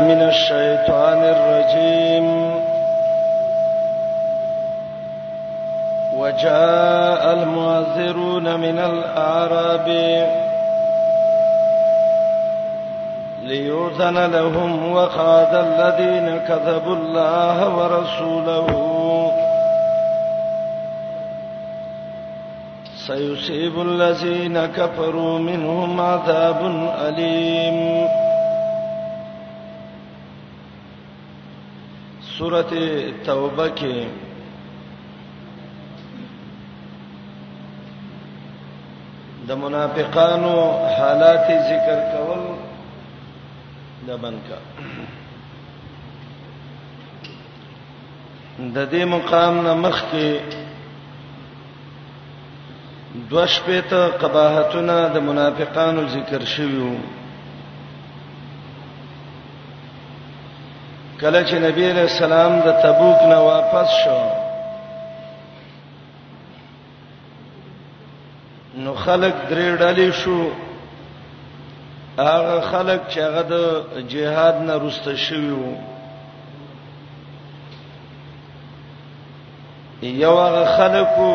من 0.00 0.22
الشيطان 0.22 1.18
الرجيم 1.18 2.50
وجاء 6.16 7.32
المعذرون 7.32 8.60
من 8.60 8.78
الأعراب 8.78 9.88
ليؤذن 13.42 14.30
لهم 14.32 14.92
وقاد 14.92 15.54
الذين 15.54 16.38
كذبوا 16.48 16.94
الله 16.96 17.76
ورسوله 17.78 18.66
سيصيب 23.06 23.80
الذين 23.82 24.66
كفروا 24.66 25.38
منهم 25.38 26.00
عذاب 26.00 26.90
أليم 27.08 28.08
سورته 32.38 32.82
توبه 33.26 33.66
کې 33.78 33.96
د 39.48 39.50
منافقانو 39.62 40.54
حالات 40.96 41.46
ذکر 41.70 41.98
کول 42.12 42.42
د 44.08 44.10
بنکا 44.22 44.58
د 48.74 48.76
دې 48.92 49.02
مقام 49.14 49.54
نه 49.66 49.72
مخ 49.84 49.96
کې 50.12 50.28
دوش 53.30 53.52
په 53.66 53.74
ته 53.90 54.00
قباحتونه 54.20 54.96
د 55.14 55.16
منافقانو 55.28 56.00
ذکر 56.14 56.40
شویو 56.54 56.90
کله 61.20 61.40
چې 61.48 61.52
نبی 61.58 61.84
علیہ 61.90 62.02
السلام 62.06 62.54
د 62.64 62.72
تبوک 62.84 63.20
نه 63.28 63.36
واپس 63.44 63.88
شو 64.04 64.18
نو 68.86 68.92
خلک 68.94 69.34
درې 69.50 69.68
ډلې 69.80 70.10
شو 70.22 70.40
هغه 72.18 72.56
خلک 72.72 73.00
چې 73.08 73.20
هغه 73.20 73.42
د 73.54 73.56
جهاد 74.16 74.60
نه 74.66 74.74
رسته 74.86 75.12
شوی 75.24 75.50
وو 75.56 75.74
یو 80.02 80.36
هغه 80.42 80.64
خلکو 80.76 81.32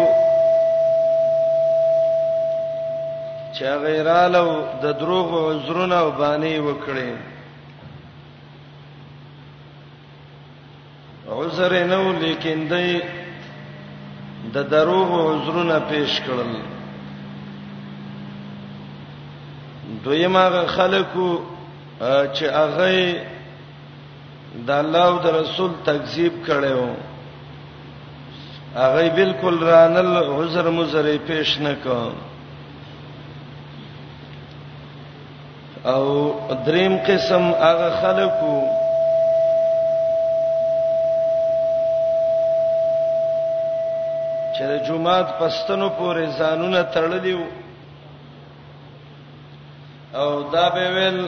چې 3.58 3.64
غیرالو 3.88 4.48
د 4.88 4.96
دروغ 5.04 5.30
عذرونه 5.52 5.98
وبانی 6.10 6.56
وکړي 6.60 7.12
سره 11.62 11.82
نه 11.92 11.98
و 12.08 12.12
لیکن 12.22 12.60
دای 12.72 12.92
د 14.54 14.58
دروغ 14.74 15.08
عذرونه 15.28 15.80
پیش 15.92 16.12
کړل 16.28 16.52
دویمه 20.04 20.46
خلکو 20.78 21.28
چې 22.34 22.46
هغه 22.58 22.90
د 24.68 24.70
الله 24.82 25.04
او 25.12 25.16
د 25.26 25.28
رسول 25.40 25.72
تکذیب 25.92 26.34
کړو 26.50 26.86
هغه 28.82 29.04
بالکل 29.22 29.56
رانل 29.72 30.12
عذر 30.38 30.66
مزر 30.80 31.06
پیش 31.32 31.50
نه 31.68 31.74
کړ 31.88 32.10
او 35.96 36.06
دریم 36.70 36.94
قسم 37.12 37.44
هغه 37.68 37.90
خلکو 38.04 38.54
چې 44.62 44.68
د 44.72 44.76
جمعات 44.88 45.28
پستنو 45.40 45.88
پورې 46.00 46.26
ځانونه 46.40 46.82
تړلیو 46.94 47.44
او 50.22 50.32
دا 50.54 50.66
به 50.76 50.86
ویل 50.96 51.20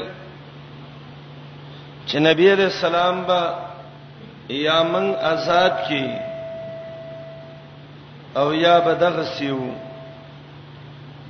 چې 2.07 2.15
نبی 2.27 2.45
عليه 2.53 2.69
السلام 2.75 3.15
با 3.27 3.41
یا 4.49 4.77
من 4.93 5.05
آزاد 5.31 5.73
کی 5.87 6.05
او 8.39 8.47
یا 8.53 8.75
بدغسیو 8.85 9.59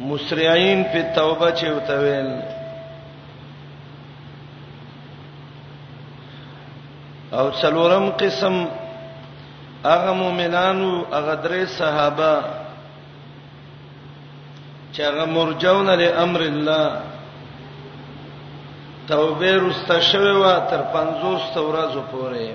مسرعين 0.09 0.79
په 0.91 0.99
توبه 1.15 1.49
چې 1.57 1.65
وتویل 1.77 2.29
او 7.39 7.45
څلورم 7.61 8.05
قسم 8.21 8.55
هغه 9.85 10.11
مؤمنانو 10.13 11.05
هغه 11.13 11.35
درې 11.43 11.65
صحابه 11.79 12.33
چې 14.93 14.99
هغه 15.09 15.25
مرجون 15.25 15.89
له 15.99 16.23
امر 16.23 16.41
الله 16.41 16.99
توبه 19.07 19.51
رستشوي 19.67 20.31
وا 20.43 20.55
تر 20.69 20.81
50 20.93 21.55
ورځې 21.69 22.01
پورې 22.11 22.47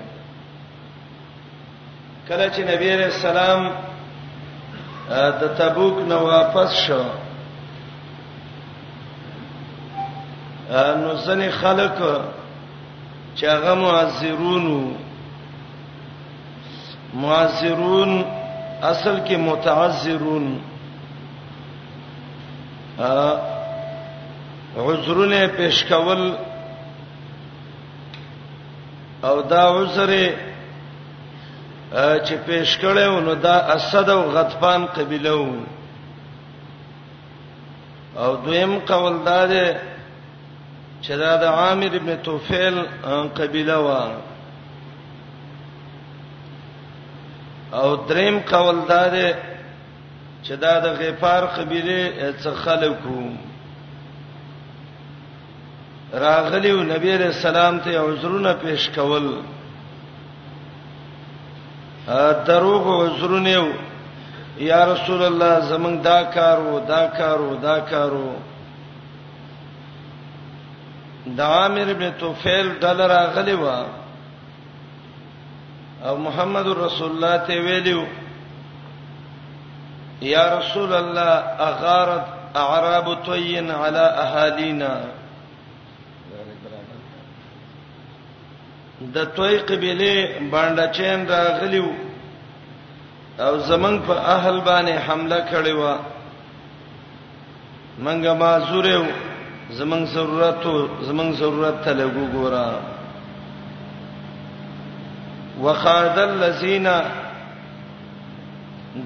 کله 2.27 2.45
چې 2.53 2.59
نبی 2.69 2.89
رسول 3.05 3.37
الله 3.37 3.71
د 5.41 5.53
تبوک 5.59 5.95
نو 6.09 6.17
واپس 6.27 6.71
شو 6.85 7.03
نو 11.01 11.09
ځنې 11.25 11.49
خلک 11.61 11.95
چې 13.37 13.45
هغه 13.55 13.73
معذرونو 13.83 14.93
معذرون 17.13 18.21
اصل 18.91 19.19
کې 19.25 19.35
متعذرون 19.37 20.45
ا 22.99 23.37
عذرونه 24.77 25.47
پیش 25.55 25.83
کول 25.89 26.21
او 29.23 29.41
دا 29.41 29.63
عذر 29.69 30.11
چې 32.25 32.33
پیش 32.45 32.77
کړو 32.81 33.19
نو 33.25 33.33
دا 33.35 33.53
اسد 33.75 34.09
او 34.09 34.21
غطفان 34.21 34.85
قبيله 34.85 35.31
وو 35.35 35.59
او 38.17 38.35
دویم 38.35 38.79
قول 38.85 39.13
دا 39.25 39.45
ده 39.45 39.75
چې 41.03 41.09
دا 41.17 41.35
د 41.37 41.43
عامر 41.43 41.85
ابن 41.95 42.15
توفیل 42.23 42.79
قبيله 43.39 43.77
وو 43.77 44.28
او 47.73 47.95
دریم 47.95 48.39
قول 48.39 48.75
دا 48.87 49.07
ده 49.07 49.35
چې 50.43 50.51
دا 50.55 50.79
د 50.79 50.85
غفار 50.99 51.43
قبيله 51.45 52.33
څخه 52.43 52.55
خلکو 52.55 53.21
راغلیو 56.13 56.83
نبی 56.83 57.11
رسول 57.17 57.55
الله 57.55 57.79
ته 57.81 57.99
عذرونه 57.99 58.53
پیش 58.53 58.89
کول 58.95 59.27
دروغ 62.47 62.87
عذرونه 63.05 63.67
یا 64.57 64.85
رسول 64.93 65.23
الله 65.23 65.59
زمنګ 65.69 66.03
دا 66.03 66.23
کارو 66.23 66.79
دا 66.87 67.05
کارو 67.17 67.55
دا 67.55 67.79
کارو 67.79 68.33
دا 71.37 71.45
عامر 71.45 71.81
ابن 71.89 72.09
توفیل 72.19 72.69
دل 72.81 73.01
راغلی 73.09 73.53
و 73.53 73.83
او 76.07 76.17
محمد 76.25 76.67
رسول 76.77 77.11
الله 77.11 77.35
ته 77.47 77.55
ویلو 77.65 78.03
یا 80.33 80.43
رسول 80.57 80.93
الله 80.93 81.31
اغارت 81.69 82.25
اعراب 82.55 83.07
طين 83.27 83.71
على 83.71 84.03
اهالينا 84.25 84.91
د 89.15 89.27
توي 89.35 89.57
قبيله 89.69 90.15
باندې 90.51 90.85
چین 90.97 91.19
راغلیو 91.27 91.87
او 93.39 93.59
زمنګ 93.71 93.97
په 94.07 94.13
اهل 94.35 94.57
باندې 94.61 94.95
حمله 95.07 95.39
کړې 95.51 95.73
و 95.81 95.83
منګه 98.05 98.33
ما 98.33 98.59
زوره 98.59 98.99
زمنګ 99.71 100.05
ضرورت 100.15 100.63
زمنګ 101.01 101.33
ضرورت 101.43 101.83
ته 101.83 101.93
لګو 101.93 102.25
ګورم 102.33 102.75
وقاد 105.61 106.17
الذين 106.19 106.87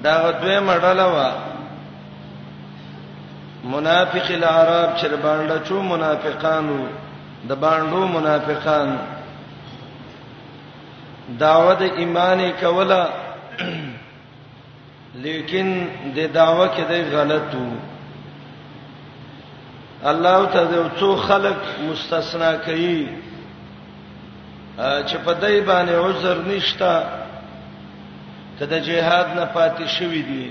دا 0.02 0.14
دوی 0.42 0.58
مړاله 0.60 1.06
وا 1.14 1.30
منافق 3.72 4.30
العرب 4.30 4.96
چې 4.96 5.06
باندې 5.22 5.68
چو 5.68 5.82
منافقانو 5.82 6.76
د 7.48 7.52
باندو 7.64 8.06
منافقان 8.14 8.96
داوت 11.42 11.80
ایمان 11.96 12.40
کولا 12.60 13.04
لیکن 15.26 15.74
د 16.16 16.32
داوا 16.32 16.66
کې 16.66 16.80
د 16.90 17.14
غلط 17.16 17.54
وو 17.54 17.76
الله 20.12 20.46
تعالی 20.56 20.76
او 20.76 20.88
څو 20.98 21.14
خلق 21.26 21.56
مستثنا 21.90 22.54
کوي 22.64 23.06
چې 24.78 25.16
په 25.24 25.32
دای 25.42 25.60
باندې 25.70 25.92
عذر 25.94 26.36
نشتا 26.50 26.94
کله 28.58 28.78
جهاد 28.86 29.26
نه 29.38 29.44
پاتې 29.54 29.86
شوی 29.88 30.22
دی 30.30 30.48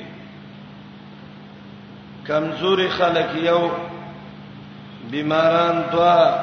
کمزوري 2.27 2.89
خلک 2.97 3.25
یو 3.43 3.61
بیماران 5.11 5.83
دوا 5.91 6.35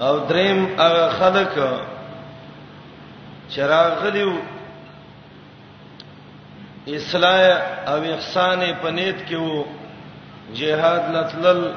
او 0.00 0.18
دریم 0.28 0.66
هغه 0.80 1.06
خلک 1.18 1.48
چراغلیو 3.48 4.32
اصلاح 6.86 7.42
او 7.86 7.98
احسان 8.12 8.60
په 8.82 8.90
نیت 8.90 9.26
کې 9.28 9.34
وو 9.40 9.64
جهاد 10.54 11.02
لتل 11.16 11.74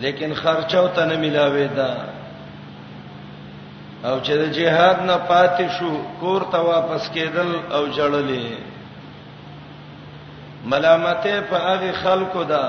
لیکن 0.00 0.34
خرچه 0.34 0.78
او 0.78 0.88
ته 0.88 1.04
نه 1.04 1.16
ملاوي 1.16 1.68
دا 1.68 1.90
او 4.04 4.20
چې 4.20 4.30
د 4.30 4.42
جهاد 4.52 4.96
نه 5.10 5.16
پاتې 5.30 5.66
شو 5.78 5.90
کور 6.20 6.42
ته 6.52 6.58
واپس 6.58 7.08
کېدل 7.14 7.50
او 7.72 7.82
جړلې 7.96 8.46
ملامته 10.64 11.40
په 11.50 11.56
هغه 11.56 11.92
خلکو 12.02 12.42
دا 12.44 12.64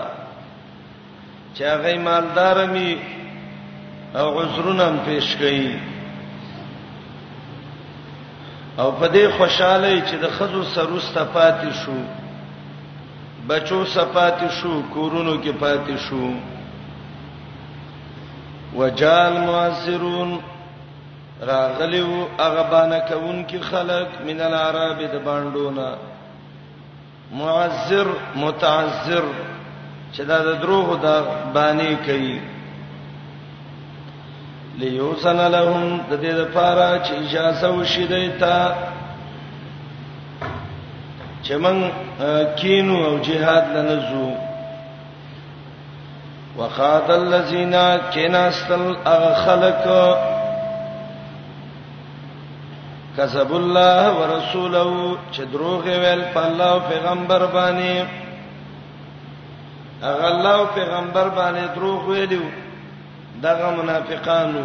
چې 1.55 1.61
هغه 1.61 1.97
مالدار 1.97 2.65
می 2.65 2.97
او 4.15 4.39
عذرونه 4.41 4.83
هم 4.83 4.99
پیش 5.05 5.35
کړي 5.35 5.69
او 8.79 8.91
په 8.91 9.07
دې 9.07 9.25
خوشاله 9.37 10.01
چې 10.01 10.15
د 10.21 10.25
خزو 10.37 10.63
سروسته 10.63 11.23
پاتې 11.33 11.73
شو 11.81 11.97
بچو 13.47 13.85
سپاتې 13.85 14.49
شو 14.51 14.81
کورونو 14.93 15.41
کې 15.43 15.51
پاتې 15.61 15.97
شو 16.09 16.33
وجال 18.75 19.47
معذرون 19.47 20.41
راغلیو 21.41 22.25
هغه 22.39 22.63
باندې 22.71 23.13
کون 23.13 23.43
کی 23.47 23.59
خلق 23.59 24.07
من 24.25 24.41
العرب 24.41 25.01
د 25.11 25.15
باندونه 25.25 25.87
معذر 27.33 28.07
متعذر 28.35 29.23
چې 30.13 30.19
دا 30.21 30.39
د 30.43 30.59
دروغ 30.61 30.99
د 31.01 31.23
باندې 31.53 32.05
کوي 32.05 32.41
ليوسن 34.79 35.37
لهم 35.55 35.97
د 36.11 36.21
دې 36.21 36.33
لپاره 36.41 37.01
چې 37.03 37.11
اجازه 37.13 37.69
وشي 37.71 38.05
دیتا 38.07 38.73
چې 41.43 41.51
من 41.53 41.89
کینو 42.55 43.05
او 43.05 43.17
jihad 43.29 43.67
لنزو 43.75 44.29
وقات 46.59 47.09
الذين 47.09 47.73
كناستل 48.15 48.85
اغخلق 49.07 49.83
کسب 53.17 53.51
الله 53.59 54.01
ورسوله 54.19 54.87
چې 55.31 55.41
دروغ 55.53 55.83
ویل 55.85 56.21
په 56.33 56.41
الله 56.49 56.71
او 56.71 56.79
پیغمبر 56.89 57.41
باندې 57.55 57.93
اغه 60.03 60.25
الله 60.31 60.55
او 60.59 60.65
پیغمبر 60.79 61.25
باندې 61.39 61.63
دروغ 61.79 62.01
ویلو 62.09 62.45
دغه 63.43 63.67
منافقانو 63.81 64.63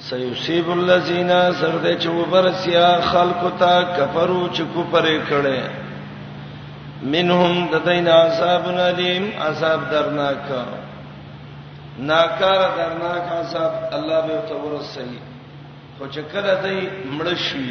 سيصيب 0.00 0.66
الذين 0.72 1.52
سرده 1.52 2.00
چې 2.00 2.06
وبرسیا 2.08 2.88
خلق 3.12 3.40
تا 3.60 3.82
کفرو 3.84 4.48
چې 4.54 4.62
کوپره 4.74 5.16
کړي 5.30 5.60
منهم 7.02 7.68
دتین 7.72 8.08
عذاب 8.08 8.66
الیم 8.78 9.24
عذاب 9.40 9.90
درناک 9.90 10.38
ناکار 11.98 12.60
درناک 12.76 13.22
عذاب 13.40 13.72
الله 13.92 14.20
به 14.26 14.38
تور 14.48 14.80
صحیح 14.92 15.20
خو 15.98 16.04
چې 16.06 16.32
کله 16.32 16.54
دای 16.62 16.78
مړ 17.18 17.34
شي 17.48 17.70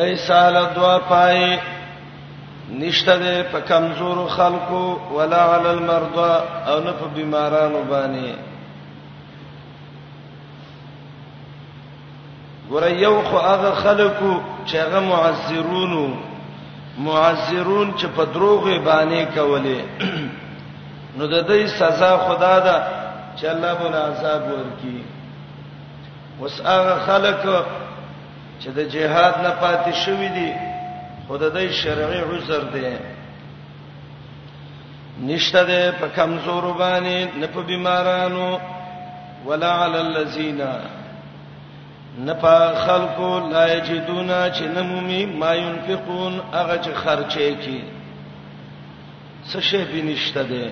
لیس 0.00 0.30
علی 0.30 0.64
دوا 0.74 0.98
پای 1.08 1.58
نشته 2.78 3.16
ده 3.18 3.42
په 3.52 3.60
کمزور 3.68 4.26
خلکو 4.36 4.80
ولا 5.16 5.44
علی 5.54 5.68
المرضى 5.68 6.34
او 6.68 6.80
نه 6.84 6.92
په 7.00 7.04
بیمارانو 7.14 7.82
باندې 7.90 8.53
ګور 12.74 12.86
یو 13.06 13.16
خو 13.28 13.38
هغه 13.38 13.70
خلکو 13.84 14.32
چې 14.68 14.74
هغه 14.84 15.00
معذرونو 15.00 16.06
معذرون 17.06 17.94
چې 17.98 18.06
په 18.16 18.24
دروغ 18.34 18.64
باندې 18.86 19.30
کولې 19.36 19.80
نو 21.18 21.24
د 21.34 21.36
دې 21.48 21.60
سزا 21.78 22.12
خدا 22.26 22.54
ده 22.66 22.76
چې 23.38 23.44
الله 23.52 23.72
به 23.80 23.88
عذاب 24.06 24.42
ورکړي 24.54 24.98
وس 26.40 26.56
هغه 26.60 26.94
خلک 27.06 27.38
چې 28.60 28.68
د 28.78 28.80
جهاد 28.94 29.34
نه 29.46 29.52
پاتې 29.62 29.92
شوی 30.04 30.28
دي 30.38 30.52
خود 31.28 31.42
د 31.56 31.70
شرعي 31.82 32.20
عذر 32.30 32.62
دي 32.74 32.92
نشته 35.20 35.62
ده 35.70 35.92
په 36.00 36.06
کمزور 36.16 36.64
باندې 36.72 37.38
نه 37.40 37.46
په 37.46 37.60
بیمارانو 37.70 38.58
ولا 39.46 39.70
علی 39.84 39.98
الذین 39.98 40.60
نپا 42.22 42.58
خلقو 42.86 43.38
لا 43.52 43.66
یجدون 43.74 44.28
چې 44.52 44.62
نمومي 44.74 45.26
ما 45.26 45.54
ينفقون 45.54 46.40
هغه 46.52 46.78
چې 46.84 46.88
خرچه 47.04 47.54
کی 47.62 47.84
څه 49.52 49.60
شی 49.60 49.84
بنشته 49.92 50.42
ده 50.50 50.66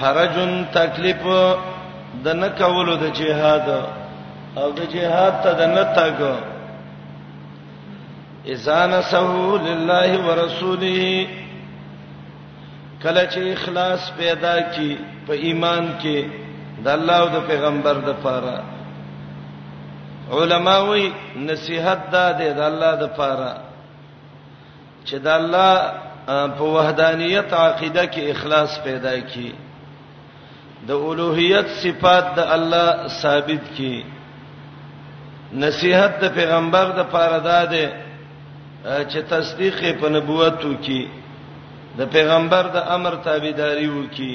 حرجن 0.00 0.52
تکلیف 0.74 1.22
د 2.24 2.28
نه 2.42 2.48
کولو 2.60 2.96
د 2.96 3.12
جهاد 3.18 3.68
او 4.56 4.70
د 4.78 4.88
جهاد 4.94 5.34
ته 5.42 5.52
د 5.58 5.62
نه 5.74 5.82
تاګو 5.98 6.34
اذان 8.54 8.94
سهو 9.10 9.56
لله 9.56 10.26
ورسوله 10.28 11.26
کله 13.02 13.26
چې 13.32 13.52
اخلاص 13.54 14.10
پیدا 14.18 14.56
کی 14.60 14.98
په 15.26 15.32
ایمان 15.32 15.90
کې 16.02 16.24
د 16.84 16.88
الله 16.96 17.16
او 17.18 17.28
د 17.34 17.46
پیغمبر 17.52 17.94
د 18.08 18.16
پاره 18.22 18.56
علما 20.32 20.76
وی 20.88 21.08
نصيحت 21.36 22.10
دا 22.12 22.30
د 22.38 22.60
الله 22.68 22.92
د 23.02 23.06
پاره 23.18 23.52
چې 25.06 25.14
د 25.24 25.28
الله 25.40 25.72
په 26.58 26.64
وحدانيت 26.76 27.52
عقیده 27.52 28.06
کې 28.06 28.30
اخلاص 28.32 28.78
پیدا 28.84 29.14
کی 29.34 29.52
د 30.86 30.90
اولوہیت 31.08 31.66
صفات 31.82 32.34
د 32.36 32.40
الله 32.56 33.08
ثابت 33.20 33.64
کی 33.76 34.02
نصيحت 35.52 36.20
د 36.24 36.34
پیغمبر 36.34 36.86
د 36.98 37.10
پاره 37.14 37.38
ده 37.44 37.86
چې 39.10 39.18
تصدیق 39.30 39.80
په 40.00 40.08
نبوت 40.08 40.64
وکي 40.64 41.08
د 41.98 42.06
پیغمبر 42.12 42.66
د 42.74 42.88
امر 42.96 43.14
تابعداري 43.24 43.88
وکي 43.88 44.34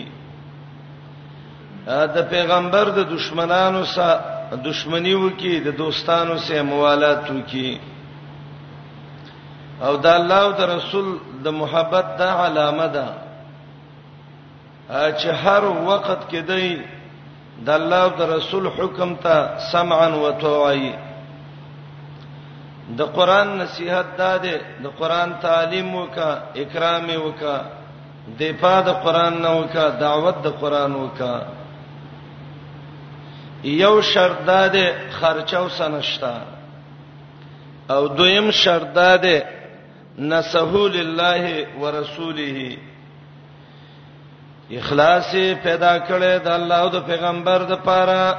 د 1.88 2.22
پیغمبر 2.30 2.90
د 2.98 3.10
دشمنانو 3.16 3.86
سره 3.86 4.40
دشمنی 4.56 5.14
وکي 5.14 5.60
د 5.66 5.78
دوستانو 5.78 6.36
سره 6.46 6.62
موالات 6.70 7.24
وکي 7.36 7.70
او 9.86 9.94
د 10.04 10.08
الله 10.08 10.40
او 10.46 10.52
رسول 10.78 11.08
د 11.44 11.48
محبت 11.62 12.06
د 12.20 12.24
علامه 12.42 12.88
ده 12.96 13.08
چې 15.20 15.28
هر 15.44 15.64
وخت 15.90 16.20
کې 16.30 16.42
دی 16.50 16.82
د 17.66 17.70
الله 17.80 18.02
او 18.08 18.28
رسول 18.38 18.68
حکم 18.68 19.16
ته 19.24 19.36
سمعا 19.72 20.08
و 20.24 20.32
طوعي 20.44 20.92
د 22.98 23.02
قران 23.16 23.48
نصيحت 23.58 24.08
داده 24.18 24.54
د 24.84 24.88
قران 25.00 25.30
تعلیم 25.42 25.96
وکا 25.96 26.32
اکرام 26.64 27.08
وکا 27.26 27.56
دفاع 28.40 28.80
د 28.88 28.90
قران 29.04 29.34
نو 29.42 29.52
وکا 29.62 29.90
دعوت 30.00 30.38
د 30.44 30.48
قران 30.62 30.92
وکا 30.96 31.34
یو 33.64 34.02
شرط 34.02 34.46
ده 34.46 34.94
خرچه 35.10 35.58
او 35.60 35.70
سنشتا 35.70 36.34
او 37.90 38.08
دویم 38.08 38.52
شرط 38.52 38.94
ده 38.94 39.46
نسهو 40.20 40.88
لله 40.88 41.68
ورسوله 41.82 42.78
اخلاص 44.72 45.32
پیدا 45.64 46.00
کړي 46.00 46.34
د 46.40 46.48
الله 46.48 46.76
او 46.76 46.90
د 46.90 47.06
پیغمبر 47.06 47.60
د 47.64 47.74
پاره 47.76 48.36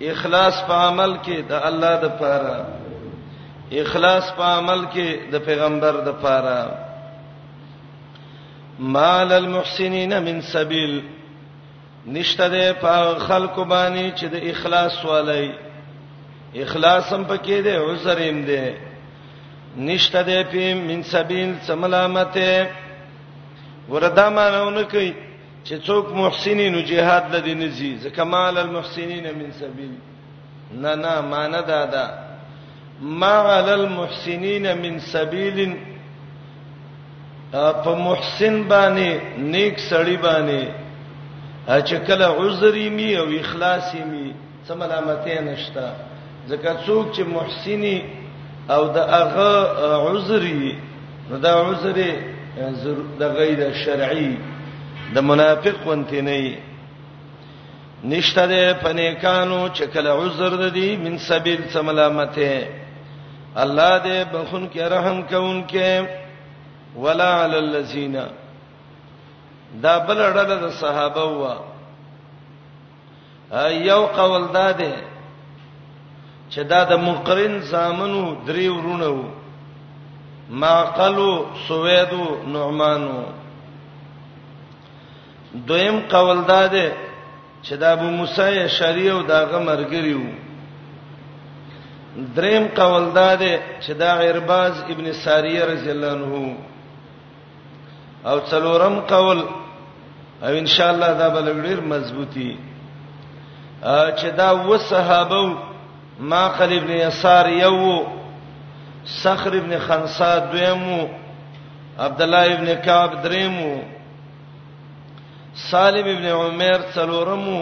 اخلاص 0.00 0.62
په 0.62 0.72
عمل 0.74 1.16
کې 1.24 1.38
د 1.48 1.52
الله 1.52 1.96
د 2.00 2.08
پاره 2.20 2.64
اخلاص 3.72 4.32
په 4.32 4.44
عمل 4.44 4.84
کې 4.94 5.30
د 5.32 5.38
پیغمبر 5.38 5.92
د 5.92 6.08
پاره 6.22 6.68
مال 8.78 9.32
المحسنین 9.32 10.18
من 10.18 10.40
سبیل 10.42 11.02
نشته 12.06 12.48
د 12.48 12.56
خلکو 13.28 13.64
باندې 13.64 14.12
چې 14.18 14.26
د 14.28 14.36
اخلاص 14.52 15.04
ولای 15.04 15.50
اخلاص 16.62 17.12
هم 17.12 17.24
پکې 17.28 17.60
دی 17.66 17.74
عذر 17.76 18.18
هم 18.28 18.42
دی 18.44 18.64
نشته 19.76 20.22
د 20.22 20.42
په 20.52 20.74
من 20.88 21.02
سبیل 21.02 21.54
سملامته 21.66 22.66
وردا 23.90 24.28
مانونه 24.30 24.82
کوي 24.82 25.14
چې 25.64 25.74
څوک 25.86 26.14
محسنین 26.14 26.74
او 26.74 26.80
جهاد 26.80 27.30
د 27.32 27.44
دین 27.44 27.68
زی 27.70 27.96
زکمال 28.02 28.58
المحسنین 28.58 29.24
من 29.42 29.50
سبیل 29.60 29.90
نه 30.72 30.94
نه 30.94 31.20
مان 31.20 31.50
دا 31.68 31.84
دا 31.86 32.06
ما 33.00 33.34
علی 33.58 33.70
المحسنین 33.70 34.66
من 34.78 34.98
سبیل 35.12 35.76
په 37.52 37.94
محسن 37.94 38.68
باندې 38.68 39.38
نیک 39.38 39.78
سړی 39.90 40.22
باندې 40.22 40.85
چې 41.66 41.96
کله 42.06 42.26
عذر 42.46 42.74
می 42.90 43.16
او 43.16 43.26
اخلاص 43.40 43.94
می 43.94 44.32
سم 44.68 44.82
علامته 44.82 45.40
نشتا 45.40 45.88
ځکه 46.48 46.70
څوک 46.86 47.06
چې 47.14 47.22
محسنی 47.34 47.98
او 48.70 48.82
د 48.94 48.98
هغه 48.98 50.02
عذري 50.08 50.78
نو 51.30 51.36
دا 51.38 51.54
عذري 51.68 52.12
د 53.20 53.32
غیر 53.38 53.60
شرعي 53.84 54.36
د 55.14 55.18
منافق 55.20 55.86
ونته 55.86 56.20
نه 56.22 56.54
نشته 58.04 58.46
ده 58.46 58.72
پنيکانو 58.82 59.68
چې 59.68 59.82
کله 59.94 60.10
عذر 60.24 60.50
ددي 60.62 60.96
من 60.96 61.18
سبيل 61.18 61.60
سم 61.72 61.88
علامته 61.88 62.68
الله 63.56 63.98
دې 63.98 64.34
بخون 64.34 64.68
کې 64.74 64.80
رحم 64.80 65.22
کوونکې 65.30 66.08
ولا 66.96 67.30
علی 67.44 67.56
الذین 67.56 68.16
دا 69.82 69.98
بل 70.06 70.18
ډله 70.34 70.56
د 70.64 70.66
صحابه 70.82 71.24
و 71.40 71.42
یو 73.90 74.02
قول 74.18 74.42
داده 74.58 74.94
چې 76.52 76.60
دا 76.70 76.80
د 76.90 76.92
مقرن 77.08 77.54
زامنو 77.70 78.24
درې 78.48 78.66
ورونه 78.74 79.08
وو 79.08 79.28
ماقلو 80.62 81.34
سویدو 81.68 82.24
نعمانو 82.52 83.22
دویم 85.68 85.98
قول 86.14 86.38
داده 86.54 86.86
چې 87.62 87.72
دا 87.80 87.92
ابو 87.92 88.08
موسی 88.18 88.68
شریعو 88.78 89.22
داغه 89.22 89.58
مرګریو 89.68 90.24
دریم 92.36 92.64
قول 92.80 93.04
داده 93.12 93.52
چې 93.80 93.90
دا 94.00 94.14
غیرباز 94.14 94.74
ابن 94.92 95.12
ساریه 95.12 95.62
رضی 95.64 95.90
الله 95.90 96.12
عنه 96.16 96.56
او 98.30 98.40
څلورم 98.40 99.00
قول 99.00 99.40
او 100.42 100.58
ان 100.58 100.66
شاء 100.66 100.90
الله 100.94 101.12
دا 101.12 101.28
بلګړیر 101.28 101.80
مضبوطی 101.92 102.56
چې 104.18 104.26
دا 104.36 104.50
و 104.52 104.78
صحابه 104.78 105.56
ما 106.20 106.48
قلب 106.58 106.82
ابن 106.82 106.92
یسار 106.92 107.48
یو 107.48 108.02
صخر 109.06 109.52
ابن 109.60 109.78
خنسا 109.86 110.38
دویمو 110.38 111.08
عبد 111.98 112.22
الله 112.22 112.44
ابن 112.54 112.68
کعب 112.84 113.22
دریمو 113.22 113.74
سالم 115.70 116.06
ابن 116.16 116.24
عمر 116.38 116.80
څلورمو 116.94 117.60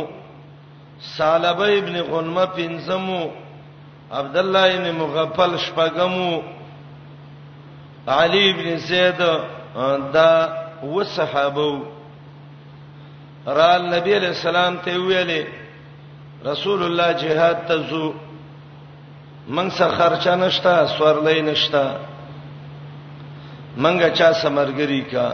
سالبه 1.16 1.68
ابن 1.78 2.00
غنمه 2.00 2.46
پنځمو 2.46 3.28
عبد 4.12 4.36
الله 4.36 4.74
ابن 4.74 4.92
مغفل 5.00 5.56
شپږمو 5.58 6.42
علي 8.08 8.42
ابن 8.54 8.76
زید 8.86 9.22
دا 10.12 10.48
و 10.96 11.04
صحابه 11.04 11.78
را 13.46 13.76
نبی 13.78 14.12
علیہ 14.16 14.28
السلام 14.36 14.76
ته 14.84 14.98
ویلې 14.98 15.46
رسول 16.46 16.82
الله 16.82 17.12
جهاد 17.14 17.66
ته 17.68 17.76
زو 17.90 18.12
من 19.48 19.70
سره 19.70 19.88
خرچه 19.90 20.30
نشتا 20.34 20.86
سورلې 20.86 21.38
نشتا 21.42 21.96
منګه 23.76 24.08
چا 24.10 24.32
سمرګری 24.32 25.00
کا 25.12 25.28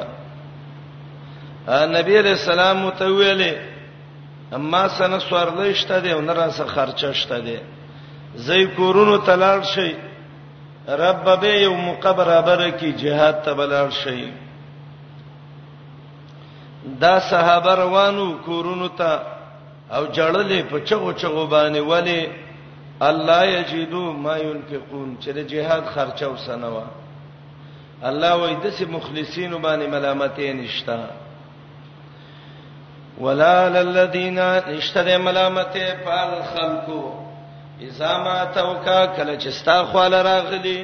نبی 1.93 2.19
علیہ 2.19 2.31
السلام 2.31 2.91
ته 2.91 3.05
ویلې 3.05 3.53
اما 4.53 4.89
سن 4.89 5.19
سورلې 5.21 5.73
شته 5.75 6.01
دی 6.01 6.13
او 6.13 6.21
نه 6.21 6.33
را 6.33 6.51
سره 6.51 6.67
خرچه 6.67 7.13
شته 7.13 7.39
دی 7.41 7.59
زې 8.37 8.75
کورونو 8.77 9.19
تلاړ 9.27 9.63
شي 9.63 9.95
رب 10.91 11.41
به 11.41 11.49
یو 11.49 11.75
مقبره 11.75 12.43
برکی 12.43 12.95
jihad 12.99 13.45
ته 13.45 13.55
بلار 13.55 13.91
شي 13.91 14.33
دا 17.01 17.21
صحابه 17.21 17.75
روانو 17.75 18.39
کورونو 18.39 18.89
ته 18.89 19.21
او 19.93 20.07
جړلې 20.07 20.63
په 20.71 20.81
چغو 20.85 21.13
چغو 21.13 21.47
باندې 21.47 21.77
ولی 21.77 22.29
الله 23.01 23.47
یجدو 23.47 24.13
ما 24.13 24.37
ينفقون 24.39 25.17
چې 25.21 25.29
د 25.29 25.49
jihad 25.49 25.91
خرچه 25.95 26.27
وسنوا 26.29 26.83
الله 28.03 28.33
وای 28.37 28.55
د 28.55 28.71
سه 28.71 28.87
مخلصین 28.87 29.53
باندې 29.63 29.87
ملامتې 29.87 30.53
نشتا 30.53 31.07
ولا 33.21 33.69
للذین 33.69 34.39
اشتد 34.39 35.09
ملامتې 35.21 35.87
پال 36.05 36.31
خلقو 36.55 37.20
اذا 37.89 38.13
ما 38.25 38.39
توکا 38.57 39.01
کله 39.17 39.35
چې 39.43 39.49
ستا 39.59 39.77
خواله 39.89 40.19
راغلی 40.31 40.79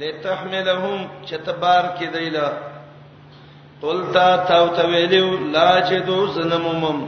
لتحملهم 0.00 0.98
چې 1.26 1.34
تبار 1.46 1.84
کې 1.98 2.04
دیلا 2.16 2.48
قلتا 3.82 4.26
تاو 4.48 4.66
تویلو 4.78 5.28
لا 5.54 5.70
چې 5.88 6.06
دو 6.08 6.18
زنمم 6.34 6.98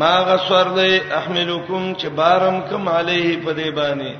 ما 0.00 0.14
غسور 0.28 0.66
دی 0.78 0.94
احملکم 1.18 1.82
چې 2.00 2.06
بارم 2.18 2.58
کم 2.68 2.82
علیه 2.96 3.38
په 3.44 3.52
دی 3.58 3.70
باندې 3.78 4.12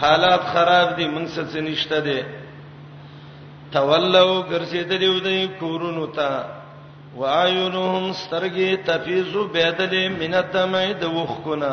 حالات 0.00 0.40
خراب 0.52 0.96
دي 0.96 1.06
موږ 1.14 1.26
څه 1.52 1.56
نشته 1.68 2.00
دي 2.00 2.20
تولوا 3.72 4.44
ګرځیدلې 4.50 5.08
ودی 5.16 5.40
کورونو 5.60 6.06
ته 6.06 6.44
وعيونهم 7.16 8.12
سترګې 8.12 8.86
تفیزو 8.86 9.48
بيدلې 9.54 10.04
من 10.20 10.34
الدمع 10.34 10.84
د 11.00 11.04
وښکونه 11.16 11.72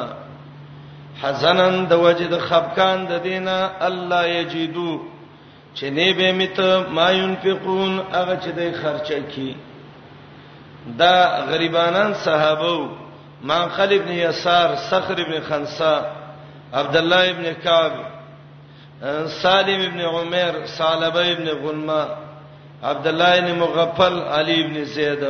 حزنن 1.22 1.86
د 1.90 1.94
وجد 2.06 2.34
خفقان 2.40 3.06
د 3.12 3.24
دینه 3.28 3.60
الله 3.88 4.24
یجدو 4.28 4.94
چې 5.78 5.84
نه 5.96 6.14
به 6.18 6.32
مت 6.40 6.60
ما 6.98 7.10
ينفقون 7.12 8.00
هغه 8.14 8.38
چې 8.44 8.50
د 8.58 8.76
خرچه 8.82 9.20
کی 9.36 9.56
دا 11.00 11.46
غریبانان 11.50 12.14
صحابه 12.14 12.90
مان 13.42 13.70
خلف 13.70 14.02
بن 14.02 14.12
یسار 14.12 14.76
صخر 14.90 15.16
بن 15.30 15.40
خنسا 15.48 15.96
عبد 16.74 16.98
الله 16.98 17.30
ابن 17.30 17.46
کعب 17.64 17.92
سالم 19.42 19.82
ابن 19.90 20.02
عمر 20.02 20.54
صالبه 20.78 21.28
ابن 21.32 21.48
غلمہ 21.48 22.06
عبد 22.84 23.08
الله 23.08 23.34
ابن 23.40 23.60
مغفل 23.60 24.20
علی 24.38 24.62
ابن 24.66 24.84
زید 24.84 25.26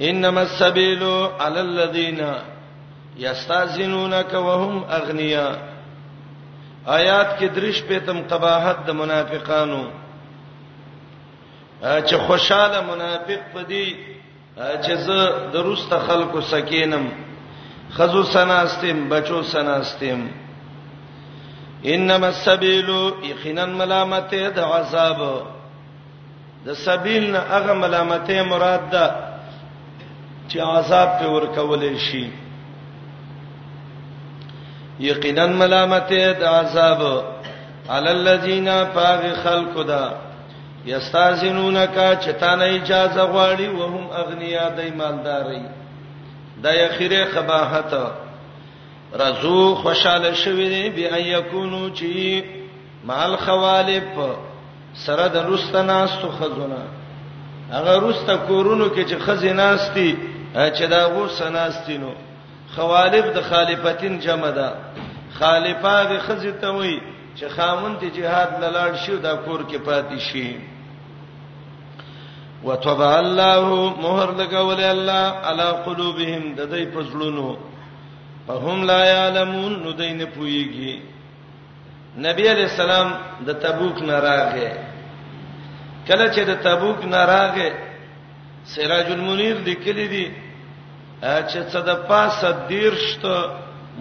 انما 0.00 0.40
السبيل 0.42 1.02
على 1.40 1.60
الذين 1.60 2.24
یستازنونک 3.24 4.32
وهم 4.48 4.76
اغنیا 4.98 5.46
آیات 6.98 7.30
کې 7.38 7.46
درش 7.56 7.78
په 7.88 7.96
تم 8.06 8.18
قباحت 8.30 8.78
د 8.86 8.90
منافقانو 9.00 9.82
چې 12.06 12.14
خوشاله 12.26 12.80
منافق 12.90 13.42
پدی 13.54 13.88
چې 14.82 14.92
زه 15.06 15.20
دروست 15.52 15.92
خلکو 16.06 16.40
سکینم 16.54 17.06
خذو 17.96 18.22
سناستم 18.32 18.98
بچو 19.08 19.42
سناستم 19.52 20.28
انما 21.92 22.26
السبيل 22.26 22.88
يقينا 23.30 23.66
ملامته 23.66 24.48
د 24.56 24.58
عذاب 24.58 25.18
د 26.66 26.72
سبیل 26.74 27.30
نه 27.32 27.38
هغه 27.52 27.72
ملامته 27.72 28.42
مراد 28.52 28.90
ده 28.90 29.04
چې 30.48 30.56
عذاب 30.60 31.08
په 31.20 31.26
ور 31.34 31.44
کولې 31.56 31.98
شي 32.06 32.24
یقینا 35.00 35.46
ملامت 35.46 36.12
د 36.12 36.42
عذاب 36.44 37.02
علی 37.90 38.08
الذین 38.08 38.68
فاغ 38.94 39.22
خلق 39.44 39.86
دا 39.88 40.04
یستاذنونک 40.92 41.96
چتانه 42.24 42.64
اجازه 42.64 43.22
غواړي 43.32 43.68
وهم 43.78 44.04
اغنیا 44.22 44.68
د 44.68 44.78
ایمانداري 44.80 45.62
د 46.62 46.66
یخیره 46.84 47.24
قباحت 47.34 47.92
رزو 49.22 49.74
خوشاله 49.74 50.34
شوی 50.34 50.68
دی 50.68 50.90
بیا 50.96 51.16
یکونو 51.36 51.88
چی 51.90 52.42
مال 53.04 53.36
خوالف 53.36 54.08
سره 55.06 55.28
د 55.28 55.36
رستنا 55.48 56.06
ستو 56.06 56.28
خزونه 56.38 56.82
هغه 57.72 58.08
رست 58.08 58.30
کورونو 58.48 58.88
کې 58.94 59.04
چې 59.10 59.14
خزیناستي 59.26 60.16
چې 60.54 60.82
دا 60.90 61.02
غو 61.12 61.28
سناستینو 61.28 62.12
خوالف 62.74 63.24
د 63.36 63.40
خالفتین 63.50 64.18
جمع 64.20 64.50
ده 64.58 64.68
خالفه 65.38 65.94
د 66.10 66.18
خزه 66.26 66.52
ته 66.62 66.70
وای 66.74 66.98
چې 67.38 67.44
خامون 67.56 67.94
ته 68.00 68.06
jihad 68.16 68.48
لاله 68.62 68.96
شو 69.06 69.16
دا 69.16 69.34
کور 69.46 69.60
کې 69.70 69.78
پاتې 69.88 70.18
شي 70.30 70.48
وتبع 72.64 73.12
الله 73.24 73.94
مهر 74.02 74.30
لګول 74.40 74.80
الله 74.90 75.22
على 75.48 75.66
قلوبهم 75.86 76.44
د 76.58 76.70
دې 76.70 76.94
پزړونو 76.94 77.56
فهم 78.46 78.84
لا 78.90 79.04
يعلمون 79.04 79.72
نو 79.84 79.92
دین 79.92 80.20
پويږي 80.34 80.94
نبی 82.26 82.44
علیہ 82.50 82.66
السلام 82.72 83.10
د 83.46 83.52
تبوک 83.64 84.02
نراغه 84.12 84.70
کله 86.08 86.30
چې 86.34 86.40
د 86.50 86.54
تبوک 86.66 87.04
نراغه 87.14 87.70
سراج 88.72 89.12
المنیر 89.12 89.56
لیکلی 89.66 89.74
دی, 89.74 89.74
کلی 89.92 90.08
دی 90.08 90.24
چې 91.20 91.58
څه 91.70 91.80
د 91.88 92.08
پاسه 92.10 92.48
دیرشت 92.68 93.22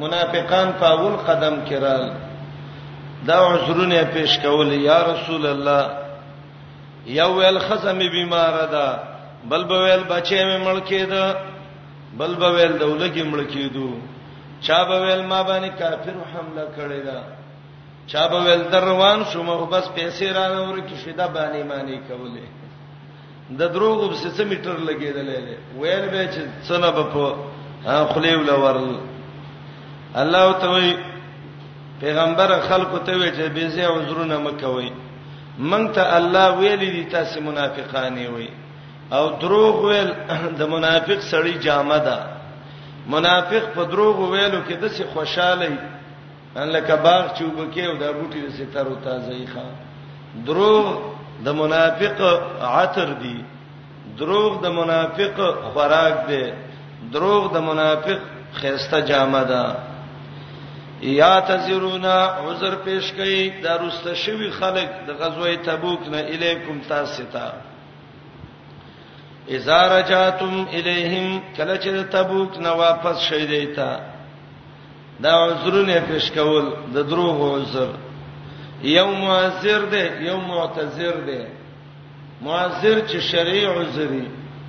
منافقان 0.01 0.67
په 0.79 0.85
اول 0.95 1.15
قدم 1.29 1.55
کې 1.67 1.77
رال 1.85 2.03
دا 3.27 3.37
عذرونه 3.53 3.99
پیش 4.13 4.31
کول 4.43 4.69
یا 4.89 4.99
رسول 5.11 5.45
الله 5.53 5.81
یو 7.19 7.29
ویل 7.39 7.59
خزمه 7.67 8.07
بیمار 8.15 8.53
ده 8.75 8.87
بل 9.51 9.61
به 9.65 9.77
ویل 9.85 10.03
بچې 10.11 10.39
مې 10.49 10.57
ملکې 10.67 11.01
ده 11.13 11.25
بل 12.19 12.31
به 12.39 12.47
ویل 12.55 12.73
دولګي 12.79 13.23
ملکې 13.23 13.63
دو 13.75 13.89
چا 14.65 14.79
به 14.85 14.95
ویل 15.05 15.21
ما 15.31 15.43
باندې 15.43 15.69
کافر 15.81 16.15
حمله 16.31 16.65
کړی 16.77 17.01
ده 17.07 17.19
چا 18.07 18.27
به 18.27 18.37
ویل 18.45 18.63
دروان 18.71 19.19
شوم 19.31 19.49
خو 19.57 19.65
بس 19.65 19.85
پیسې 19.95 20.25
راوړې 20.37 20.81
کې 20.89 20.95
شیدا 21.03 21.27
باندې 21.27 21.61
معنی 21.71 21.99
کولې 22.09 22.47
د 23.57 23.61
دروغ 23.73 23.99
په 24.09 24.15
سڅ 24.21 24.37
میټر 24.49 24.77
لګیدلې 24.77 25.57
ویل 25.81 26.05
به 26.13 26.23
چې 26.33 26.41
څنګه 26.67 26.89
به 26.95 27.03
په 27.13 27.23
خلیو 28.13 28.41
لورل 28.49 28.91
الله 30.21 30.45
تعالی 30.63 30.93
پیغمبر 32.01 32.49
خلق 32.69 32.91
ته 33.05 33.11
وی 33.19 33.29
چې 33.31 33.47
بیزه 33.57 33.85
عذرونه 33.95 34.37
مکوي 34.45 34.91
مونږ 35.69 35.85
ته 35.95 36.03
الله 36.17 36.47
ویلي 36.59 36.89
دي 36.95 37.03
تاسو 37.15 37.41
منافقانی 37.49 38.27
وي 38.33 38.49
او 39.11 39.23
دروغ 39.41 39.75
ویل 39.85 40.11
د 40.59 40.61
منافق 40.75 41.19
سړی 41.31 41.53
جامه 41.67 41.99
ده 42.07 42.17
منافق 43.15 43.63
په 43.75 43.83
دروغ 43.91 44.15
ویلو 44.31 44.61
کې 44.67 44.73
دسه 44.81 45.03
خوشاله 45.13 45.77
ان 46.57 46.67
لکه 46.75 46.95
باغ 46.95 47.23
چوبکه 47.37 47.83
او 47.87 47.97
د 48.01 48.05
بوټي 48.17 48.39
د 48.45 48.49
ستارو 48.57 48.95
تازه 49.05 49.33
ښه 49.53 49.65
دروغ 50.45 50.85
د 51.45 51.55
منافق 51.59 52.19
عطر 52.81 53.09
دی 53.21 53.37
دروغ 54.19 54.51
د 54.63 54.67
منافق 54.79 55.35
خوراک 55.73 56.15
دی 56.29 56.45
دروغ 57.13 57.43
د 57.55 57.57
منافق 57.69 58.19
خيسته 58.61 58.99
جامه 59.09 59.43
ده 59.51 59.63
یا 61.21 61.33
تزرونا 61.49 62.17
عذر 62.45 62.73
پیش 62.85 63.05
کړي 63.17 63.41
د 63.63 63.79
روسته 63.81 64.11
شوی 64.23 64.49
خلک 64.59 64.89
د 65.07 65.09
غزوه 65.19 65.51
تبوک 65.67 66.01
نه 66.13 66.17
الیکم 66.33 66.77
تاسو 66.91 67.23
ته 67.33 67.45
اذا 69.57 69.79
رجعتم 69.97 70.53
الیهم 70.77 71.27
کله 71.57 71.75
چې 71.83 71.89
تبوک 72.13 72.51
نه 72.65 72.71
واپس 72.71 73.17
شې 73.27 73.41
دیتا 73.53 73.89
دا 75.23 75.33
عذرونه 75.47 75.95
پیش 76.07 76.31
کول 76.31 76.65
د 76.95 77.09
دروغ 77.11 77.37
عذر 77.55 77.89
یو 78.83 79.07
معذر 79.11 79.81
دی 79.91 80.03
یو 80.27 80.37
معتذر 80.37 81.15
دی 81.27 81.41
معذر 82.41 82.99
چې 83.07 83.17
شرعي 83.31 83.65
عذري 83.65 84.27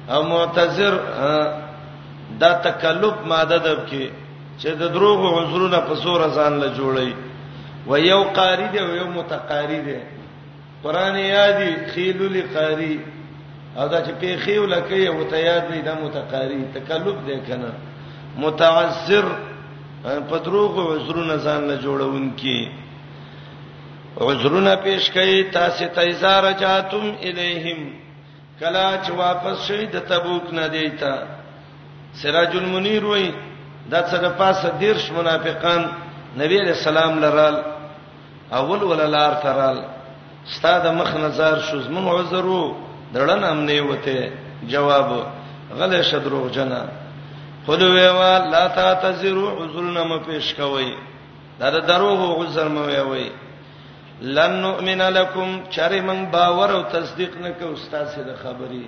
او 0.09 0.23
معتذر 0.23 0.95
دا 2.41 2.53
تکلف 2.53 3.15
ماده 3.29 3.59
ده 3.59 3.77
کې 3.91 4.11
چې 4.61 4.67
د 4.69 4.83
دروغ 4.95 5.21
عذرونه 5.43 5.79
په 5.81 5.95
سور 5.97 6.21
ځان 6.31 6.59
له 6.61 6.75
جوړي 6.79 7.13
و 7.87 7.97
یو 7.99 8.25
قاری 8.25 8.69
دی 8.73 8.79
او 8.79 8.89
یو 8.89 9.07
متقاری 9.07 9.81
دی 9.83 9.99
قران 10.83 11.17
یادی 11.19 11.75
خیل 11.95 12.21
لقاری 12.23 13.01
او 13.77 13.89
دا 13.89 14.05
چې 14.05 14.11
پیخي 14.21 14.59
ولکه 14.59 14.95
یو 14.97 15.25
ته 15.25 15.37
یاد 15.39 15.65
نه 15.71 15.81
دا 15.83 15.95
متقاری 16.05 16.65
تکلف 16.75 17.17
دی 17.27 17.41
کنه 17.47 17.73
متعذر 18.39 19.25
په 20.31 20.37
دروغ 20.45 20.75
عذرونه 20.97 21.37
ځان 21.37 21.61
له 21.69 21.77
جوړون 21.83 22.33
کې 22.41 22.69
عذرونه 24.19 24.75
پیش 24.83 25.11
کړي 25.11 25.45
تاسو 25.53 25.85
ته 25.95 26.01
ایزار 26.03 26.43
جاتم 26.61 27.11
الیہم 27.29 27.81
کلا 28.59 28.89
چې 29.05 29.11
واپس 29.17 29.67
شي 29.67 29.87
د 29.87 29.97
تبوک 30.09 30.53
نه 30.53 30.67
دیتا 30.69 31.15
سراج 32.23 32.57
المنیر 32.57 33.05
وای 33.05 33.31
دا 33.91 34.01
څنګه 34.11 34.31
پاسه 34.39 34.69
دیرش 34.81 35.11
منافقان 35.17 35.83
نبی 36.43 36.59
علیہ 36.61 36.73
السلام 36.73 37.19
لرال 37.21 37.57
اول 38.59 38.83
وللار 38.83 39.33
ترال 39.43 39.79
ستاد 40.55 40.87
مخ 40.97 41.15
نظر 41.17 41.59
شوز 41.71 41.89
من 41.89 42.09
عذرو 42.09 42.77
درړن 43.15 43.45
هم 43.45 43.61
نه 43.67 43.81
وته 43.81 44.33
جواب 44.73 45.13
غل 45.79 46.03
شدرو 46.03 46.49
جنا 46.55 46.85
خود 47.67 47.83
ویوا 47.83 48.39
لا 48.51 48.67
تعتذروا 48.77 49.51
عذرنا 49.65 50.03
ما 50.05 50.17
پیش 50.27 50.55
کوي 50.55 50.93
دا 51.61 51.71
دروغ 51.79 52.21
عذر 52.45 52.69
مو 52.69 52.81
ویوي 52.87 53.09
وی 53.23 53.29
لن 54.21 54.51
نؤمن 54.63 55.03
لكم 55.13 55.61
چرې 55.71 56.01
من 56.05 56.25
باور 56.33 56.71
او 56.77 56.83
تصدیق 56.93 57.33
نه 57.43 57.51
کوي 57.61 57.75
استاد 57.75 58.07
سي 58.15 58.23
د 58.23 58.37
خبري 58.43 58.85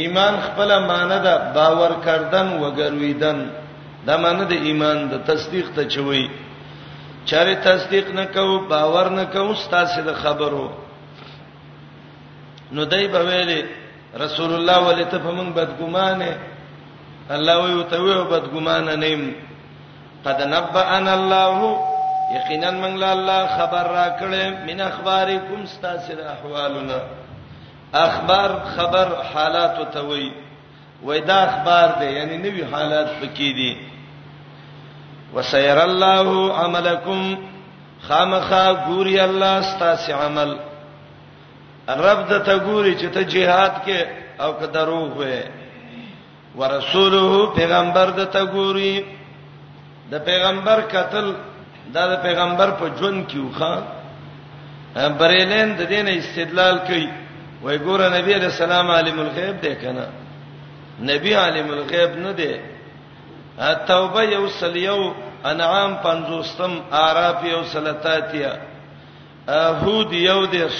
ایمان 0.00 0.34
خپل 0.46 0.70
معنی 0.86 1.18
ده 1.24 1.36
باور 1.54 1.90
کردن 2.04 2.48
وګرویدن 2.62 3.38
دا 4.06 4.16
معنی 4.16 4.44
د 4.44 4.52
ایمان 4.68 5.08
د 5.10 5.14
تصدیق 5.26 5.72
ته 5.74 5.84
چوي 5.94 6.28
چرې 7.26 7.56
تصدیق 7.64 8.10
نه 8.20 8.24
کوي 8.34 8.58
باور 8.68 9.08
نه 9.10 9.24
کوي 9.24 9.52
استاد 9.52 9.86
سي 9.94 10.02
د 10.02 10.14
خبرو 10.22 10.68
نو 12.72 12.84
دای 12.84 13.08
په 13.08 13.18
ویلې 13.18 13.66
رسول 14.20 14.54
الله 14.54 14.78
ولې 14.88 15.04
ته 15.10 15.18
په 15.18 15.30
من 15.30 15.52
بدګمانه 15.54 16.36
الله 17.30 17.56
وي 17.64 17.72
او 17.72 17.82
ته 17.82 17.98
وي 18.02 18.14
بدګمانه 18.24 18.94
نیم 19.04 19.30
قد 20.24 20.40
نبأنا 20.42 21.12
الله 21.14 21.88
یقینا 22.30 22.70
من 22.70 23.02
الله 23.02 23.46
خبر 23.58 23.84
را 23.92 24.08
کړې 24.18 24.46
من 24.68 24.80
اخبارکم 24.80 25.62
استاسر 25.62 26.16
احوالنا 26.32 26.98
اخبار 27.94 28.50
خبر 28.76 29.08
حالات 29.34 29.78
ته 29.94 30.00
وای 30.00 30.32
وای 31.02 31.20
دا 31.20 31.34
اخبار 31.42 31.88
دی 32.00 32.06
یعنی 32.12 32.36
نوی 32.38 32.62
حالات 32.62 33.08
پکې 33.20 33.38
دي 33.60 33.76
وسير 35.34 35.78
الله 35.82 36.52
عملکم 36.64 37.38
خامخا 38.08 38.74
ګوري 38.88 39.18
الله 39.20 39.58
استاس 39.58 40.10
عمل 40.10 40.56
رب 41.88 42.28
د 42.28 42.42
ته 42.44 42.58
ګوري 42.58 42.94
چې 42.98 43.08
ته 43.14 43.22
جهاد 43.24 43.72
کې 43.86 44.04
او 44.40 44.52
که 44.60 44.66
دروغ 44.66 45.16
وې 45.18 45.40
ورسوله 46.56 47.52
پیغمبر 47.54 48.10
د 48.10 48.24
ته 48.30 48.44
ګوري 48.46 49.04
د 50.10 50.18
پیغمبر 50.24 50.80
قتل 50.80 51.34
دا 51.94 52.02
د 52.12 52.22
پیغمبر 52.22 52.70
په 52.80 52.86
ژوند 52.98 53.20
کې 53.30 53.38
وخا 53.48 53.72
بریلین 55.20 55.68
د 55.78 55.82
دینه 55.92 56.12
استدلال 56.22 56.76
کوي 56.88 57.06
وای 57.62 57.78
ګوره 57.86 58.06
نبی 58.16 58.32
علیہ 58.38 58.50
السلام 58.54 58.90
عالم 58.96 59.18
الغیب 59.20 59.60
دی 59.62 59.74
کنه 59.80 60.06
نبی 61.10 61.32
عالم 61.44 61.70
الغیب 61.76 62.12
نه 62.24 62.32
دی 62.40 62.52
توبه 63.90 64.22
یو 64.30 64.48
سلیو 64.58 64.98
انعام 65.52 65.92
50م 66.06 66.72
اعراف 67.02 67.44
یو 67.50 67.62
سلاتاتیا 67.74 68.52
هود 69.82 70.12
یو 70.14 70.40
دیش 70.54 70.78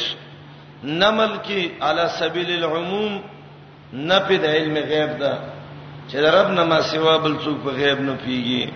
نمل 1.03 1.37
کی 1.47 1.68
علی 1.88 2.03
سبیل 2.21 2.51
العموم 2.59 3.16
نپد 4.09 4.44
علم 4.51 4.75
غیب 4.92 5.18
دا 5.21 5.33
چې 6.11 6.14
رب 6.37 6.49
نه 6.59 6.64
ما 6.64 6.81
سوا 6.90 7.16
بل 7.16 7.35
څوک 7.44 7.64
په 7.64 7.71
غیب 7.81 8.01
نه 8.11 8.14
پیږي 8.25 8.71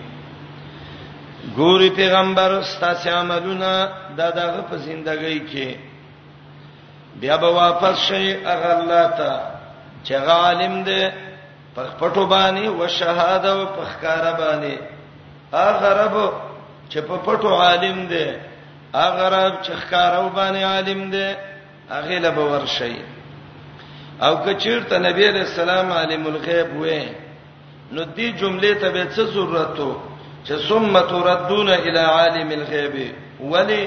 ګوري 1.57 1.89
پیغمبر 1.89 2.61
ستاسو 2.63 3.09
عملونه 3.09 3.71
دا 4.17 4.29
دغه 4.39 4.61
په 4.69 4.75
زندګۍ 4.87 5.39
کې 5.49 5.69
بیا 7.19 7.35
به 7.37 7.49
واپس 7.61 7.95
شي 8.07 8.25
هغه 8.49 8.69
الله 8.79 9.05
ته 9.17 9.31
چې 10.05 10.13
عالم 10.27 10.75
دی 10.87 11.03
په 11.75 11.81
پټو 11.99 12.23
باندې 12.33 12.65
او 12.67 12.87
شهاده 12.87 13.51
او 13.51 13.65
په 13.75 13.81
ښکارا 13.91 14.31
باندې 14.41 14.73
هغه 15.57 15.89
رب 16.03 16.15
چې 16.91 16.99
په 17.07 17.15
پټو 17.25 17.47
عالم 17.63 17.97
دی 18.11 18.27
هغه 18.99 19.25
رب 19.35 19.53
چې 19.65 19.71
ښکارا 19.81 20.17
او 20.23 20.29
باندې 20.37 20.61
عالم 20.71 21.01
دی 21.13 21.27
هغه 21.93 22.17
له 22.25 22.29
باور 22.37 22.65
شي 22.77 22.95
او 24.25 24.33
کچیر 24.45 24.79
ته 24.89 24.95
نبی 25.07 25.23
رسول 25.27 25.59
الله 25.69 25.93
عالم 25.99 26.23
الغیب 26.27 26.69
وې 26.81 27.01
نو 27.93 28.01
دې 28.17 28.27
جمله 28.39 28.69
ته 28.81 28.87
به 28.93 29.03
څه 29.15 29.21
ضرورت 29.35 29.79
وو 29.79 30.12
چې 30.47 30.67
ثم 30.69 30.99
تردون 31.09 31.69
الی 31.69 31.97
عالم 31.99 32.49
الغیب 32.51 32.95
ولی 33.53 33.85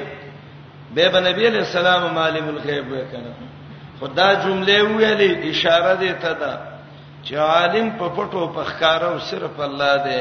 به 0.95 1.21
نبی 1.25 1.47
علیہ 1.47 1.59
السلام 1.59 2.19
عالم 2.19 2.49
الغیب 2.49 2.93
وکنه 2.93 3.33
خدا 4.01 4.27
جمله 4.47 4.79
ویلې 4.83 5.47
اشاره 5.51 5.93
دی 6.03 6.13
ته 6.25 6.33
دا 6.43 6.55
چې 7.25 7.35
عالم 7.51 7.91
په 8.01 8.09
پټو 8.17 8.49
په 8.57 8.65
ښکارو 8.65 9.19
صرف 9.31 9.61
الله 9.61 9.97
دی 10.09 10.19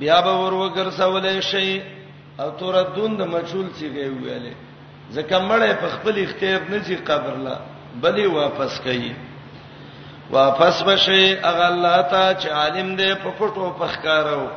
بیا 0.00 0.20
به 0.26 0.38
ور 0.40 0.52
وګرځولې 0.54 1.40
شي 1.40 1.80
او 2.40 2.50
تردون 2.62 3.16
د 3.20 3.32
مجهول 3.34 3.68
څخه 3.80 4.16
ویلې 4.22 4.54
ځکه 5.10 5.38
مړې 5.48 5.72
په 5.82 5.88
خپل 5.96 6.18
اختیار 6.24 6.60
نه 6.68 6.78
چې 6.86 6.94
قبر 7.10 7.36
لا 7.48 7.56
بلې 8.02 8.26
واپس 8.38 8.70
کړي 8.86 9.14
واپس 10.30 10.78
بشي 10.88 11.34
اغه 11.40 11.66
الله 11.68 12.02
ته 12.14 12.32
چې 12.40 12.48
عالم 12.62 12.94
دی 12.96 13.08
په 13.24 13.30
پټو 13.38 13.70
پخکارو 13.80 14.48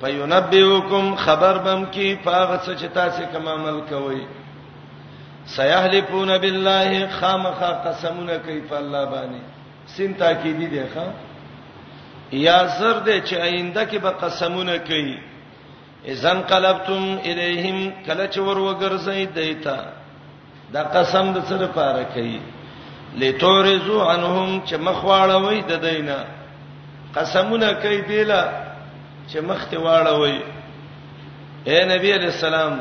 پينبئوکم 0.00 1.14
خبر 1.24 1.58
بم 1.64 1.84
کی 1.96 2.08
پاغه 2.24 2.56
څه 2.56 2.72
چې 2.80 2.86
تاسو 2.98 3.22
کوم 3.32 3.48
عمل 3.54 3.80
کوئ 3.92 4.18
سيحلفون 5.54 6.36
بالله 6.46 7.06
خامخ 7.20 7.58
قسمونه 7.86 8.36
کوي 8.46 8.58
په 8.72 8.76
الله 8.82 9.04
باندې 9.14 9.42
سین 9.96 10.12
تاکیدی 10.22 10.66
دی 10.66 10.82
ښا 10.94 11.04
یا 12.42 12.58
زر 12.78 13.00
دی 13.00 13.20
چې 13.20 13.34
آینده 13.34 13.86
کې 13.86 13.96
به 13.96 14.10
قسمونه 14.24 14.78
کوي 14.90 15.18
اذن 16.12 16.40
قلبتم 16.50 17.18
الیهم 17.24 17.92
کله 18.06 18.26
چې 18.32 18.38
ور 18.38 18.58
وګرځي 18.58 19.34
دیتا 19.34 19.78
دا 20.76 20.82
قسم 20.96 21.32
د 21.36 21.44
سره 21.48 21.66
پاره 21.78 22.04
کوي 22.14 22.40
لتورزو 23.18 24.00
عنهم 24.02 24.60
چې 24.66 24.74
مخواړوي 24.76 25.60
د 25.68 25.72
دینه 25.86 26.18
قسمونه 27.14 27.72
کوي 27.82 28.00
دیلا 28.08 28.42
چې 29.30 29.36
مخته 29.46 29.78
واړوي 29.78 30.38
اے 31.66 31.78
نبی 31.94 32.12
علیہ 32.14 32.30
السلام 32.34 32.78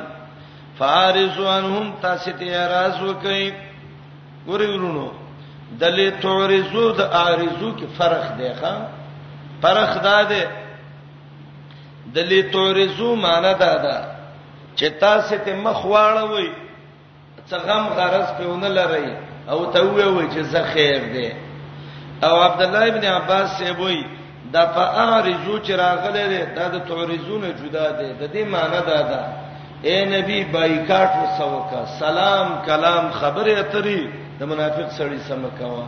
فارزو 0.78 1.48
عنهم 1.54 1.94
تاسو 2.02 2.32
ته 2.32 2.46
اعتراض 2.50 2.98
وکړي 3.04 3.54
ګورې 4.48 4.68
ورونو 4.74 5.08
د 5.82 5.84
لتورزو 6.00 6.86
د 7.00 7.02
ارزو 7.22 7.72
کې 7.78 7.86
فرق 7.98 8.26
دی 8.38 8.54
ښا 8.62 8.74
فرق 9.62 10.04
دا 10.04 10.22
دی 10.34 10.44
د 12.14 12.20
لتورزو 12.32 13.16
معنی 13.24 13.54
دا 13.66 13.74
ده 13.86 13.98
چې 14.78 14.86
تاسو 15.02 15.38
ته 15.46 15.56
مخواړوي 15.66 16.50
څنګه 17.50 17.98
غرض 17.98 18.30
په 18.38 18.48
ونه 18.52 18.68
لری 18.78 19.10
او 19.48 19.66
ته 19.72 19.80
وې 19.82 20.28
چې 20.34 20.40
زه 20.42 20.62
خیر 20.74 21.00
دی 21.14 21.32
او 22.24 22.40
عبد 22.44 22.62
الله 22.62 22.86
ابن 22.88 23.04
عباس 23.08 23.50
سی 23.58 23.70
وای 23.72 24.04
دا 24.54 24.66
فارجو 24.66 25.60
چې 25.60 25.70
راغله 25.72 26.24
ده 26.28 26.44
دا 26.56 26.68
د 26.70 26.86
تورزونه 26.88 27.50
جدا 27.62 27.92
ده 27.92 28.08
د 28.28 28.34
دې 28.34 28.44
معنی 28.54 28.82
دا 28.92 29.02
ده 29.10 29.22
اے 29.88 30.06
نبی 30.06 30.44
بایکاټ 30.54 31.12
وسوکا 31.24 31.82
سلام 32.00 32.48
کلام 32.66 33.12
خبره 33.12 33.60
اترې 33.64 34.02
د 34.40 34.42
منافق 34.46 34.88
سړی 34.98 35.18
سمکوا 35.30 35.84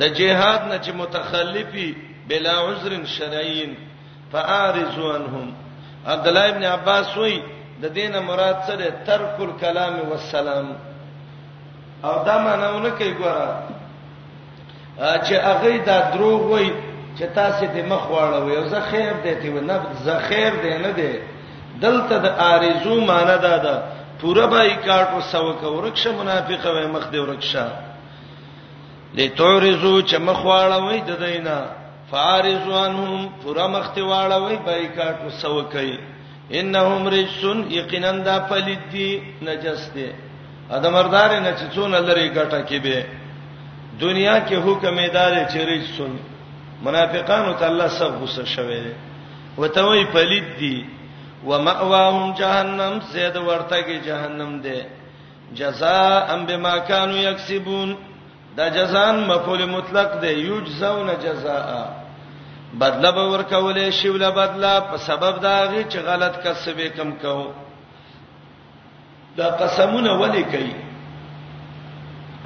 د 0.00 0.02
جهاد 0.18 0.60
نه 0.70 0.78
چې 0.84 0.90
متخلفي 0.94 1.94
بلا 2.28 2.52
عذر 2.66 2.92
شرعین 3.04 3.74
فارجو 4.32 5.10
عنهم 5.16 5.54
عبد 6.06 6.28
الله 6.28 6.48
ابن 6.48 6.64
عباس 6.64 7.16
وای 7.16 7.42
د 7.82 7.86
دینه 7.88 8.20
مراد 8.20 8.56
څه 8.66 8.72
ده 8.76 8.90
ترک 9.06 9.40
الکلام 9.40 9.94
والسلام 10.10 10.66
او 12.04 12.24
دا 12.26 12.36
معنیونه 12.46 12.90
کوي 12.98 13.12
ګوره 13.20 13.48
چې 15.26 15.34
هغه 15.48 15.70
دا 15.88 15.98
دروغ 16.14 16.40
وای 16.50 16.70
چې 17.18 17.24
تاسو 17.34 17.64
دې 17.74 17.82
مخ 17.90 18.02
واړوي 18.10 18.56
او 18.56 18.66
زه 18.72 18.80
خیر 18.90 19.12
دې 19.24 19.34
ته 19.42 19.48
و 19.54 19.60
نه 19.68 19.76
زه 20.04 20.14
خیر 20.28 20.52
دې 20.62 20.72
نه 20.84 20.92
دې 20.98 21.12
دلته 21.84 22.14
د 22.18 22.26
ارزو 22.50 23.00
معنی 23.10 23.38
دا 23.46 23.56
ده 23.64 23.74
پوره 24.20 24.46
بای 24.52 24.74
کاټ 24.86 25.08
او 25.14 25.20
سو 25.20 25.52
کورکشه 25.60 26.10
منافق 26.20 26.62
و 26.66 26.88
مخ 26.94 27.04
دې 27.12 27.16
ورکشه 27.22 27.66
لتورزو 29.18 29.94
چې 30.08 30.16
مخ 30.28 30.40
واړوي 30.44 31.00
د 31.08 31.12
دینه 31.24 31.58
فارزوانهم 32.10 33.28
پوره 33.42 33.66
مخ 33.74 33.86
ته 33.94 34.02
واړوي 34.10 34.56
بای 34.66 34.88
کاټ 34.96 35.16
او 35.24 35.30
سو 35.42 35.62
کوي 35.72 35.98
انهم 36.58 37.08
رجسن 37.08 37.58
یقینا 37.78 38.10
دا 38.28 38.36
پلید 38.48 38.82
دي 38.92 39.10
نجس 39.42 39.82
دي 39.94 40.08
ا 40.74 40.78
د 40.84 40.86
مردار 40.96 41.30
نه 41.44 41.52
چې 41.58 41.66
څونه 41.74 41.98
لري 42.08 42.26
ګټه 42.38 42.60
کې 42.68 42.78
به 42.84 42.96
دنیا 44.04 44.36
کې 44.48 44.56
حکم 44.66 44.94
ادارې 45.04 45.42
چې 45.52 45.58
رسول 45.72 46.12
منافقانو 46.86 47.50
ته 47.58 47.64
الله 47.70 47.88
سب 47.98 48.10
غوسه 48.20 48.44
شوي 48.54 48.80
وته 49.60 49.82
وی 49.88 50.04
پلید 50.14 50.46
دي 50.60 50.76
ومأواهم 51.48 52.34
جهنم 52.40 52.94
سید 53.12 53.36
ورته 53.36 53.78
کې 53.86 53.96
جهنم 54.08 54.50
ده 54.64 54.78
جزاء 55.58 56.28
بما 56.48 56.74
كانوا 56.78 57.18
يكسبون 57.28 57.90
دا 58.56 58.66
جزان 58.76 59.16
مفعول 59.26 59.62
مطلق 59.76 60.10
دی 60.20 60.32
یجزون 60.32 61.08
جزاء 61.24 61.66
بدله 62.80 63.10
به 63.16 63.24
ورکولې 63.32 63.90
شی 63.98 64.08
ول 64.08 64.24
بدله 64.40 64.72
په 64.90 64.96
سبب 65.08 65.34
دا 65.42 65.56
غي 65.70 65.84
چې 65.90 65.96
غلط 66.08 66.34
کسبې 66.44 66.88
کم 66.98 67.10
کو 67.22 67.52
دا 69.38 69.46
قسمونه 69.60 70.12
ولي 70.20 70.42
کوي 70.52 70.72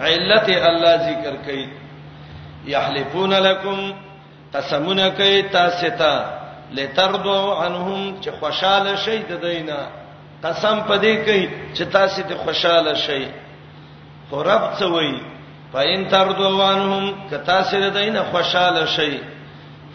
علت 0.07 0.47
الله 0.69 0.93
ذکر 1.09 1.35
کوي 1.47 1.65
یحلفون 2.73 3.33
لكم 3.49 3.79
قسمونه 4.55 5.07
کوي 5.19 5.43
تاسو 5.57 5.89
ته 6.01 6.15
لترضوا 6.77 7.41
عنهم 7.65 8.01
چې 8.23 8.31
خوشاله 8.41 8.95
شي 9.05 9.19
د 9.31 9.41
دینه 9.47 9.79
قسم 10.45 10.77
پدې 10.89 11.15
کوي 11.27 11.45
چې 11.77 11.83
تاسو 11.99 12.23
ته 12.29 12.35
خوشاله 12.45 12.95
شي 13.07 13.23
خو 14.31 14.43
رب 14.43 14.65
څه 14.79 14.85
وایي 14.95 15.21
فإن 15.73 16.09
ترضوا 16.09 16.65
عنهم 16.73 17.05
كتاسر 17.31 17.89
دین 17.99 18.17
خوشاله 18.33 18.87
شي 18.87 19.19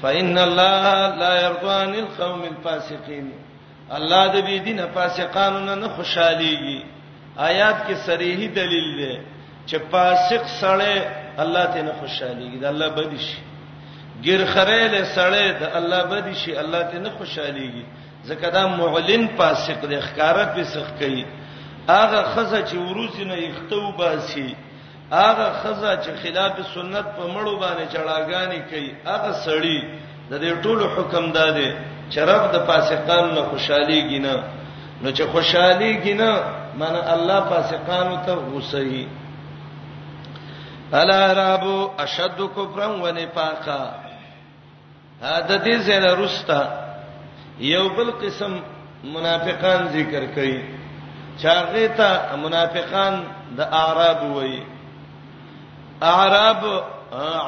فإن 0.03 0.37
الله 0.37 0.83
لا 1.23 1.33
يرضى 1.45 1.73
عن 1.83 1.93
القوم 2.03 2.41
الفاسقين 2.51 3.31
الله 3.91 4.27
د 4.33 4.35
بی 4.45 4.59
دینه 4.59 4.85
فاسقانو 4.93 5.75
نه 5.75 5.87
خوشاليږي 5.89 6.81
آیات 7.37 7.75
کې 7.87 7.93
صریحي 8.05 8.47
دلیل 8.47 8.87
دی 8.97 9.17
چې 9.67 9.77
فاسق 9.91 10.43
سړی 10.61 10.97
الله 11.37 11.65
ته 11.73 11.81
نه 11.81 11.93
خوشاليږي 12.01 12.57
د 12.61 12.65
الله 12.65 12.89
بدیش 12.89 13.25
ګرخره 14.25 14.81
له 14.95 15.05
سړی 15.17 15.47
د 15.61 15.63
الله 15.77 16.01
بدیش 16.03 16.49
الله 16.49 16.81
ته 16.83 16.97
نه 16.99 17.09
خوشاليږي 17.19 17.85
ځکه 18.25 18.49
دا 18.51 18.67
معلن 18.67 19.27
فاسق 19.37 19.85
دی 19.89 19.97
ښکارا 20.01 20.45
فسق 20.55 20.87
کوي 20.99 21.25
هغه 21.89 22.21
خزه 22.33 22.61
چې 22.69 22.75
وروسي 22.77 23.23
نه 23.25 23.35
یختو 23.37 23.91
باسي 23.97 24.55
هغه 25.11 25.47
خزه 25.63 25.91
چې 26.03 26.11
خلاف 26.23 26.53
سنت 26.73 27.05
په 27.17 27.23
مړو 27.33 27.59
باندې 27.61 27.91
چړاګانی 27.93 28.61
کوي 28.69 28.91
هغه 29.09 29.31
سړی 29.45 29.77
د 30.29 30.33
دې 30.43 30.51
ټولو 30.63 30.85
حکم 30.95 31.31
داده 31.31 31.69
دا 31.71 31.94
چرب 32.13 32.41
د 32.53 32.57
فاسقانو 32.67 33.31
نه 33.35 33.41
خوشحالي 33.49 33.99
گینه 34.09 34.33
نو 35.01 35.11
چې 35.17 35.23
خوشحالي 35.33 35.91
گینه 36.03 36.29
معنی 36.79 37.01
الله 37.15 37.39
فاسقانو 37.49 38.17
ته 38.25 38.33
غوسه 38.33 39.05
الا 40.97 41.19
رابو 41.35 41.77
اشد 42.03 42.37
کفرا 42.55 42.87
و 43.03 43.07
نفاقا 43.19 43.79
دا 45.47 45.57
دې 45.65 45.77
زنه 45.87 46.13
رستا 46.23 46.61
یو 47.73 47.89
بل 47.95 48.11
قسم 48.11 48.57
منافقان 49.03 49.87
ذکر 49.95 50.23
کړي 50.35 50.61
چاغه 51.41 51.87
ته 51.97 52.35
منافقان 52.43 53.23
د 53.57 53.61
اعراب 53.81 54.23
وایي 54.35 54.63
اعراب 56.11 56.65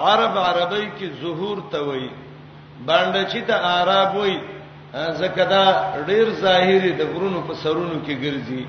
عرب 0.06 0.38
عربی 0.38 0.92
کې 1.00 1.22
ظهور 1.22 1.58
ته 1.72 1.80
وایي 1.84 2.10
باندې 2.86 3.26
چې 3.32 3.40
ته 3.48 3.56
عرب 3.56 4.16
وای 4.16 4.36
زکدا 4.94 5.66
ډیر 6.08 6.30
ظاهری 6.42 6.92
د 6.94 7.02
غرونو 7.12 7.42
په 7.48 7.54
سرونو 7.64 8.02
کې 8.06 8.14
ګرځي 8.24 8.64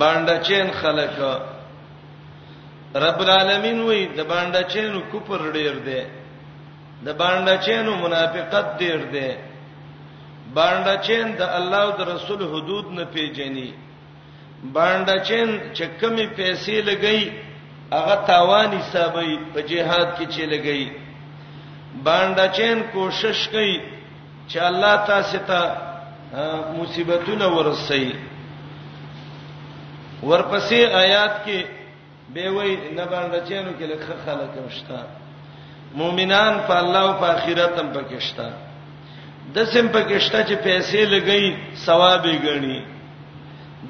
باندې 0.00 0.34
چین 0.46 0.66
خلک 0.80 1.14
رب 3.04 3.18
العالمین 3.24 3.80
وای 3.82 4.06
د 4.16 4.20
باندې 4.30 4.60
چینو 4.72 5.00
کوپر 5.10 5.40
ډیر 5.54 5.74
دی 5.86 6.02
د 7.06 7.08
باندې 7.20 7.54
چینو 7.64 7.96
منافقت 8.04 8.66
ډیر 8.80 8.98
دی 9.14 9.30
باندې 10.56 10.94
چین 11.06 11.26
د 11.40 11.42
الله 11.58 11.80
او 11.86 11.90
د 11.98 12.00
رسول 12.14 12.40
حدود 12.52 12.86
نه 12.96 13.04
پیژني 13.12 13.70
باندې 14.76 15.16
چین 15.28 15.48
چې 15.76 15.84
کمی 16.00 16.26
پیسې 16.36 16.74
لګی 16.88 17.20
هغه 17.92 18.14
تاوان 18.28 18.68
حسابي 18.80 19.32
په 19.54 19.60
جهاد 19.70 20.08
کې 20.16 20.26
چې 20.34 20.42
لګی 20.52 20.82
باندې 22.08 22.46
چین 22.56 22.78
کوشش 22.96 23.38
کوي 23.54 23.74
چې 24.50 24.58
الله 24.70 24.94
تاسو 25.10 25.38
ته 25.48 25.62
مصیبتونه 26.78 27.46
ورسوي 27.56 28.12
ورپسې 30.22 30.80
آیات 31.04 31.34
کې 31.44 31.60
به 32.36 32.50
وای 32.56 32.72
نه 32.96 33.04
باندې 33.12 33.38
چینو 33.48 33.72
کې 33.78 33.86
لکه 33.90 34.12
خلک 34.24 34.52
مشتا 34.66 35.00
مؤمنان 36.00 36.54
په 36.68 36.74
الله 36.82 37.02
او 37.10 37.14
په 37.22 37.26
آخرت 37.36 37.74
هم 37.82 37.88
پکې 37.96 38.18
شتا 38.28 38.48
د 39.56 39.64
سیم 39.72 39.88
پکې 39.94 40.18
شتا 40.26 40.40
چې 40.48 40.54
پیسې 40.66 41.00
لګي 41.12 41.44
ثواب 41.86 42.26
یې 42.26 42.38
غني 42.44 42.80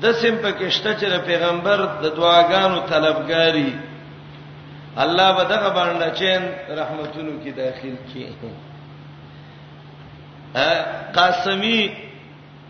د 0.03 0.13
سیم 0.23 0.37
پکې 0.45 0.67
شتا 0.79 0.93
چې 1.01 1.07
پیغمبر 1.33 1.81
د 2.05 2.15
دعاګانو 2.21 2.81
طلبګاری 2.93 3.71
الله 4.99 5.33
به 5.37 5.45
دغه 5.45 5.69
باندې 5.71 6.09
چین 6.21 6.43
رحمتونو 6.81 7.33
کې 7.45 7.51
داخل 7.59 7.95
کړي 8.09 8.51
ا 10.55 10.73
قاسمی 11.15 11.91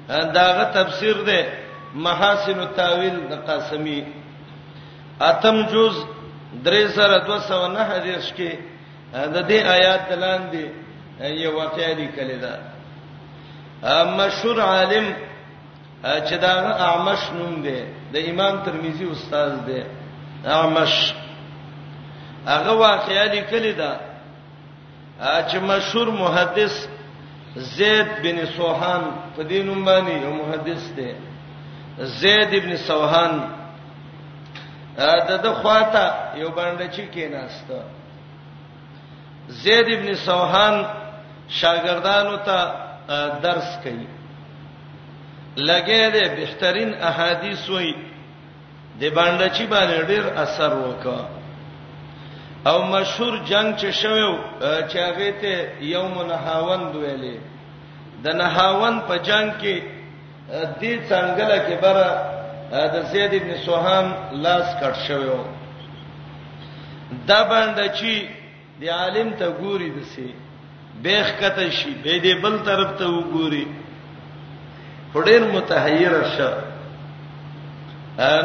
داغه 0.08 0.64
تفسیر 0.74 1.16
ده 1.28 1.38
محاسن 1.94 2.60
التاویل 2.60 3.16
د 3.30 3.46
قاسمی 3.50 4.00
اتم 5.20 5.56
جز 5.72 5.96
درې 6.64 6.86
سره 6.96 7.16
209 7.24 7.78
حدیث 7.92 8.30
کې 8.36 8.50
د 9.16 9.36
دې 9.48 9.58
آیات 9.76 10.00
دلاندې 10.08 10.64
یو 11.24 11.54
واقعي 11.58 11.94
لیکل 11.94 12.28
ده 12.38 12.58
مشهور 14.04 14.60
عالم 14.60 15.12
چې 16.04 16.32
دا 16.40 16.52
اعمش 16.86 17.30
نوم 17.34 17.62
دی 17.62 17.80
د 18.12 18.16
امام 18.30 18.62
ترمذی 18.64 19.04
استاد 19.12 19.50
دی 19.66 19.82
اعمش 20.46 21.12
هغه 22.46 22.70
واقعیا 22.72 23.24
لیکلی 23.24 23.72
دا 23.72 23.92
چې 25.48 25.54
مشهور 25.56 26.06
محدث 26.10 26.86
زید 27.56 28.08
بن 28.22 28.38
سوحان 28.56 29.02
په 29.36 29.42
دینوم 29.42 29.84
باندې 29.84 30.10
یو 30.24 30.32
محدث 30.34 30.82
دی 30.96 31.12
زید 32.20 32.54
ابن 32.60 32.76
سوحان 32.86 33.34
د 35.28 35.30
د 35.44 35.48
خواته 35.48 36.36
یو 36.40 36.48
باندې 36.50 36.96
چې 36.96 37.02
کېناست 37.14 37.70
زید 39.62 39.86
ابن 39.98 40.14
سوحان 40.14 40.84
شاګردانو 41.60 42.36
ته 42.46 42.72
درس 43.44 43.70
کوي 43.82 44.06
لګې 45.56 46.12
ده 46.14 46.34
بهترین 46.36 46.94
احادیث 47.02 47.68
وای 47.70 47.94
د 49.00 49.04
باندې 49.04 49.58
چې 49.58 49.62
باندې 49.70 50.06
ډېر 50.08 50.38
اثر 50.38 50.72
وکړ 50.76 51.42
او 52.70 52.78
مشهور 52.94 53.34
جنگ 53.50 53.68
چې 53.80 53.88
شوو 54.00 54.32
چې 54.88 54.96
هغه 55.08 55.30
ته 55.40 55.56
یوم 55.94 56.14
نهاوند 56.30 56.90
ویلې 57.02 57.36
د 58.24 58.36
نهاوند 58.40 58.98
په 59.08 59.14
جنگ 59.28 59.48
کې 59.60 59.76
دې 60.80 60.94
څنګه 61.10 61.42
لکه 61.52 61.74
بره 61.84 62.10
د 62.94 62.96
زید 63.12 63.32
ابن 63.40 63.50
سوهان 63.66 64.06
لاس 64.44 64.68
کټ 64.80 64.94
شوو 65.08 65.38
دا 67.28 67.40
باندې 67.52 67.86
چې 67.98 68.12
د 68.80 68.82
عالم 68.98 69.30
ته 69.40 69.46
ګوري 69.62 69.88
دسي 69.98 70.28
بیخ 71.04 71.26
کته 71.40 71.70
شي 71.78 71.90
به 72.04 72.14
دې 72.24 72.34
بل 72.44 72.54
طرف 72.68 72.90
ته 73.00 73.06
وګوري 73.16 73.66
هډیر 75.14 75.40
متحیر 75.56 76.12
شه 76.36 76.52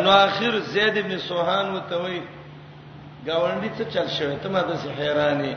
نو 0.03 0.11
اخر 0.25 0.53
زید 0.73 0.97
ابن 1.03 1.17
سوهان 1.27 1.65
وتوي 1.75 2.21
گاونډي 3.27 3.69
څه 3.77 3.83
چل 3.93 4.07
شوی 4.17 4.35
ته 4.43 4.47
ما 4.53 4.61
د 4.67 4.71
سي 4.81 4.89
حیرانې 4.99 5.53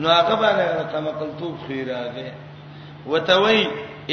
نو 0.00 0.06
هغه 0.18 0.34
باندې 0.42 0.66
ته 0.92 0.98
مقل 1.06 1.30
تو 1.38 1.46
خیراغه 1.66 2.28
وتوي 3.10 3.60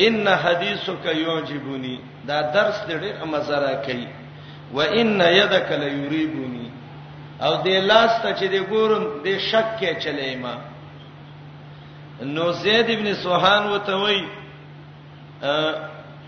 ان 0.05 0.27
حدیثک 0.43 1.05
یعجبنی 1.25 1.95
دا 2.29 2.37
درس 2.55 2.77
دې 2.87 3.09
مزرا 3.33 3.73
کوي 3.85 4.07
و 4.75 4.79
ان 4.99 5.19
یدک 5.39 5.69
لیریبنی 5.83 6.67
او 7.45 7.53
دې 7.65 7.77
لاس 7.91 8.11
ته 8.23 8.29
چې 8.39 8.45
دې 8.53 8.61
ګورم 8.71 9.03
دې 9.23 9.35
شک 9.49 9.67
کې 9.79 9.91
چلې 10.03 10.31
ما 10.43 10.55
نو 12.35 12.45
زید 12.61 12.87
ابن 12.95 13.07
سوهان 13.23 13.63
وتوي 13.73 14.21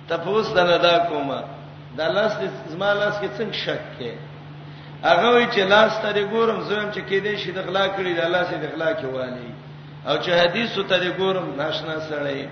تپوس 0.07 0.47
دنه 0.55 0.77
دا 0.87 0.95
کومه 1.09 1.39
د 1.97 1.99
لاس 2.15 2.31
زما 2.71 2.89
لاس 3.01 3.15
کې 3.21 3.29
څنګه 3.37 3.53
شک 3.65 3.83
کې 3.99 4.11
هغه 5.03 5.29
وی 5.35 5.45
چې 5.53 5.59
لاس 5.73 5.91
ته 6.01 6.23
ګورم 6.33 6.59
زم 6.69 6.85
چې 6.91 7.01
کېدې 7.09 7.35
شي 7.41 7.51
د 7.51 7.59
غلا 7.67 7.85
کړی 7.95 8.13
د 8.15 8.19
الله 8.27 8.43
سي 8.49 8.57
د 8.59 8.65
غلا 8.73 8.91
کې 8.99 9.07
والی 9.15 9.49
او 10.07 10.15
چې 10.23 10.29
حدیث 10.41 10.73
ته 10.89 10.97
ګورم 11.19 11.47
ناشنا 11.61 11.95
سره 11.99 12.49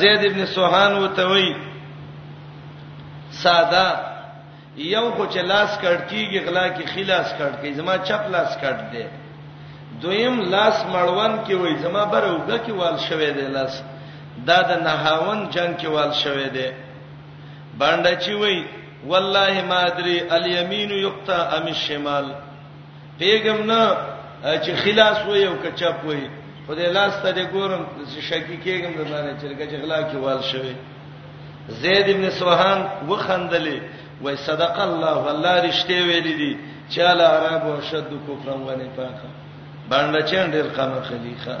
زید 0.00 0.20
ابن 0.30 0.46
سوهان 0.54 0.92
وته 1.02 1.24
وی 1.32 1.50
ساده 3.42 3.86
یو 4.76 5.04
خو 5.16 5.24
چې 5.32 5.38
لاس 5.52 5.70
کټ 5.82 5.98
کیږي 6.10 6.38
غلا 6.46 6.66
کې 6.76 6.84
خلاص 6.94 7.28
کټ 7.38 7.54
کی 7.62 7.74
زما 7.80 7.94
چپ 8.08 8.22
لاس 8.34 8.50
کټ 8.62 8.78
دی 8.92 9.04
دویم 10.02 10.36
لاس 10.52 10.76
مړوان 10.92 11.32
کې 11.46 11.54
وای 11.56 11.74
زما 11.84 12.04
بر 12.12 12.24
اوګه 12.28 12.56
کې 12.66 12.72
وال 12.78 12.96
شوي 13.08 13.30
دی 13.36 13.46
لاس 13.56 13.82
دا 14.48 14.58
د 14.68 14.70
نهاون 14.86 15.40
جنگ 15.54 15.72
کې 15.80 15.86
وال 15.94 16.12
شوي 16.14 16.48
دی 16.56 16.68
باندې 17.78 18.12
چی 18.24 18.32
وای 18.40 18.60
والله 19.06 19.62
ما 19.68 19.86
ادري 19.86 20.36
اليمين 20.36 20.90
يقطع 20.90 21.56
ام 21.58 21.66
الشمال 21.68 22.32
پیغام 23.18 23.58
نه 23.66 23.96
چې 24.44 24.70
خلاص 24.84 25.18
وې 25.26 25.46
او 25.48 25.54
کچپ 25.64 25.98
وې 26.06 26.22
خدای 26.68 26.92
لاس 26.92 27.14
ته 27.22 27.32
دې 27.32 27.46
ګورم 27.52 27.84
چې 28.12 28.20
شکی 28.30 28.56
کېګم 28.64 28.92
د 28.98 29.00
باندې 29.10 29.40
چې 29.40 29.46
لکه 29.46 29.76
غلا 29.82 30.00
کې 30.10 30.16
وال 30.16 30.42
شوی 30.42 30.74
زید 31.68 32.08
ابن 32.10 32.30
سوهان 32.30 32.88
وخندلې 33.08 33.78
وای 34.22 34.36
صدق 34.36 34.80
الله 34.82 35.14
والله 35.24 35.54
رښتې 35.70 36.00
ویلې 36.06 36.36
دي 36.42 36.58
چاله 36.94 37.24
عرب 37.24 37.64
او 37.68 37.80
شد 37.90 38.10
کوفرم 38.26 38.62
ونه 38.66 38.88
پاکه 38.96 39.28
باندې 39.90 40.30
چن 40.30 40.50
ډیر 40.50 40.66
قامه 40.76 41.00
خلیخه 41.00 41.58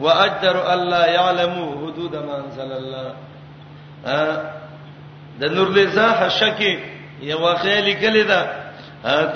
واجدر 0.00 0.72
الله 0.72 1.06
يعلم 1.06 1.52
حدود 1.82 2.16
ما 2.16 2.36
انزل 2.36 2.72
الله 2.72 3.14
د 5.40 5.44
نور 5.56 5.68
لیزا 5.76 6.06
حشکی 6.20 6.72
یو 7.30 7.38
واقعي 7.46 7.80
لیکل 7.88 8.14
ده 8.30 8.40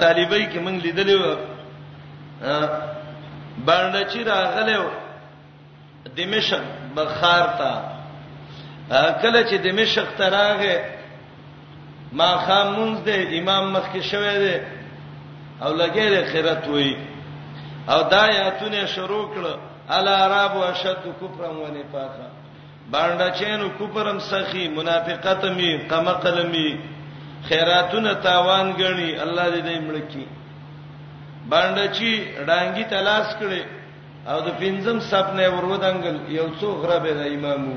طالبای 0.02 0.44
کې 0.52 0.58
موږ 0.64 0.76
لیدلې 0.84 1.16
و 1.24 1.26
باندې 3.58 4.02
چې 4.12 4.18
راغله 4.26 4.78
و 4.86 4.88
دمشق 6.20 6.62
بخار 6.96 7.44
تا 7.60 7.72
کله 9.22 9.42
چې 9.50 9.54
دمشق 9.68 10.06
تراغه 10.22 10.76
ما 12.18 12.30
خامونز 12.48 12.98
ده 13.08 13.28
امام 13.38 13.72
مخکې 13.76 14.00
شوی 14.10 14.34
ده 14.38 14.66
او 15.62 15.70
لګیره 15.76 16.24
خیرت 16.32 16.68
وای 16.68 16.96
او 17.88 18.02
دا 18.02 18.24
یا 18.32 18.50
تونه 18.50 18.84
شروع 18.96 19.24
کړه 19.34 19.92
الا 19.96 20.14
عرب 20.26 20.56
واشد 20.56 20.96
کفرا 21.20 21.48
ونفاقا 21.50 22.28
باندې 22.94 23.26
چینو 23.38 23.66
کوپرم 23.78 24.18
سخی 24.30 24.68
منافقتمی 24.76 25.70
قمقلمی 25.90 26.68
خیراتونه 27.48 28.12
تاوان 28.26 28.66
غني 28.78 29.10
الله 29.24 29.44
دې 29.50 29.62
دې 29.68 29.78
ملکی 29.88 30.26
باندې 31.52 31.84
چی 31.96 32.10
ډانګي 32.46 32.84
تلاش 32.94 33.26
کړي 33.40 33.62
او 34.32 34.40
د 34.46 34.48
پینځم 34.60 34.98
سپ 35.10 35.26
نه 35.36 35.46
ورودانګل 35.56 36.16
یو 36.38 36.48
څو 36.60 36.68
غربه 36.82 37.12
د 37.20 37.22
امام 37.34 37.68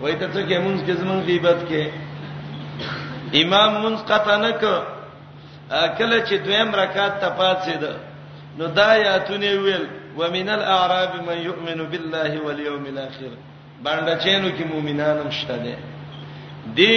وای 0.00 0.14
ته 0.20 0.26
څه 0.34 0.40
کې 0.48 0.58
مونږ 0.64 0.78
کې 0.86 0.94
زمونږ 1.00 1.20
غیبت 1.28 1.58
کې 1.68 1.82
امام 3.42 3.72
مونږ 3.82 3.96
قطع 4.12 4.36
نه 4.44 4.52
ک 4.60 4.64
اکل 5.84 6.12
چې 6.26 6.34
دویم 6.46 6.70
رکعت 6.82 7.14
ته 7.24 7.28
پاتې 7.38 7.74
ده 7.82 7.92
نو 8.58 8.66
دا 8.78 8.90
یا 9.06 9.14
تونې 9.26 9.50
ویل 9.64 9.86
ومن 10.18 10.48
الاعراب 10.58 11.12
من 11.28 11.38
يؤمن 11.48 11.80
بالله 11.94 12.30
واليوم 12.46 12.84
الاخر 12.92 13.32
باندې 13.86 14.12
چینو 14.24 14.48
کې 14.56 14.64
مؤمنان 14.72 15.16
هم 15.22 15.30
شته 15.40 15.56
دي 15.64 15.74
دی 16.78 16.92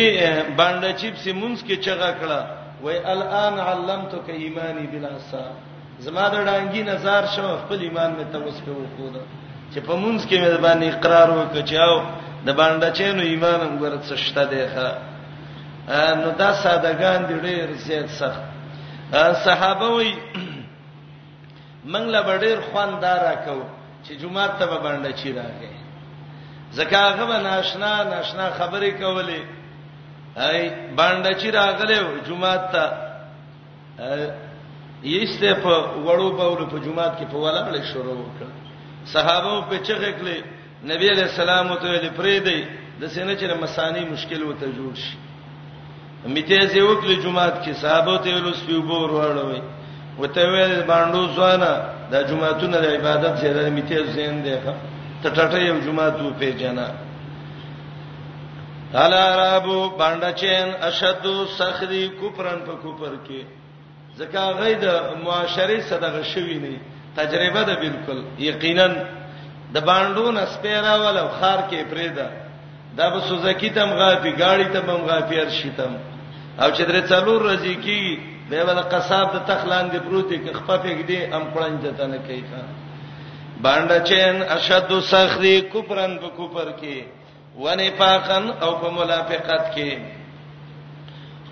باندې 0.60 0.90
چیپ 1.00 1.16
سیمونز 1.24 1.60
کې 1.68 1.76
چغه 1.86 2.10
کړه 2.20 2.40
وای 2.84 2.98
الان 3.14 3.56
علمتک 3.72 4.26
ایمانی 4.42 4.86
بلا 4.94 5.14
سا 5.32 5.44
زما 6.06 6.26
د 6.34 6.36
ډانګي 6.48 6.84
نظر 6.92 7.24
شو 7.36 7.48
خپل 7.64 7.80
ایمان 7.88 8.12
مې 8.18 8.28
توس 8.34 8.58
په 8.66 8.72
وکړ 8.82 9.12
چې 9.72 9.80
په 9.88 9.94
مونږ 10.04 10.20
کې 10.30 10.36
مې 10.44 10.58
باندې 10.66 10.88
اقرار 10.96 11.30
وکړاو 11.40 11.98
د 12.48 12.50
باندې 12.60 12.88
چینو 13.00 13.24
ایمان 13.32 13.60
هم 13.66 13.74
ورڅ 13.84 14.06
شته 14.26 14.44
دی 14.52 14.64
ښا 14.74 14.88
نو 16.22 16.30
دا 16.42 16.50
سادهګان 16.64 17.22
دي 17.30 17.36
ډېر 17.46 17.68
زیات 17.88 18.10
سخت 18.20 18.44
صحابه 19.48 19.90
وي 19.98 20.12
منګ 21.94 22.08
لا 22.14 22.22
ډېر 22.42 22.58
خواندارا 22.72 23.36
کو 23.46 23.58
چې 24.06 24.12
جمعه 24.22 24.48
ته 24.60 24.66
باندې 24.84 25.12
چی 25.22 25.30
راغی 25.38 25.74
زکه 26.74 26.98
هغه 26.98 27.40
ناشنا 27.50 27.92
ناشنا 28.14 28.46
خبرې 28.60 28.92
کولې 29.02 29.42
ای 30.38 30.62
باندې 30.98 31.32
چې 31.42 31.48
راغله 31.56 31.98
جمعه 32.28 32.58
ته 32.74 32.84
یسته 35.04 35.54
په 35.64 35.72
وړو 36.06 36.30
بولو 36.40 36.66
په 36.74 36.78
جمعه 36.86 37.12
کې 37.18 37.26
په 37.32 37.38
ولاړې 37.44 37.84
شروع 37.94 38.16
وکړ 38.22 38.48
صحابه 39.14 39.62
په 39.70 39.78
چغه 39.88 40.12
کړې 40.20 40.38
نبی 40.92 41.08
علیہ 41.14 41.24
السلام 41.32 41.68
ته 41.76 41.98
دې 41.98 42.12
پرې 42.20 42.38
دی 42.48 42.60
د 43.02 43.04
سینې 43.14 43.34
چې 43.40 43.48
مسانی 43.64 44.04
مشکل 44.14 44.44
وته 44.44 44.68
جوړ 44.78 44.94
شي 45.04 45.16
میته 46.34 46.60
زه 46.74 46.80
وکړې 46.90 47.16
جمعه 47.24 47.52
کې 47.64 47.72
صحابه 47.82 48.18
ته 48.18 48.30
ولوس 48.36 48.60
په 48.68 48.80
بور 48.90 49.10
وړوي 49.18 49.62
وته 50.22 50.44
وې 50.54 50.68
باندې 50.92 51.24
ځوانه 51.36 51.72
د 52.12 52.14
جمعه 52.30 52.52
تون 52.60 52.72
د 52.72 52.86
عبادت 52.96 53.34
زیاده 53.42 53.70
میته 53.70 53.98
زین 54.16 54.44
دی 54.44 54.56
ښه 54.66 54.74
ته 55.30 55.36
ټټه 55.48 55.60
یو 55.70 55.80
جمعه 55.86 56.10
تو 56.18 56.28
په 56.40 56.50
جنا 56.62 56.88
الارابو 59.04 59.80
باندې 60.00 60.32
چین 60.42 60.68
اشد 60.90 61.26
سخری 61.60 62.04
کوپرن 62.20 62.60
په 62.68 62.74
کوپر 62.84 63.14
کې 63.28 63.42
ځکه 64.20 64.40
غي 64.60 64.74
د 64.84 64.88
معاشري 65.24 65.80
صدقه 65.92 66.24
شوی 66.32 66.58
نه 66.64 66.76
تجربه 67.20 67.62
ده 67.70 67.76
بالکل 67.84 68.20
یقینا 68.50 68.88
د 69.76 69.78
باندو 69.88 70.32
نه 70.38 70.44
سپیرا 70.54 70.96
ول 71.04 71.18
خار 71.40 71.60
کې 71.70 71.82
پرېدا 71.92 72.28
دا 72.98 73.06
به 73.14 73.20
سوزکی 73.28 73.70
تم 73.76 73.90
غافي 74.00 74.32
گاڑی 74.44 74.66
تم 74.74 74.86
هم 74.94 75.02
غافي 75.12 75.38
ارشتم 75.42 75.94
او 76.62 76.68
چې 76.76 76.82
درې 76.90 77.02
څلور 77.12 77.40
ورځې 77.48 77.76
کې 77.86 78.02
به 78.50 78.58
ول 78.68 78.82
قصاب 78.92 79.28
د 79.36 79.38
تخلاندې 79.50 79.98
پروتې 80.10 80.38
کې 80.44 80.52
خپه 80.60 80.76
پکې 80.84 81.04
دي 81.10 81.20
ام 81.36 81.44
پړنجته 81.54 82.06
نه 82.14 82.18
کوي 82.28 82.44
خان 82.52 82.68
باندې 83.62 84.00
چین 84.06 84.42
اشد 84.56 84.92
سخری 85.10 85.60
کفرن 85.72 86.16
په 86.24 86.30
کفر 86.40 86.68
کې 86.82 87.56
ونفاقن 87.64 88.50
او 88.66 88.72
په 88.82 88.90
منافقت 88.98 89.72
کې 89.78 89.98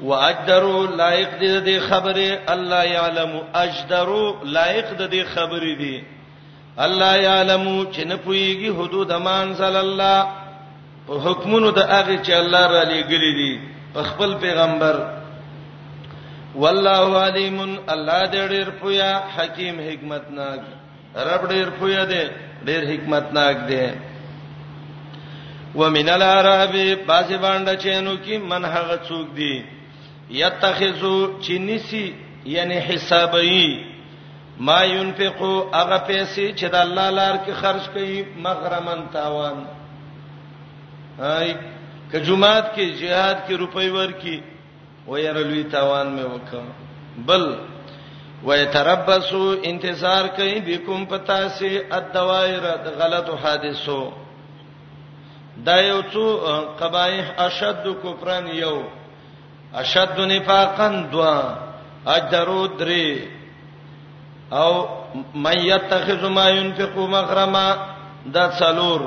واجدرو 0.10 0.86
لایق 0.86 1.40
دې 1.40 1.66
دې 1.66 1.80
خبره 1.90 2.40
الله 2.56 2.84
يعلم 2.90 3.34
اجدرو 3.64 4.24
لایق 4.60 4.94
دې 4.98 5.24
خبره 5.36 5.74
دي 5.82 5.96
الله 6.88 7.16
يعلم 7.26 7.66
چې 7.92 8.06
نه 8.12 8.16
پويږي 8.16 8.72
حدود 8.82 9.12
امان 9.18 9.54
صلی 9.64 9.80
الله 9.82 10.28
په 11.10 11.20
حکمونو 11.28 11.72
د 11.82 11.92
هغه 11.96 12.22
چې 12.24 12.32
الله 12.42 12.68
را 12.78 12.84
لېګلې 12.84 13.34
دي 13.40 13.60
په 13.98 14.04
خپل 14.14 14.34
پیغمبر 14.48 15.04
والله 16.64 17.20
علیم 17.28 17.62
الله 17.88 18.26
دې 18.26 18.52
ډېر 18.52 18.70
پویا 18.82 19.14
حکیم 19.38 19.80
حکمتناک 19.90 20.62
رب 21.24 21.48
ډیر 21.50 21.70
پوی 21.80 21.96
دی 22.10 22.24
ډیر 22.66 22.84
حکمت 22.92 23.32
ناک 23.34 23.58
دی 23.68 23.82
ومن 25.76 26.10
العرب 26.10 26.76
باسي 27.08 27.38
باندې 27.38 27.76
چینو 27.82 28.12
کې 28.18 28.38
من 28.52 28.66
هغه 28.66 28.96
څوک 29.08 29.34
دی 29.36 29.64
یتخذو 30.38 31.18
چنسی 31.48 32.06
یعنی 32.52 32.74
حسابي 32.88 33.84
ما 34.70 34.78
ينفقو 34.84 35.70
هغه 35.74 35.98
پیسې 36.08 36.52
چې 36.60 36.66
د 36.76 36.76
الله 36.86 37.10
لار 37.10 37.36
کې 37.38 37.52
خرج 37.62 37.82
کړي 37.94 38.24
مغرمن 38.48 39.06
تاوان 39.14 39.62
هاي 41.20 41.54
کجومات 42.14 42.74
کې 42.76 42.98
jihad 43.04 43.38
کې 43.48 43.54
روپۍ 43.64 43.90
ورکی 44.00 44.42
و 45.08 45.18
یاره 45.18 45.40
لوی 45.44 45.64
تاوان 45.76 46.18
مې 46.18 46.26
وکړ 46.34 46.64
بل 47.26 47.46
ويتربصوا 48.50 49.50
انتظار 49.70 50.24
کوي 50.38 50.60
بكم 50.68 51.00
پتا 51.12 51.38
سي 51.60 51.74
الدوائر 52.00 52.62
د 52.86 53.00
غلطو 53.00 53.36
حادثو 53.46 54.00
دا 55.70 55.78
یو 55.90 56.02
څو 56.14 56.26
قبایح 56.80 57.28
اشد 57.48 57.84
کفرن 58.04 58.46
یو 58.64 58.76
اشد 59.82 60.18
نفاقن 60.32 60.94
دوا 61.12 61.36
اجدرو 62.16 62.62
درې 62.80 63.08
او 64.62 64.72
من 65.44 65.60
يتخذ 65.74 66.22
ما 66.40 66.48
ينفق 66.50 66.96
مغرما 67.18 67.68
دا 68.26 68.46
څلور 68.60 69.02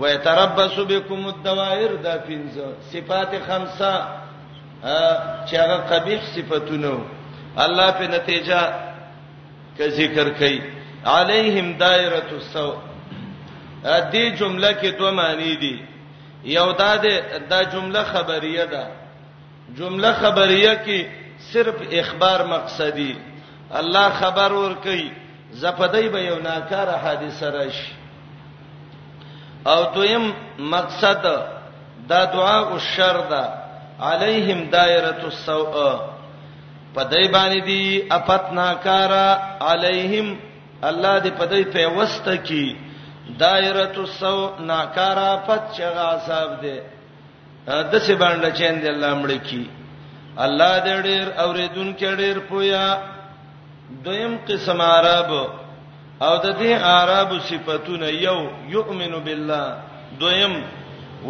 ويتربص 0.00 0.76
بكم 0.90 1.22
الدوائر 1.34 1.92
دا 2.06 2.14
پنځه 2.28 2.66
صفات 2.92 3.32
خمسه 3.46 3.94
چې 5.48 5.54
هغه 5.62 5.78
قبیح 5.90 6.20
صفاتونه 6.34 6.94
الله 7.58 7.90
په 7.90 8.06
نتیجه 8.08 8.60
کې 9.78 9.88
ذکر 9.90 10.28
کړي 10.38 10.60
علیہم 11.04 11.78
دائره 11.78 12.28
السو 12.32 12.74
دې 13.84 14.38
جمله 14.38 14.72
کې 14.80 14.88
دوه 14.98 15.10
معنی 15.10 15.56
دي 15.56 15.84
یو 16.44 16.72
دا 16.72 16.96
ده 16.96 17.38
دا 17.38 17.62
جمله 17.64 18.02
خبریه 18.02 18.64
ده 18.64 18.86
جمله 19.78 20.12
خبریه 20.12 20.74
کې 20.86 21.06
صرف 21.52 21.74
اخبار 21.90 22.44
مقصدی 22.46 23.16
الله 23.74 24.08
خبر 24.20 24.52
ور 24.52 24.74
کوي 24.74 25.10
زپدای 25.52 26.08
به 26.08 26.18
یو 26.22 26.38
ناکاره 26.38 26.96
حادثه 26.96 27.50
راشي 27.50 27.92
او 29.66 29.94
دویم 29.94 30.34
مقصد 30.58 31.22
دا 32.08 32.24
دعاء 32.24 32.72
الشر 32.74 33.20
ده 33.20 33.48
علیہم 34.00 34.70
دائره 34.70 35.22
السوء 35.24 36.09
پدای 36.94 37.28
باندې 37.34 37.60
دی 37.66 38.04
اپتنا 38.18 38.68
کارا 38.86 39.28
علیہم 39.72 40.28
الله 40.90 41.18
دې 41.20 41.28
پدای 41.40 41.64
په 41.64 41.86
وسته 41.98 42.34
کی 42.46 42.64
دایره 43.42 43.92
السو 44.04 44.38
ناکارا 44.70 45.30
پت 45.46 45.70
چغا 45.76 46.08
صاحب 46.26 46.56
دې 46.62 46.80
د 47.66 47.98
څه 47.98 48.14
باندې 48.14 48.52
چین 48.58 48.82
دې 48.82 48.86
الله 48.94 49.12
مړ 49.22 49.30
کی 49.50 49.64
الله 50.46 50.72
دې 50.78 51.02
ډېر 51.02 51.40
اوریدون 51.46 51.94
کې 51.94 52.16
ډېر 52.16 52.38
پویا 52.38 52.98
دویم 54.04 54.36
قسم 54.48 54.80
عرب 54.82 55.30
او 56.20 56.34
د 56.36 56.58
دې 56.58 56.72
عربو 56.90 57.38
صفاتونه 57.50 58.06
یو 58.26 58.38
یؤمن 58.74 59.16
بالله 59.30 59.76
دویم 60.20 60.60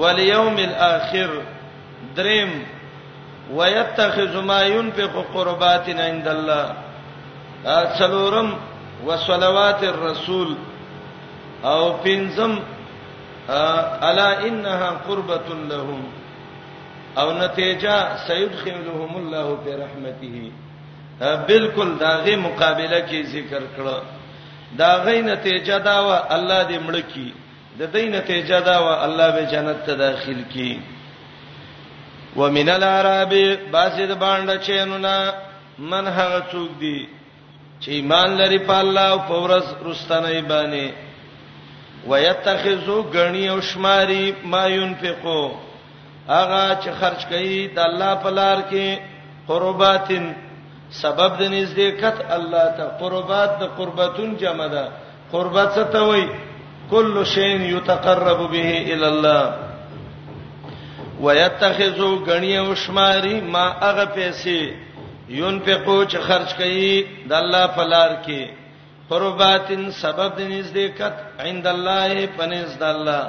والیوم 0.02 0.56
الاخر 0.56 1.30
دریم 2.16 2.50
ويتخذ 3.54 4.40
ما 4.42 4.62
ينفق 4.62 5.24
قربات 5.34 5.88
عند 5.88 6.28
الله 6.28 6.74
څلورم 7.98 8.50
وصلوات 9.06 9.82
الرسول 9.84 10.56
او 11.64 11.82
پنځم 12.04 12.58
الا 14.10 14.46
انها 14.48 14.90
قربه 15.08 15.48
لهم 15.70 16.02
او 17.18 17.32
نتیجه 17.38 17.96
سيدخلهم 18.26 19.16
الله 19.16 19.46
برحمته 19.64 20.52
بالکل 21.48 21.90
داغه 21.98 22.36
مقابله 22.36 23.00
کې 23.00 23.26
ذکر 23.34 23.62
کړه 23.76 23.96
داغه 24.78 25.20
نتیجه 25.20 25.78
دا 25.78 25.96
و 26.00 26.10
الله 26.36 26.64
دې 26.68 26.78
مړکی 26.88 27.28
د 27.78 27.82
دې 27.94 28.04
نتیجه 28.16 28.60
دا 28.60 28.76
و 28.82 28.86
الله 29.04 29.30
به 29.30 29.44
جنت 29.54 29.86
ته 29.86 29.94
داخل 29.94 30.44
کړي 30.54 30.78
ومن 32.36 32.68
العرب 32.68 33.32
باسد 33.72 34.18
باندې 34.18 34.58
چینونا 34.66 35.14
من 35.78 36.06
هغه 36.06 36.40
څوک 36.52 36.70
دی 36.80 37.06
چې 37.80 37.88
ایمان 37.90 38.36
لري 38.40 38.58
په 38.58 38.78
الله 38.80 39.02
او 39.14 39.18
پورس 39.28 39.66
رستنه 39.86 40.40
باندې 40.40 40.92
ويتخذو 42.08 43.00
غنی 43.14 43.48
او 43.50 43.60
شماري 43.60 44.34
ما 44.44 44.66
ينفقو 44.66 45.50
هغه 46.28 46.76
چې 46.82 46.90
خرج 47.00 47.20
کوي 47.30 47.66
د 47.76 47.78
الله 47.78 48.14
په 48.14 48.30
لار 48.30 48.58
کې 48.70 48.98
قرباتن 49.48 50.32
سبب 50.90 51.30
د 51.38 51.42
نزدېکت 51.42 52.16
الله 52.36 52.64
ته 52.76 52.84
قربات 53.00 53.58
د 53.60 53.64
قربتون 53.78 54.36
جمع 54.36 54.66
ده 54.66 54.88
قربت 55.32 55.68
څه 55.74 55.84
ته 55.92 56.00
وایي 56.04 56.28
کل 56.90 57.24
شین 57.34 57.62
یتقرب 57.62 58.38
به 58.50 58.94
الی 58.94 59.06
الله 59.06 59.69
ويتخذو 61.24 62.10
غنی 62.28 62.58
او 62.58 62.74
شماري 62.74 63.36
ما 63.52 63.66
هغه 63.86 64.04
پیسې 64.16 64.60
ينفقو 65.40 65.98
چې 66.10 66.18
خرج 66.28 66.50
کړي 66.58 66.92
د 67.28 67.32
الله 67.42 67.64
فلار 67.76 68.10
کې 68.24 68.40
قرباتن 69.10 69.82
سبب 70.02 70.30
د 70.38 70.48
نزدېکت 70.52 71.16
عند 71.46 71.66
الله 71.74 72.12
پنس 72.36 72.70
د 72.78 72.82
الله 72.94 73.24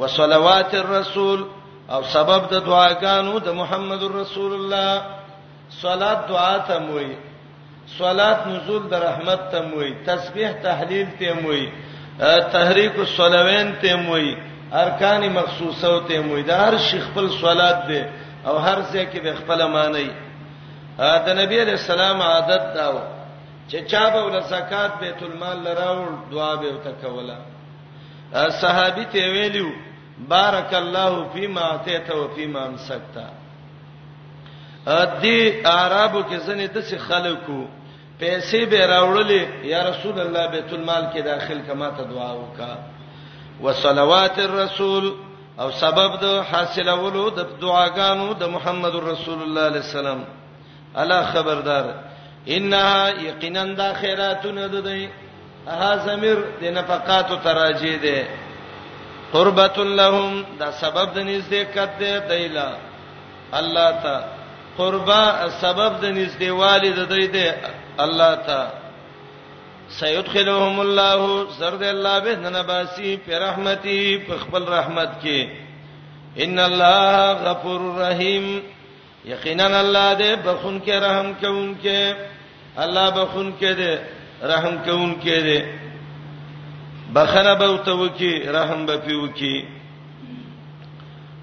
وصلوات 0.00 0.70
الرسول 0.82 1.40
او 1.94 2.00
سبب 2.14 2.42
د 2.52 2.64
دعاګانو 2.68 3.34
د 3.38 3.48
محمد 3.60 4.02
رسول 4.20 4.52
الله 4.60 4.92
صلات 5.84 6.20
دعا 6.32 6.56
ته 6.68 6.78
موي 6.90 7.10
صلات 8.00 8.40
نزول 8.52 8.82
د 8.92 9.02
رحمت 9.08 9.42
ته 9.52 9.60
موي 9.70 9.90
تسبیح 10.10 10.50
تحلیل 10.66 11.06
ته 11.18 11.32
موي 11.42 11.64
تحریک 12.52 12.94
الصلوین 13.04 13.68
ته 13.82 13.96
موي 13.96 14.32
ارکان 14.72 15.28
مخصوصه 15.32 16.00
ته 16.08 16.20
مویدار 16.20 16.76
شیخ 16.78 17.04
خپل 17.06 17.28
صلات 17.40 17.86
دی 17.88 18.00
او 18.44 18.56
هر 18.58 18.78
ځای 18.82 19.06
کې 19.12 19.18
به 19.22 19.34
خپل 19.38 19.68
معنی 19.70 20.10
دا 20.98 21.32
نبی 21.32 21.60
علیہ 21.62 21.72
السلام 21.80 22.20
عادت 22.22 22.74
داو 22.74 22.98
چې 23.68 23.76
چا 23.90 24.08
به 24.10 24.22
ول 24.24 24.40
زکات 24.50 24.98
بیت 25.00 25.22
المال 25.22 25.62
لراوړ 25.64 26.32
دعا 26.32 26.54
به 26.56 26.68
وتکوله 26.72 27.36
صحابي 28.60 29.04
ته 29.04 29.30
ویلو 29.36 29.70
بارک 30.28 30.74
الله 30.74 31.28
فيما 31.34 31.74
اتيت 31.74 32.10
و 32.10 32.28
فيما 32.36 32.66
امسكت 32.66 33.14
ادي 34.86 35.62
عربو 35.66 36.22
کې 36.22 36.34
زنه 36.36 36.66
د 36.66 36.82
څه 36.82 36.94
خلکو 37.08 37.64
پیسې 38.20 38.64
به 38.70 38.82
راوړلې 38.86 39.66
یا 39.72 39.88
رسول 39.90 40.20
الله 40.20 40.46
بیت 40.50 40.72
المال 40.72 41.10
کې 41.14 41.18
داخل 41.24 41.60
کما 41.68 41.88
ته 41.90 42.04
دعا 42.12 42.32
وکړه 42.32 42.96
وصلوات 43.60 44.38
الرسول 44.38 45.14
او 45.60 45.70
سبب 45.70 46.10
د 46.22 46.42
حاصلولو 46.50 47.22
د 47.36 47.40
دعاګانو 47.62 48.26
د 48.42 48.44
محمد 48.54 48.94
رسول 48.96 49.42
الله 49.42 49.62
علیه 49.70 49.82
السلام 49.88 50.20
الا 51.02 51.20
خبردار 51.32 51.84
انها 52.56 53.04
یقینا 53.28 53.64
د 53.80 53.94
خیراتونه 54.00 54.66
ده 54.72 54.80
دی 54.80 55.08
ها 55.66 55.90
زمیر 56.06 56.38
د 56.60 56.64
نفقات 56.78 57.28
تراجی 57.44 57.96
ده 58.04 58.18
قربت 59.32 59.78
لهم 59.78 60.44
دا 60.60 60.70
سبب 60.72 61.06
د 61.14 61.18
نزدېکت 61.28 61.90
ده 62.00 62.18
دیلا 62.30 62.70
الله 63.52 63.90
تا 64.02 64.14
قربا 64.78 65.24
سبب 65.62 65.92
د 66.02 66.04
نزدېوالي 66.18 66.90
ده 66.98 67.04
دی 67.04 67.26
ده 67.26 67.54
الله 68.04 68.34
تا 68.34 68.60
سيدخلهم 69.90 70.80
الله 70.80 71.46
زرد 71.58 71.82
الله 71.82 72.18
به 72.18 72.34
نباسي 72.36 73.16
په 73.26 73.38
رحمتي 73.38 74.18
په 74.28 74.34
خپل 74.38 74.62
رحمت 74.68 75.08
کې 75.22 75.48
ان 76.38 76.58
الله 76.58 77.32
غفور 77.44 77.80
رحيم 78.00 78.62
یقینا 79.24 79.80
الله 79.80 80.14
دې 80.14 80.46
بخون 80.46 80.80
کې 80.86 80.90
رحم 80.92 81.32
کوونکې 81.42 82.14
الله 82.78 83.10
بخون 83.10 83.52
کې 83.60 83.72
دې 83.72 83.98
رحم 84.42 84.78
کوونکې 84.84 85.38
دې 85.46 85.60
بخنه 87.14 87.54
به 87.54 87.68
وتوکي 87.68 88.38
رحم 88.48 88.86
به 88.86 88.96
پیوکي 88.96 89.64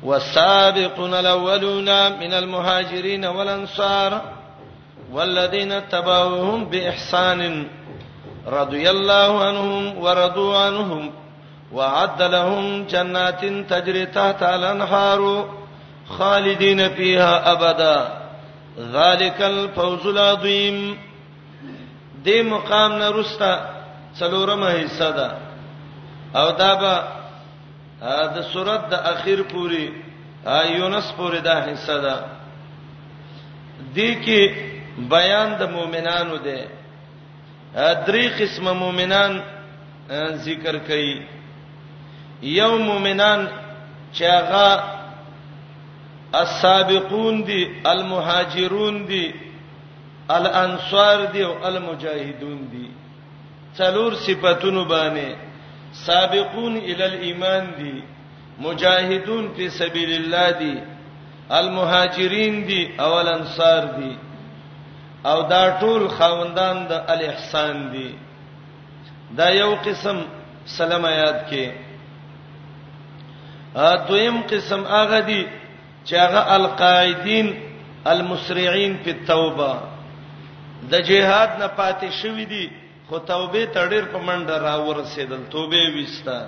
والسابقون 0.03 1.13
الاولون 1.13 2.11
من 2.19 2.33
المهاجرين 2.33 3.25
والانصار 3.25 4.21
والذين 5.11 5.89
تبعوهم 5.89 6.65
باحسان 6.65 7.67
رضي 8.47 8.89
الله 8.89 9.45
عنهم 9.45 9.97
ورضوا 9.97 10.57
عنهم 10.57 11.11
وعد 11.73 12.21
لهم 12.21 12.83
جنات 12.87 13.45
تجري 13.45 14.05
تحتها 14.05 14.55
الانهار 14.55 15.49
خالدين 16.09 16.89
فيها 16.93 17.51
ابدا 17.51 18.21
ذلك 18.91 19.41
الفوز 19.41 20.07
العظيم 20.07 20.97
دې 22.25 22.41
مقام 22.41 22.93
نه 22.99 23.09
رستا 23.09 23.53
څلورمه 24.19 24.69
حصہ 24.85 25.09
ده 25.11 25.31
او 26.35 26.49
دا 26.51 26.73
به 26.73 27.03
د 28.35 28.41
سورته 28.53 28.87
د 28.89 28.93
اخیر 28.93 29.41
پوری 29.51 29.85
یونس 30.77 31.11
پوری 31.17 31.39
دا 31.39 31.57
حصہ 31.71 31.97
ده 32.05 32.15
دې 33.95 34.25
کې 34.25 34.51
بیان 35.11 35.55
د 35.59 35.63
مؤمنانو 35.71 36.35
ده 36.37 36.59
درې 37.77 38.25
قسم 38.39 38.65
مؤمنان 38.77 39.39
ذکر 40.47 40.75
کړي 40.87 41.15
یو 42.59 42.77
مؤمنان 42.89 43.41
چې 44.15 44.23
هغه 44.35 44.69
السابقون 46.43 47.35
دي 47.47 47.61
المهاجرون 47.91 49.05
دي 49.07 49.25
الانصار 50.37 51.17
دي 51.33 51.43
او 51.45 51.67
المجاهدون 51.67 52.69
دي 52.71 52.85
څلور 53.77 54.11
صفاتونو 54.27 54.83
باندې 54.85 55.35
سابقون 56.07 56.77
ال 56.77 57.01
الايمان 57.01 57.65
دي 57.77 58.03
مجاهدون 58.59 59.43
په 59.57 59.67
سبيل 59.79 60.11
الله 60.19 60.49
دي 60.51 60.73
المهاجرين 61.57 62.65
دي 62.67 62.81
او 62.99 63.19
الانصار 63.21 63.83
دي 63.97 64.11
او 65.31 65.37
دا 65.53 65.63
ټول 65.81 66.01
خوندان 66.17 66.75
د 66.89 66.91
الاحسان 67.13 67.75
دي 67.93 68.09
دا 69.37 69.47
یو 69.61 69.71
قسم 69.85 70.17
سلام 70.77 71.03
آیات 71.13 71.39
کې 71.49 71.65
ا 73.91 73.91
دویم 74.09 74.35
قسم 74.51 74.81
هغه 74.97 75.19
دي 75.29 75.41
چې 76.07 76.15
هغه 76.23 76.41
القائدین 76.57 77.47
المسرعين 78.13 78.93
په 79.05 79.11
توبه 79.31 79.71
د 80.91 80.93
جهاد 81.09 81.49
نه 81.61 81.67
پاتې 81.79 82.07
شوې 82.19 82.45
دي 82.53 82.65
خو 83.09 83.17
توبه 83.31 83.63
تړیر 83.77 84.05
په 84.13 84.19
منډه 84.27 84.57
راور 84.67 84.95
رسیدل 85.01 85.41
توبه 85.51 85.81
وستا 85.95 86.39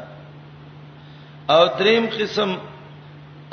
او 1.53 1.61
دریم 1.81 2.05
قسم 2.19 2.55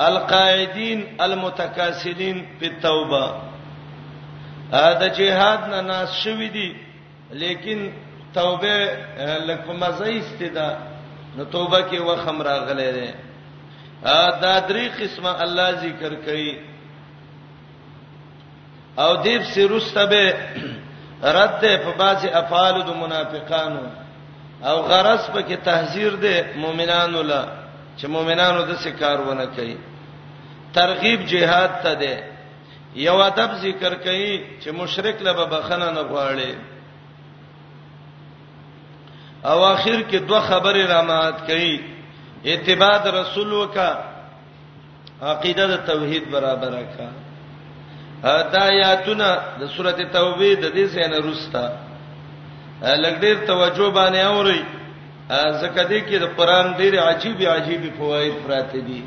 القائدین 0.07 0.99
المتکاسلین 1.25 2.37
په 2.59 2.67
توبه 2.87 3.23
ا 4.71 4.87
د 4.99 5.03
جهاد 5.17 5.59
نه 5.71 5.81
ناس 5.81 6.09
شوې 6.23 6.49
دي 6.49 6.73
لیکن 7.33 7.91
توبه 8.33 8.77
لکه 9.47 9.71
مزه 9.73 10.19
استدا 10.19 10.77
نو 11.37 11.43
توبه 11.45 11.79
کې 11.89 11.99
و 12.01 12.15
خمر 12.25 12.47
غلې 12.67 12.89
ده 12.97 13.13
ا 14.03 14.25
د 14.41 14.67
درې 14.69 14.85
قسمه 14.99 15.35
الله 15.43 15.71
ذکر 15.71 16.13
کړي 16.25 16.59
او 18.97 19.15
دیب 19.15 19.41
سرسته 19.43 20.05
به 20.05 20.33
رد 21.23 21.61
په 21.83 21.91
بازي 21.97 22.29
افعال 22.29 22.83
د 22.83 22.89
منافقانو 22.97 23.83
او 24.63 24.75
غرض 24.81 25.29
په 25.31 25.41
کې 25.47 25.57
تحذير 25.65 26.15
ده 26.15 26.45
مؤمنانو 26.55 27.21
لا 27.21 27.45
چې 27.97 28.05
مؤمنانو 28.07 28.61
د 28.65 28.75
څه 28.77 28.89
کار 28.99 29.19
ونه 29.21 29.45
کوي 29.45 29.77
ترغیب 30.73 31.25
جهاد 31.25 31.71
ته 31.83 31.93
ده 31.95 32.34
یو 32.95 33.15
ادب 33.21 33.51
ذکر 33.61 33.93
کړي 33.95 34.45
چې 34.63 34.69
مشرک 34.71 35.17
له 35.27 35.33
بخنه 35.53 35.91
نه 35.91 36.01
غواړي 36.01 36.51
او 39.49 39.65
اخر 39.65 40.01
کې 40.01 40.17
دوه 40.27 40.39
خبرې 40.49 40.85
را 40.91 41.01
مات 41.01 41.37
کړي 41.47 41.79
اتباع 42.45 43.03
رسول 43.21 43.53
وکا 43.53 43.91
عقیده 45.21 45.65
د 45.67 45.75
توحید 45.87 46.29
برابر 46.31 46.73
کا 46.97 47.09
هدایتونه 48.23 49.27
د 49.59 49.67
سورته 49.75 50.03
توبه 50.03 50.53
د 50.53 50.65
دې 50.75 50.85
سینه 50.95 51.17
روستا 51.27 51.65
لګډیر 52.81 53.37
توجه 53.47 53.89
باندې 53.91 54.17
اوري 54.17 54.65
زکه 55.61 55.83
دې 55.83 56.01
کې 56.07 56.15
د 56.19 56.23
قران 56.37 56.73
ډېر 56.77 56.99
عجیب 56.99 57.41
عجیب 57.41 57.93
فواید 57.97 58.33
پراته 58.45 58.79
دي 58.87 59.01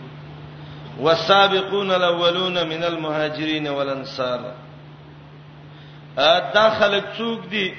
والسابقون 0.99 1.91
الاولون 1.91 2.69
من 2.69 2.85
المهاجرين 2.85 3.69
والانصار 3.69 4.55
ا 6.19 6.51
داخلك 6.55 7.05
څوک 7.19 7.41
دي 7.51 7.75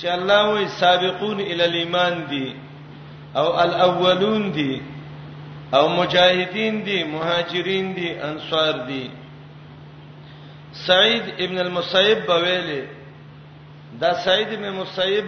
چې 0.00 0.04
الله 0.04 0.48
وي 0.50 0.68
سابقون 0.68 1.40
ال 1.40 1.62
الايمان 1.62 2.26
دي 2.30 2.56
او 3.36 3.60
الاولون 3.62 4.52
دي 4.52 4.82
او 5.74 5.88
مجاهدين 5.88 6.84
دي 6.84 7.04
مهاجرين 7.04 7.94
دي 7.94 8.24
انصار 8.24 8.72
دي 8.86 9.10
سعید 10.86 11.22
ابن 11.40 11.58
المصیب 11.58 12.26
بویلی 12.26 12.84
دا 14.00 14.14
سعید 14.24 14.52
ابن 14.52 14.64
المصیب 14.64 15.26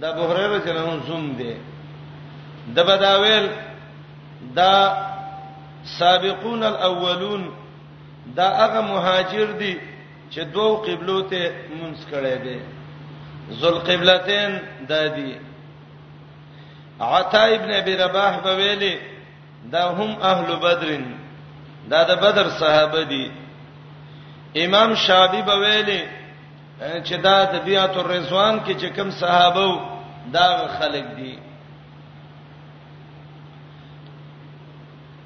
د 0.00 0.04
ابو 0.04 0.22
هريره 0.32 0.58
جنون 0.58 1.00
زوم 1.08 1.36
دی 1.38 1.54
د 2.74 2.80
بداویل 2.84 3.48
دا 4.56 4.72
سابقون 5.98 6.62
الاولون 6.62 7.50
دا 8.36 8.48
هغه 8.48 8.80
مهاجر 8.80 9.50
دي 9.52 9.80
چې 10.34 10.38
دوه 10.54 10.74
قبلو 10.86 11.20
ته 11.30 11.52
منځ 11.80 11.98
کړي 12.10 12.36
دي 12.44 12.58
ذل 13.60 13.78
قبلتين 13.88 14.52
د 14.88 14.92
دي 15.14 15.30
عطا 17.00 17.44
ابن 17.56 17.70
ابي 17.80 17.94
رباح 18.04 18.32
په 18.44 18.50
ویلي 18.58 18.96
دا 19.72 19.84
هم 19.98 20.10
اهل 20.30 20.56
بدر 20.56 20.98
دا 21.90 22.00
د 22.02 22.10
بدر 22.24 22.46
صحابه 22.60 23.02
دي 23.12 23.24
امام 24.64 24.94
شابي 25.06 25.42
په 25.42 25.54
ویلي 25.62 26.00
چې 27.06 27.14
دا 27.26 27.44
د 27.44 27.54
بیعت 27.64 27.94
الرضوان 27.96 28.54
کې 28.66 28.74
چې 28.80 28.86
کوم 28.96 29.10
صحابه 29.20 29.68
دا 30.34 30.48
خلک 30.78 31.04
دي 31.18 31.32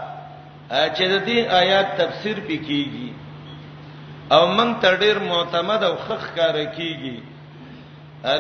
چې 0.96 1.06
د 1.12 1.16
دې 1.28 1.40
آیات 1.62 1.90
تفسیر 1.98 2.38
وکيږي 2.48 3.12
او 4.32 4.48
موږ 4.58 4.72
تر 4.82 4.94
ډیر 4.96 5.20
معتمد 5.20 5.84
او 5.84 5.96
خخ 5.96 6.36
کار 6.36 6.56
کیږي 6.78 7.18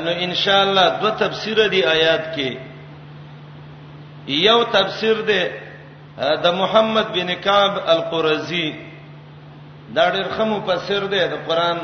نو 0.05 0.11
ان 0.25 0.35
شاء 0.35 0.61
الله 0.63 0.89
دوه 1.01 1.11
تفسیر 1.19 1.67
دي 1.67 1.81
آیات 1.85 2.35
کې 2.35 2.49
یو 4.27 4.63
تفسیر 4.63 5.21
دی 5.29 5.43
د 6.43 6.47
محمد 6.53 7.07
بن 7.13 7.27
کعب 7.43 7.73
القرزی 7.87 8.71
دا 9.95 10.09
ډیر 10.15 10.27
خمو 10.37 10.59
پسیر 10.65 11.03
دی 11.13 11.19
د 11.27 11.33
قران 11.47 11.77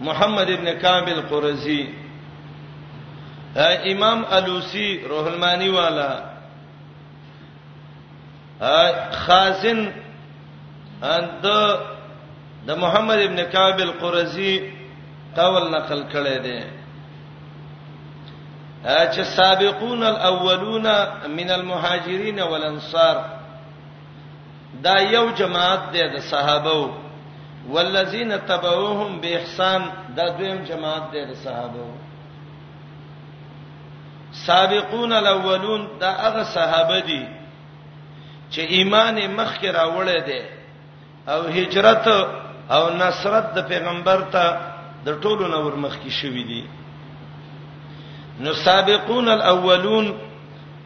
محمد 0.00 0.50
ابن 0.50 0.68
کامل 0.80 1.20
قرزی 1.30 1.80
امام 3.90 4.22
الوسی 4.30 4.98
روح 5.08 5.26
المانی 5.32 5.68
والا 5.68 6.08
خازن 9.26 9.84
اند 11.02 11.44
د 12.68 12.76
محمد 12.78 13.18
ابن 13.22 13.40
کابل 13.52 13.90
قرزی 14.00 14.58
قول 15.36 15.68
نقل 15.74 16.02
کړی 16.12 16.38
دی 16.42 16.60
چې 18.86 19.20
سابقون 19.36 20.02
الاولون 20.06 20.84
من 21.36 21.50
المهاجرین 21.50 22.40
والانصار 22.40 23.22
دا 24.82 24.98
یو 25.00 25.24
جماعت 25.38 25.92
دی 25.92 25.98
د 26.16 26.20
صحابه 26.30 27.03
والذین 27.70 28.32
تبعوهم 28.48 29.20
باحسان 29.20 29.82
دا 30.16 30.28
دویم 30.38 30.64
جماعت 30.68 31.10
دی 31.12 31.24
د 31.24 31.32
صحابه 31.44 31.84
سابقون 34.46 35.12
الاولون 35.12 35.82
دا 36.00 36.10
هغه 36.24 36.42
صحابه 36.44 36.98
دي 37.00 37.22
چې 38.50 38.60
ایمان 38.78 39.16
مخکې 39.36 39.68
راوړی 39.68 40.20
دی 40.20 40.42
او 41.28 41.42
هجرت 41.56 42.06
او 42.74 42.82
نصرت 42.96 43.54
د 43.54 43.68
پیغمبر 43.68 44.20
ته 44.36 44.44
د 45.06 45.20
ټولو 45.20 45.46
نور 45.54 45.74
مخکې 45.86 46.10
شوې 46.20 46.44
دي 46.50 46.64
نو 48.40 48.52
سابقون 48.52 49.28
الاولون 49.28 50.12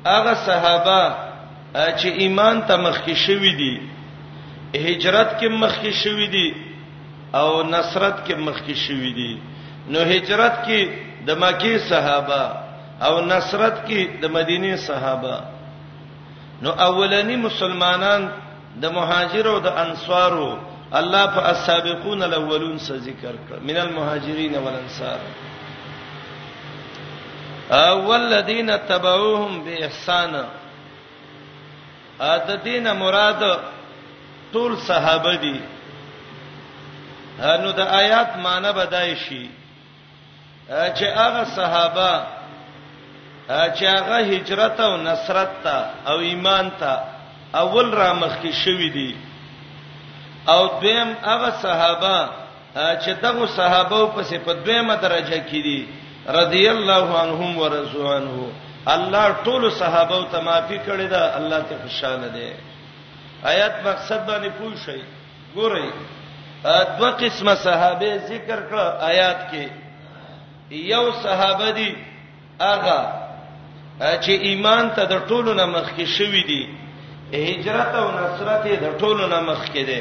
هغه 0.07 0.35
صحابه 0.47 1.03
چې 1.75 2.07
ایمان 2.23 2.63
ته 2.63 2.77
مخکې 2.77 3.15
شوې 3.27 3.55
دي 3.57 3.89
هجرت 4.89 5.39
کې 5.41 5.47
مخکې 5.47 5.93
شوې 6.03 6.29
دي 6.39 6.68
او 7.35 7.63
نصرت 7.63 8.25
کې 8.27 8.35
مخکې 8.35 8.75
شوې 8.75 9.13
دي 9.15 9.39
نو 9.93 9.99
هجرت 10.01 10.65
کې 10.67 10.81
د 11.27 11.31
مکی 11.39 11.79
صحابه 11.79 12.43
او 13.03 13.21
نصرت 13.21 13.85
کې 13.87 14.09
د 14.23 14.31
مدینه 14.31 14.77
صحابه 14.77 15.37
نو 16.63 16.71
اولنی 16.73 17.37
مسلمانان 17.37 18.29
د 18.77 18.87
مهاجر 18.93 19.47
او 19.47 19.59
د 19.61 19.67
انصارو 19.69 20.59
الله 20.93 21.27
په 21.27 21.41
السابقون 21.51 22.23
الاولون 22.23 22.79
څخه 22.79 22.97
ذکر 22.99 23.33
کړ 23.51 23.61
من 23.63 23.77
المهاجرین 23.77 24.55
والانصار 24.59 25.19
اولذین 27.71 28.71
تبعوهم 28.89 29.65
باحسان 29.65 30.35
ا 32.21 32.37
د 32.47 32.57
دینه 32.65 32.93
مراد 32.93 33.43
ټول 34.55 34.77
صحابه 34.77 35.35
دي 35.37 35.53
دی 35.53 35.61
نو 37.39 37.71
د 37.73 37.81
آیات 37.81 38.37
معنی 38.45 38.71
بدای 38.77 39.15
شي 39.25 39.47
چې 40.69 41.05
هغه 41.21 41.43
صحابه 41.59 42.11
چې 43.49 43.85
هغه 43.97 44.17
هجرت 44.31 44.81
او 44.87 44.97
نصرت 45.03 45.51
ته 45.67 45.77
او 46.13 46.17
ایمان 46.31 46.71
ته 46.81 46.93
اول 47.63 47.93
را 48.01 48.11
مخکې 48.23 48.53
شوې 48.65 48.91
دي 48.95 49.17
او 50.49 50.67
دویم 50.81 51.15
هغه 51.31 51.51
صحابه 51.63 52.17
چې 52.75 53.11
دغه 53.23 53.47
صحابه 53.57 54.07
په 54.17 54.23
صفه 54.23 54.53
دویمه 54.65 54.95
درجه 54.97 55.41
کې 55.49 55.63
دي 55.67 55.81
رضی 56.39 56.65
الله 56.71 57.21
عنهم 57.23 57.59
ورضوانه 57.59 58.51
الله 58.87 59.37
ټول 59.45 59.73
صحابه 59.73 60.23
ته 60.33 60.41
معافي 60.41 60.79
کړی 60.79 61.09
دا 61.15 61.37
الله 61.39 61.61
ته 61.71 61.75
خوشاله 61.83 62.29
دي 62.37 62.53
آیات 63.45 63.75
مقصد 63.89 64.27
باندې 64.27 64.51
پوښی 64.61 65.01
ګورئ 65.57 65.89
دو 66.65 67.11
قسمه 67.21 67.55
صحابه 67.55 68.17
ذکر 68.31 68.61
کړ 68.71 68.79
آیات 69.11 69.41
کې 69.51 69.65
یو 70.93 71.05
صحابه 71.23 71.71
دي 71.71 71.91
هغه 72.61 72.99
چې 74.01 74.33
ایمان 74.49 74.91
ته 74.97 75.05
د 75.05 75.27
ټولو 75.29 75.53
نه 75.55 75.67
مخ 75.67 75.87
کې 75.97 76.07
شوې 76.17 76.43
دي 76.51 76.63
هجرت 77.51 77.95
او 77.95 78.07
نصرت 78.21 78.65
د 78.85 78.99
ټولو 79.01 79.27
نه 79.27 79.41
مخ 79.41 79.61
کې 79.75 79.85
دي 79.91 80.01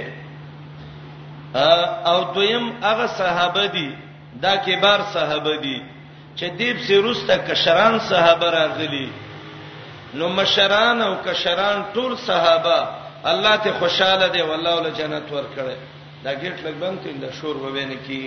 او 2.11 2.23
دویم 2.33 2.65
هغه 2.83 3.05
صحابه 3.07 3.65
دي 3.65 3.89
دا 4.35 4.55
کبار 4.55 4.99
صحابه 5.13 5.57
دي 5.61 5.79
چې 6.37 6.43
دیب 6.57 6.77
سي 6.87 6.97
روسته 7.01 7.37
کشران 7.37 7.99
صحابه 7.99 8.49
راغلي 8.49 9.09
نو 10.13 10.29
مشران 10.29 11.01
او 11.01 11.15
کشران 11.25 11.83
ټول 11.93 12.17
صحابه 12.17 12.87
الله 13.31 13.55
ته 13.55 13.71
خوشاله 13.79 14.27
دي 14.27 14.41
والله 14.41 14.75
ول 14.75 14.91
جنت 14.97 15.31
ور 15.33 15.45
کړی 15.55 15.77
دا 16.23 16.31
ګټ 16.43 16.57
لګ 16.65 16.75
بند 16.81 16.97
کین 17.03 17.17
دا 17.23 17.29
شور 17.39 17.55
به 17.73 17.83
نه 17.89 17.97
کی 18.07 18.23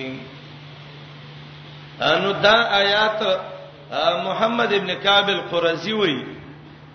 انو 2.10 2.32
دا 2.46 2.56
آیات 2.82 3.18
محمد 4.26 4.72
ابن 4.78 4.90
کعب 5.04 5.28
القرزی 5.36 5.92
وی 6.00 6.16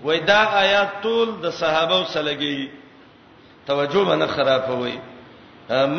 وای 0.05 0.17
دا 0.31 0.41
آیات 0.63 0.89
ټول 1.03 1.27
د 1.43 1.45
صحابه 1.61 1.99
سره 2.13 2.69
توجه 3.69 4.03
باندې 4.09 4.27
خرابوي 4.35 4.97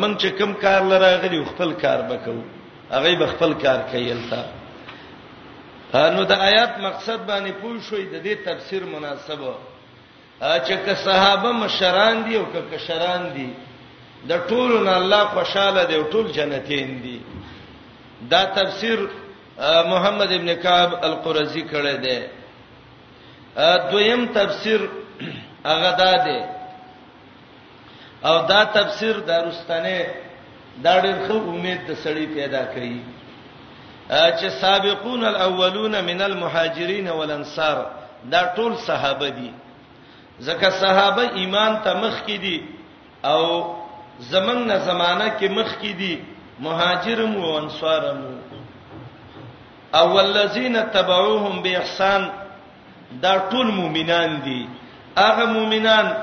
من 0.01 0.11
چې 0.17 0.27
کم 0.39 0.53
کار 0.63 0.81
لراغلی 0.91 1.43
خپل 1.51 1.71
کار 1.83 1.99
وکاو 2.09 2.41
هغه 2.91 3.15
به 3.21 3.27
خپل 3.33 3.53
کار 3.63 3.79
کوي 3.91 4.13
تا 5.91 6.09
نو 6.09 6.23
د 6.23 6.31
آیات 6.31 6.77
مقصد 6.87 7.19
باندې 7.27 7.51
پوه 7.61 7.81
شوې 7.89 8.05
د 8.15 8.23
دې 8.25 8.35
تفسیر 8.47 8.83
مناسبه 8.85 9.53
چې 10.41 10.75
که 10.85 10.93
صحابه 11.03 11.51
مشران 11.51 12.23
دي 12.25 12.35
او 12.37 12.45
که 12.53 12.61
کشران 12.77 13.23
دي 13.35 13.49
د 14.29 14.37
ټولو 14.49 14.79
نه 14.83 14.93
الله 14.99 15.23
خوشاله 15.35 15.81
دی 15.89 16.03
ټول 16.11 16.27
جنتین 16.37 16.93
دي 17.03 17.19
دا 18.31 18.43
تفسیر 18.59 18.99
محمد 19.89 20.31
ابن 20.37 20.53
کعب 20.61 20.91
القرزی 21.09 21.61
کړی 21.61 21.97
دی 21.97 22.27
دویم 23.91 24.25
تفسیر 24.33 24.87
هغه 25.67 25.91
دا 25.99 26.11
دی 26.25 26.39
او 28.29 28.35
دا 28.51 28.63
تفسیر 28.79 29.19
دروستانه 29.29 29.97
دا 30.83 31.01
ډېر 31.01 31.15
خو 31.27 31.33
امید 31.33 31.87
د 31.87 31.93
سړی 32.03 32.25
پیدا 32.35 32.65
کړي 32.75 33.01
چې 34.11 34.49
سابقون 34.61 35.25
الاولون 35.31 35.99
من 36.09 36.21
المهاجرین 36.29 37.09
والانصار 37.09 37.83
دا 38.35 38.45
ټول 38.59 38.77
صحابه 38.91 39.29
دي 39.39 39.51
ځکه 40.39 40.69
صحابه 40.85 41.27
ایمان 41.41 41.81
ته 41.83 41.93
مخ 42.05 42.23
کې 42.27 42.37
دي 42.37 42.61
او 43.31 43.43
زمنګ 44.19 44.61
نه 44.67 44.77
زمانہ 44.79 45.27
کې 45.39 45.47
مخ 45.49 45.69
کې 45.81 45.91
دي 45.99 46.21
مهاجرم 46.59 47.35
او 47.41 47.57
انصارم 47.57 48.21
او 49.97 50.05
ولذین 50.15 50.77
تبعوهم 50.93 51.61
باحسان 51.61 52.29
دا 53.11 53.33
ټول 53.51 53.67
مؤمنان 53.71 54.39
دي 54.43 54.67
هغه 55.17 55.45
مؤمنان 55.45 56.13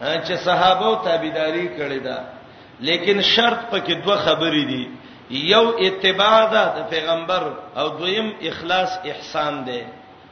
چې 0.00 0.32
صحابه 0.46 0.86
او 0.86 0.94
تابعداري 0.94 1.66
کړی 1.78 2.00
دا 2.04 2.18
لیکن 2.80 3.22
شرط 3.22 3.58
پکې 3.70 3.92
دوه 4.04 4.16
خبرې 4.16 4.64
دي 4.66 4.90
یو 5.30 5.68
اتباع 5.78 6.44
ده 6.52 6.64
د 6.78 6.88
پیغمبر 6.90 7.42
او 7.76 7.88
دویم 7.88 8.30
اخلاص 8.42 8.98
احسان 9.10 9.64
ده 9.64 9.82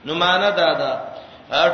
نو 0.05 0.15
معنا 0.15 0.51
دا 0.51 0.73
ده 0.79 1.03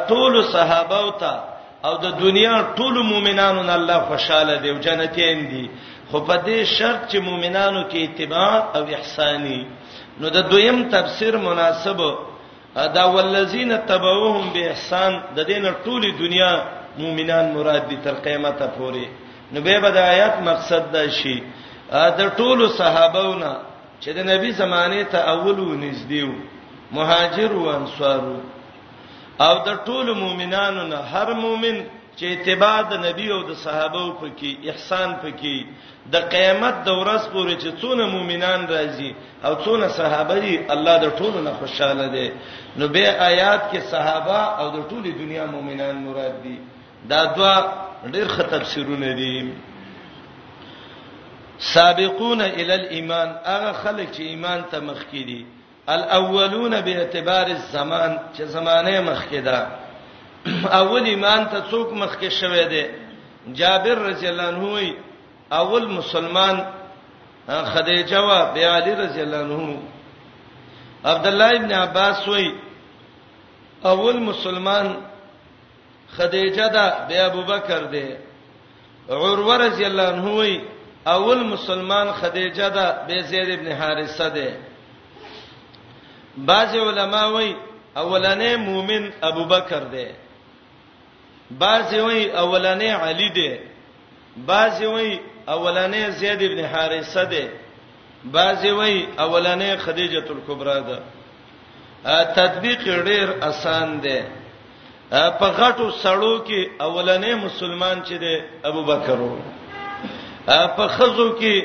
ټول 0.09 0.45
صحابه 0.53 0.97
او 0.99 1.11
ته 1.11 1.54
او 1.89 1.95
د 2.05 2.07
دنیا 2.25 2.55
ټول 2.79 2.95
مؤمنانو 3.13 3.61
نه 3.69 3.75
الله 3.79 3.99
خوشاله 4.11 4.53
دی 4.63 4.69
او 4.73 4.79
جنتین 4.87 5.39
دي 5.53 5.65
خو 6.11 6.19
په 6.29 6.37
دې 6.47 6.59
شرط 6.77 7.01
چې 7.11 7.19
مؤمنانو 7.29 7.81
کې 7.91 7.99
اتباع 8.07 8.55
او 8.77 8.83
احسانی 8.99 9.61
نو 10.21 10.27
د 10.37 10.39
دویم 10.53 10.79
تفسیر 10.95 11.33
مناسب 11.49 11.99
دا 12.97 13.05
ولذین 13.17 13.71
تبعوهم 13.91 14.47
باحسان 14.55 15.13
د 15.37 15.39
دین 15.51 15.65
ټول 15.87 16.03
دنیا 16.23 16.53
مؤمنان 17.03 17.45
مراد 17.57 17.83
دي 17.91 17.97
تر 18.05 18.15
قیامت 18.25 18.59
پورې 18.77 19.07
نو 19.53 19.59
به 19.65 19.77
بد 19.85 19.97
آیات 20.13 20.35
مقصد 20.51 20.83
دا 20.97 21.05
شي 21.19 21.37
د 22.21 22.23
ټول 22.39 22.59
صحابهونه 22.81 23.51
چې 24.03 24.09
د 24.17 24.19
نبی 24.33 24.51
زمانه 24.63 25.03
ته 25.13 25.19
اول 25.35 25.59
و 25.61 25.73
نږدې 25.85 26.23
و 26.29 26.33
مهاجر 26.97 27.51
و 27.59 27.67
انصارو 27.79 28.37
او 29.41 29.55
د 29.67 29.75
ټولو 29.87 30.15
مؤمنانو 30.25 30.83
نه 30.93 30.97
هر 31.13 31.29
مؤمن 31.35 31.77
چې 32.19 32.25
اتباع 32.35 32.81
د 32.91 32.95
نبی 33.07 33.27
او 33.37 33.43
د 33.43 33.53
صحابه 33.65 34.05
په 34.21 34.27
کې 34.39 34.51
احسان 34.71 35.09
په 35.23 35.31
کې 35.41 35.57
د 36.13 36.17
قیامت 36.35 36.75
د 36.87 36.91
ورځ 37.01 37.23
پورې 37.35 37.55
چې 37.63 37.69
څونه 37.81 38.05
مؤمنان 38.15 38.61
راځي 38.75 39.11
او 39.47 39.53
څونه 39.65 39.87
صحابه 39.99 40.35
دي 40.45 40.55
الله 40.75 40.97
د 40.99 41.07
ټولو 41.19 41.39
نه 41.47 41.53
خوشاله 41.61 42.07
دي 42.15 42.29
نو 42.79 42.89
به 42.95 43.07
آیات 43.31 43.63
کې 43.73 43.81
صحابه 43.93 44.41
او 44.61 44.67
د 44.77 44.79
ټولي 44.91 45.11
دنیا 45.21 45.45
مؤمنان 45.55 45.95
مراد 46.07 46.35
دي 46.45 46.57
دا 47.11 47.21
دوا 47.37 47.57
ډېر 48.15 48.27
ښه 48.35 48.43
تفسیرونه 48.53 49.11
دي 49.21 49.35
سابقون 51.75 52.41
ال 52.41 52.71
الايمان 52.71 53.29
هغه 53.53 53.73
خلک 53.83 54.09
چې 54.17 54.21
ایمان 54.21 54.61
ته 54.71 54.79
مخکې 54.81 55.23
دي 55.31 55.43
الاولون 55.89 56.81
باعتبار 56.81 57.47
الزمان 57.47 58.19
چې 58.37 58.43
زمانه 58.43 59.01
مخکې 59.01 59.41
ده 59.41 59.67
اول 60.73 61.05
ایمان 61.05 61.45
ته 61.49 61.61
څوک 61.71 61.93
مخکې 61.93 62.29
شوه 62.29 62.65
دی 62.65 62.85
جابر 63.49 63.99
رضی 63.99 64.27
الله 64.29 64.45
عنه 64.47 64.95
اول 65.53 65.87
مسلمان 65.89 66.65
خدیجه 67.49 68.21
وا 68.21 68.53
بی 68.55 68.65
علی 68.65 68.95
رضی 68.95 69.21
الله 69.21 69.39
عنه 69.55 69.79
عبد 71.05 71.27
الله 71.27 71.51
ابن 71.51 71.73
عباس 71.73 72.29
وای 72.29 72.53
اول 73.85 74.17
مسلمان 74.17 74.97
خدیجه 76.17 76.69
ده 76.69 77.05
بی 77.09 77.19
ابوبکر 77.19 77.83
ده 77.85 78.19
عروه 79.11 79.57
رضی 79.57 79.85
الله 79.87 80.03
عنه 80.07 80.33
وای 80.35 80.61
اول 81.07 81.45
مسلمان 81.47 82.13
خدیجه 82.13 82.69
ده 82.69 82.93
بی 83.07 83.21
زید 83.23 83.51
ابن 83.51 83.73
حارثه 83.73 84.29
ده 84.29 84.57
بعض 86.37 86.75
علما 86.77 87.25
وای 87.25 87.55
اولنې 87.97 88.57
مؤمن 88.59 89.11
ابوبکر 89.23 89.85
دی 89.93 90.07
بعض 91.59 91.95
وای 91.95 92.31
اولنې 92.33 92.91
علی 93.03 93.29
دی 93.35 93.55
بعض 94.47 94.83
وای 94.83 95.19
اولنې 95.49 96.11
زید 96.11 96.43
ابن 96.43 96.65
حارثه 96.65 97.25
دی 97.25 97.49
بعض 98.25 98.65
وای 98.67 99.07
اولنې 99.19 99.79
خدیجه 99.81 100.25
الکبرى 100.31 100.81
ده 100.81 101.01
تطبیق 102.35 102.85
ډیر 103.05 103.29
اسان 103.45 103.99
دی 104.03 104.21
په 105.11 105.49
غټو 105.59 105.91
سړو 106.03 106.45
کې 106.47 106.83
اولنې 106.83 107.45
مسلمان 107.45 108.03
چې 108.05 108.13
دی 108.19 108.37
ابوبکر 108.65 109.21
وو 109.21 109.37
په 110.47 110.87
خزو 110.89 111.33
کې 111.41 111.65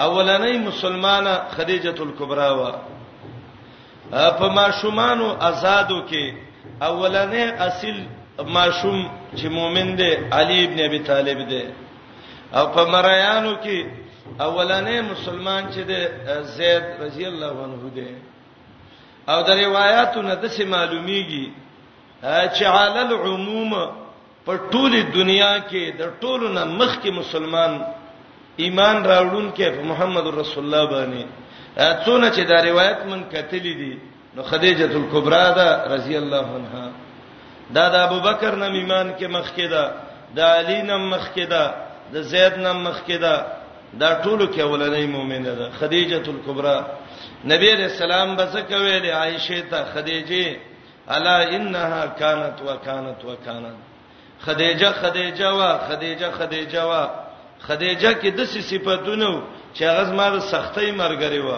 اولنې 0.00 0.56
مسلمانه 0.68 1.40
خدیجه 1.56 1.94
الکبرى 2.02 2.48
وو 2.50 2.72
په 4.12 4.48
ماشومانو 4.54 5.26
آزادو 5.50 5.98
کې 6.10 6.24
اولنې 6.88 7.44
اصل 7.68 7.94
ماشوم 8.56 8.98
چې 9.38 9.46
مؤمن 9.48 9.88
دی 9.98 10.10
علي 10.36 10.58
ابن 10.64 10.80
ابي 10.84 10.98
طالب 11.06 11.38
دی 11.50 11.62
او 12.56 12.64
په 12.74 12.82
مریانو 12.92 13.54
کې 13.64 13.78
اولنې 14.40 15.00
مسلمان 15.12 15.62
چې 15.72 15.80
دی 15.90 16.00
زید 16.56 16.84
رضی 17.04 17.24
الله 17.26 17.54
عنه 17.64 17.88
دی 17.94 18.08
او 19.28 19.42
د 19.48 19.50
روایتو 19.64 20.22
نه 20.22 20.34
د 20.34 20.48
څه 20.54 20.62
معلومیږي 20.74 21.46
چې 22.54 22.64
عال 22.64 22.96
العموم 22.98 23.90
په 24.46 24.52
ټوله 24.70 25.00
دنیا 25.14 25.54
کې 25.70 25.84
د 26.00 26.12
ټولو 26.20 26.48
نه 26.48 26.64
مخکې 26.64 27.10
مسلمان 27.20 27.72
ایمان 28.58 29.04
راوړونکې 29.06 29.66
په 29.76 29.82
محمد 29.90 30.26
رسول 30.26 30.64
الله 30.64 30.84
باندې 30.90 31.24
څونه 31.76 32.30
چې 32.36 32.42
دا 32.46 32.62
روایت 32.64 32.98
من 33.08 33.24
کتلې 33.32 33.74
دي 33.80 33.96
نو 34.36 34.42
خدیجه 34.42 34.88
کلبرا 35.12 35.48
ده 35.56 35.68
رضی 35.96 36.16
الله 36.16 36.46
عنها 36.60 36.86
دا 37.70 37.88
د 37.88 37.94
ابوبکر 37.96 38.54
نم 38.56 38.72
ایمان 38.76 39.08
کې 39.18 39.24
مخکې 39.26 39.66
ده 39.72 39.84
د 40.36 40.40
علی 40.40 40.82
نم 40.82 41.08
مخکې 41.10 41.46
ده 41.52 41.64
د 42.12 42.16
زید 42.22 42.58
نم 42.60 42.84
مخکې 42.88 43.14
ده 43.16 43.34
دا 43.92 44.20
ټولو 44.24 44.52
کې 44.54 44.58
اولنۍ 44.60 45.06
مؤمنه 45.08 45.52
ده 45.54 45.70
خدیجه 45.80 46.18
کلبرا 46.46 46.78
نبی 47.44 47.72
رسول 47.76 48.12
الله 48.12 48.34
بزکه 48.36 48.76
ویلې 48.78 49.08
عائشه 49.10 49.60
ته 49.70 49.84
خدیجه 49.94 50.56
الا 51.08 51.50
انها 51.56 52.06
كانت 52.18 52.56
وكانت 52.66 53.24
وكانت 53.24 53.76
خدیجه 54.40 54.92
خدیجه 55.02 55.54
وا 55.54 55.78
خدیجه 55.88 56.30
خدیجه 56.30 56.86
وا 56.86 57.02
خدیجه 57.68 58.12
کې 58.22 58.26
د 58.36 58.44
صفاتونو 58.44 59.32
چې 59.74 59.82
هغه 59.88 60.04
زما 60.10 60.26
د 60.34 60.38
سختۍ 60.52 60.88
مرګري 61.02 61.40
و 61.48 61.50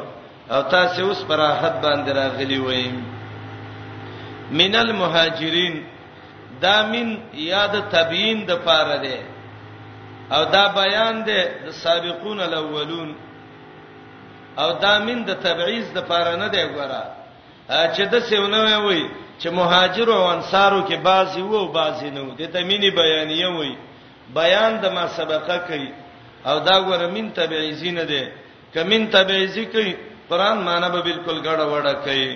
او 0.54 0.60
تاسو 0.72 0.98
اوس 1.08 1.20
پر 1.28 1.38
راحت 1.46 1.74
باندې 1.84 2.10
راغلي 2.22 2.58
وئ 2.66 2.82
من 4.58 4.72
المهاجرین 4.84 5.74
دا 6.64 6.76
من 6.92 7.06
یاد 7.52 7.74
تبیین 7.94 8.38
د 8.50 8.52
پاره 8.66 8.96
ده 9.04 9.18
او 10.36 10.42
دا 10.54 10.64
بیان 10.80 11.14
ده 11.28 11.40
د 11.66 11.68
سابقون 11.82 12.40
الاولون 12.40 13.10
او 14.58 14.68
دا 14.84 14.94
من 15.06 15.18
د 15.28 15.30
تبعیض 15.46 15.86
د 15.96 15.98
پاره 16.08 16.34
نه 16.42 16.48
دی 16.48 16.64
ګوره 16.74 17.02
چې 17.94 18.02
د 18.12 18.14
سیونه 18.28 18.78
وي 18.86 19.02
چې 19.42 19.48
مهاجر 19.60 20.08
او 20.18 20.24
انصارو 20.34 20.80
کې 20.88 20.94
بعضی 21.10 21.42
وو 21.42 21.68
بعضی 21.78 22.10
نه 22.10 22.20
وو 22.22 22.34
د 22.40 22.46
تمینی 22.56 22.90
بیانیه 22.90 23.48
وي 23.58 23.72
بیان 24.38 24.72
د 24.82 24.84
ما 24.94 25.04
سبقه 25.18 25.58
کوي 25.68 25.90
او 26.50 26.58
دا 26.58 26.76
ګوره 26.86 27.06
من 27.14 27.26
تبعیزین 27.38 27.98
ده 28.10 28.22
کمن 28.74 29.02
تبعیزی 29.14 29.64
کوي 29.72 29.92
قران 30.30 30.56
معنی 30.66 30.88
به 30.94 31.00
بالکل 31.06 31.38
ګډه 31.46 31.64
وړه 31.72 31.92
کوي 32.04 32.30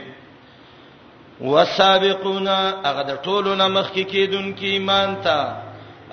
والسابقون 1.51 2.47
هغه 2.87 3.03
د 3.03 3.13
ټولو 3.27 3.53
نه 3.61 3.67
مخکې 3.77 4.05
کیدونکو 4.13 4.65
ایمان 4.75 5.11
ته 5.25 5.39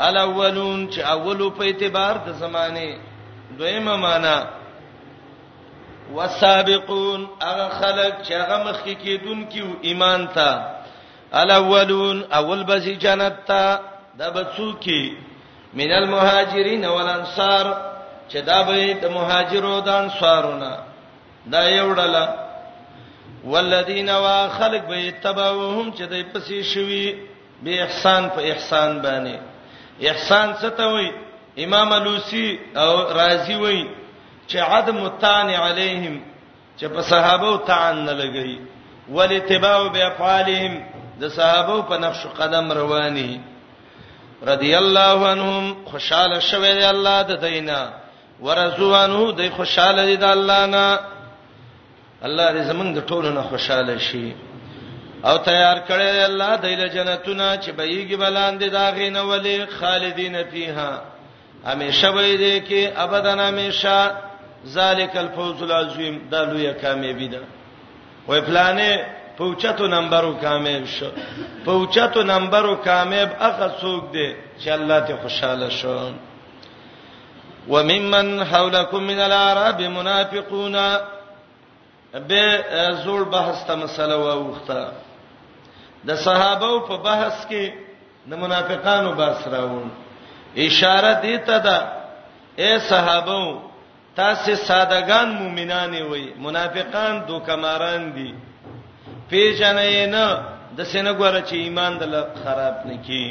الاولون 0.07 0.79
چې 0.93 0.99
اولو 1.13 1.47
په 1.57 1.61
اعتبار 1.69 2.13
د 2.25 2.29
زمانه 2.41 2.85
دویمه 3.57 3.95
معنا 4.03 4.37
والسابقون 6.15 7.21
هغه 7.47 7.67
خلک 7.79 8.13
چې 8.25 8.31
هغه 8.41 8.57
مخکې 8.69 8.93
کیدونکو 9.05 9.65
ایمان 9.87 10.27
ته 10.35 10.49
الاولون 11.41 12.17
اول 12.39 12.63
بزی 12.63 12.95
جنت 12.95 13.35
ته 13.49 13.79
د 14.19 14.23
بڅوکی 14.35 15.03
من 15.75 15.91
المهاجرین 15.91 16.85
والانصار 16.85 17.65
چې 18.33 18.37
دا 18.49 18.61
به 18.63 18.93
د 19.01 19.05
مهاجرو 19.15 19.73
د 19.87 19.89
انصارونه 19.93 20.69
دا 21.55 21.61
یو 21.69 21.87
ډله 21.93 22.27
والذین 23.53 24.09
واخلق 24.09 24.83
به 24.91 25.13
تبعوهم 25.23 25.87
چې 25.97 26.03
دای 26.11 26.23
پسې 26.33 26.61
شوی 26.73 27.15
به 27.63 27.83
احسان 27.85 28.29
په 28.35 28.41
احسان 28.51 29.01
باندې 29.05 29.37
احسان 30.11 30.53
څه 30.61 30.67
ته 30.77 30.83
وایي 30.93 31.11
امام 31.65 31.89
لوسی 32.05 32.47
او 32.83 32.89
رازی 33.19 33.55
وایي 33.55 33.85
چې 34.49 34.55
عدم 34.69 35.07
تان 35.25 35.49
علیهم 35.49 36.21
چې 36.79 36.85
په 36.95 37.01
صحابه 37.11 37.47
او 37.49 37.57
تان 37.71 38.03
نه 38.05 38.13
لګی 38.21 38.59
ولتباع 39.19 39.87
بافعالهم 39.87 40.79
د 41.19 41.27
صحابه 41.39 41.81
په 41.91 41.97
نقش 42.05 42.25
قدم 42.39 42.71
رواني 42.79 43.29
رضی 44.47 44.73
الله 44.75 45.27
عنهم 45.27 45.75
خوشاله 45.85 46.39
شوه 46.39 46.73
دی 46.75 46.83
الله 46.83 47.23
د 47.23 47.45
دینا 47.45 47.87
ورزوانو 48.43 49.31
دی 49.31 49.49
خوشاله 49.49 50.05
دی 50.05 50.17
د 50.17 50.23
الله 50.23 50.65
نه 50.65 50.99
الله 52.23 52.47
دې 52.53 52.69
زمونږ 52.71 52.95
د 52.99 53.05
ټولو 53.09 53.29
نه 53.31 53.41
خوشاله 53.41 53.97
شي 53.97 54.35
او 55.25 55.37
تیار 55.37 55.77
کړی 55.89 56.11
دی 56.15 56.19
الله 56.23 56.55
دایله 56.57 56.87
جنتونه 56.89 57.57
چې 57.61 57.69
بهیږي 57.77 58.15
بلاندې 58.15 58.63
دا 58.69 58.91
غینه 58.91 59.21
ولی 59.21 59.65
خالدین 59.65 60.43
فیها 60.43 61.01
همیشه 61.65 62.11
وې 62.13 62.37
دې 62.41 62.67
کې 62.69 62.99
ابدا 62.99 63.31
همیشه 63.47 64.11
ذالک 64.67 65.15
الفوز 65.15 65.61
العظیم 65.61 66.21
دا 66.31 66.43
لویه 66.43 66.73
کامیابی 66.73 67.27
ده 67.27 67.41
وې 68.27 68.41
پلانې 68.49 68.99
پوچاتو 69.37 69.87
نمبرو 69.87 70.31
کامیاب 70.41 70.85
شو 70.87 71.07
پوچاتو 71.65 72.21
نمبرو 72.23 72.75
کامیاب 72.87 73.29
هغه 73.39 73.67
څوک 73.81 74.03
دی 74.13 74.27
چې 74.59 74.67
الله 74.77 74.99
ته 75.09 75.15
خوشاله 75.23 75.69
شو 75.77 75.95
وممن 77.73 78.43
حولکم 78.51 79.03
من 79.11 79.19
العرب 79.27 79.81
منافقون 79.81 80.75
به 82.27 82.63
زول 83.05 83.23
بحث 83.35 83.65
ته 83.67 83.75
مسله 83.75 84.15
واوخته 84.15 84.87
د 86.07 86.15
صحابه 86.25 86.71
په 86.87 86.97
بحث 87.09 87.45
کې 87.47 87.71
د 88.31 88.43
منافقانو 88.45 89.11
بحث 89.21 89.47
راوون 89.57 89.91
اشاره 90.69 91.13
دی 91.21 91.37
ته 91.51 91.59
ده 91.59 91.87
اے 92.57 92.73
صحابه 92.89 93.39
تاسو 94.15 94.51
سادهګان 94.55 95.27
مؤمنان 95.43 95.95
وي 96.01 96.27
منافقان 96.49 97.23
دوکماران 97.29 98.11
دي 98.17 98.33
پیژنې 99.29 100.05
نه 100.13 100.27
د 100.77 100.79
سینه 100.91 101.13
ګوره 101.19 101.41
چې 101.49 101.55
ایمان 101.65 101.93
دل 101.99 102.13
خراب 102.43 102.75
نکي 102.87 103.27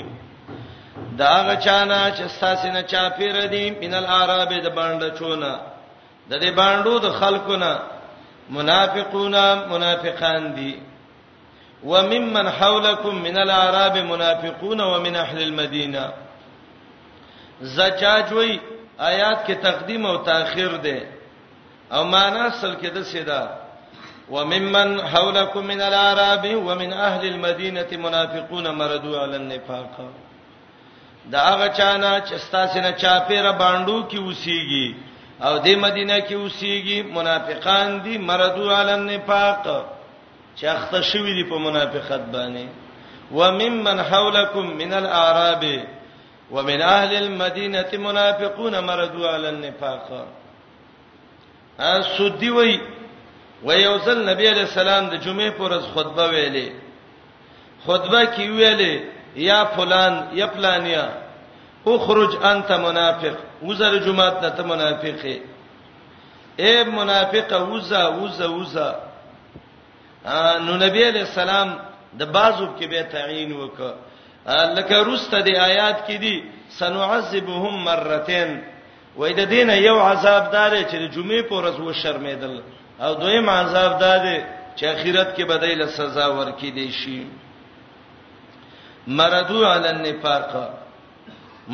دا 1.18 1.34
غچانا 1.48 2.00
چې 2.16 2.24
ساسینه 2.40 2.82
چا 2.90 3.02
پیر 3.16 3.36
دی 3.54 3.64
مینل 3.80 4.06
عرب 4.14 4.50
د 4.66 4.68
باندې 4.78 5.08
چونه 5.18 5.52
د 6.30 6.32
دې 6.42 6.50
باندې 6.56 7.00
د 7.06 7.08
خلقونه 7.20 7.70
منافقون 8.56 9.34
منافقان 9.72 10.44
دي 10.56 10.74
وممن 11.90 12.48
حولكم 12.58 13.14
من 13.26 13.36
الاعراب 13.38 13.96
منافقون 14.12 14.80
ومن 14.80 15.16
اهل 15.16 15.38
المدينه 15.46 16.04
زجاج 17.76 18.32
وی 18.32 18.58
آیات 19.00 19.38
کې 19.46 19.54
تقدیم 19.66 20.06
او 20.06 20.16
تاخير 20.16 20.76
ده 20.86 21.00
او 21.94 22.04
معنا 22.04 22.42
اصل 22.52 22.72
کې 22.80 22.86
د 22.94 23.02
سیدا 23.02 23.42
وممن 24.30 25.02
حولكم 25.02 25.66
من 25.66 25.80
العرب 25.80 26.44
ومن 26.54 26.92
اهل 26.92 27.26
المدينه 27.26 27.86
منافقون 27.92 28.70
مردوا 28.78 29.18
على 29.20 29.36
النفاق 29.36 30.10
دا 31.30 31.38
هغه 31.40 31.68
چانه 31.68 32.20
چې 32.26 32.34
ستاسینه 32.36 32.90
چاپیره 32.92 33.52
باندې 33.58 34.04
کې 34.12 34.18
وسیږي 34.26 34.88
او 35.42 35.58
د 35.58 35.68
مدینه 35.84 36.18
کې 36.20 36.32
وسیږي 36.34 36.98
منافقان 37.02 38.02
دي 38.02 38.18
مردوا 38.18 38.76
على 38.76 38.94
النفاق 38.94 39.86
چې 40.60 40.64
اخته 40.64 41.00
شوی 41.00 41.32
دي 41.34 41.44
په 41.50 41.58
منافقت 41.58 42.20
باندې 42.32 42.66
وممن 43.32 44.00
حولكم 44.02 44.66
من 44.76 44.92
الاعراب 44.92 45.64
ومن 46.50 46.82
اهل 46.82 47.12
المدينه 47.16 47.88
منافقون 47.92 48.78
مردوا 48.84 49.28
على 49.28 49.48
النفاق 49.48 50.08
ا 51.80 52.02
سودی 52.16 52.50
وای 52.50 52.78
و 53.66 53.74
یو 53.78 53.96
ځل 54.04 54.18
نبی 54.30 54.46
علیہ 54.48 54.64
السلام 54.70 55.04
د 55.10 55.14
جمعې 55.24 55.50
پر 55.56 55.62
ورځ 55.64 55.84
خطبه 55.94 56.24
ویلې 56.32 56.68
خطبه 57.86 58.20
کې 58.34 58.46
ویلې 58.56 58.94
یا 59.48 59.58
فلان 59.76 60.14
یا 60.40 60.46
فلانیا 60.56 61.04
اخرج 61.92 62.32
انت 62.52 62.70
منافق 62.86 63.36
وزر 63.66 63.94
جمعات 64.06 64.40
ته 64.56 64.62
منافقې 64.68 65.36
اے 66.60 66.84
منافقه 66.98 67.58
وزا 67.72 68.02
وزا 68.18 68.46
وزا 68.58 68.90
نو 70.66 70.76
نبی 70.84 71.02
علیہ 71.08 71.24
السلام 71.28 71.68
د 72.20 72.24
بازو 72.36 72.66
کې 72.78 72.86
به 72.90 73.02
تعین 73.16 73.50
وکړه 73.52 73.94
لکه 74.76 75.02
روسته 75.10 75.40
د 75.40 75.48
آیات 75.70 75.98
کې 76.06 76.16
دي 76.26 76.36
سنعذبهم 76.78 77.84
مرتين 77.90 78.56
وې 79.18 79.32
د 79.42 79.50
دین 79.50 79.70
یو 79.88 79.98
عذاب 79.98 80.52
دار 80.52 80.70
چې 80.82 80.96
د 80.96 81.10
جمعې 81.14 81.42
پر 81.50 81.62
ورځ 81.64 81.76
و 81.80 81.92
شرمېدل 82.02 82.56
او 83.02 83.12
دویم 83.22 83.46
عذاب 83.58 83.92
دا 84.04 84.14
دی 84.24 84.38
چې 84.76 84.84
اخرت 84.94 85.28
کې 85.36 85.40
بدایل 85.52 85.80
سزا 85.98 86.26
ورکې 86.38 86.70
دی 86.76 86.88
شي 87.00 87.22
مردو 89.18 89.60
علی 89.72 89.88
النفاق 89.94 90.52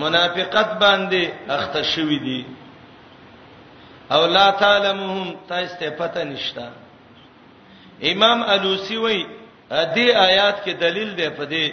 منافقت 0.03 0.69
باندې 0.83 1.23
اخته 1.57 1.83
شوی 1.83 2.19
دی 2.27 2.43
او 4.15 4.23
لا 4.37 4.51
تعلمهم 4.51 5.35
تاسو 5.49 5.75
ته 5.81 5.91
پته 5.91 6.25
نشتا 6.25 6.69
امام 8.13 8.39
الوسی 8.53 8.97
وای 8.97 9.27
دې 9.71 10.07
آیات 10.29 10.57
کې 10.65 10.71
دلیل 10.81 11.11
دی 11.17 11.29
په 11.31 11.45
دې 11.53 11.67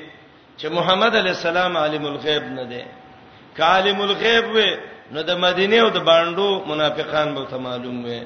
چې 0.59 0.67
محمد 0.77 1.15
علی 1.15 1.29
السلام 1.29 1.77
عالم 1.77 2.05
الغیب 2.05 2.43
نه 2.43 2.63
دی 2.63 2.83
کعالم 3.57 4.01
الغیب 4.01 4.45
و 4.55 4.59
نو 5.11 5.21
د 5.23 5.31
مدینه 5.45 5.75
او 5.75 5.89
د 5.89 5.97
باندو 5.99 6.65
منافقان 6.65 7.35
به 7.35 7.45
ته 7.45 7.57
معلوم 7.57 8.05
وي 8.05 8.21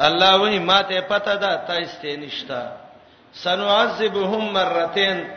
الله 0.00 0.40
وې 0.40 0.58
ماته 0.58 1.00
پته 1.00 1.34
ده 1.36 1.56
تاسو 1.68 2.16
نشتا 2.20 2.76
سنعذبهم 3.32 4.52
مرتين 4.52 5.28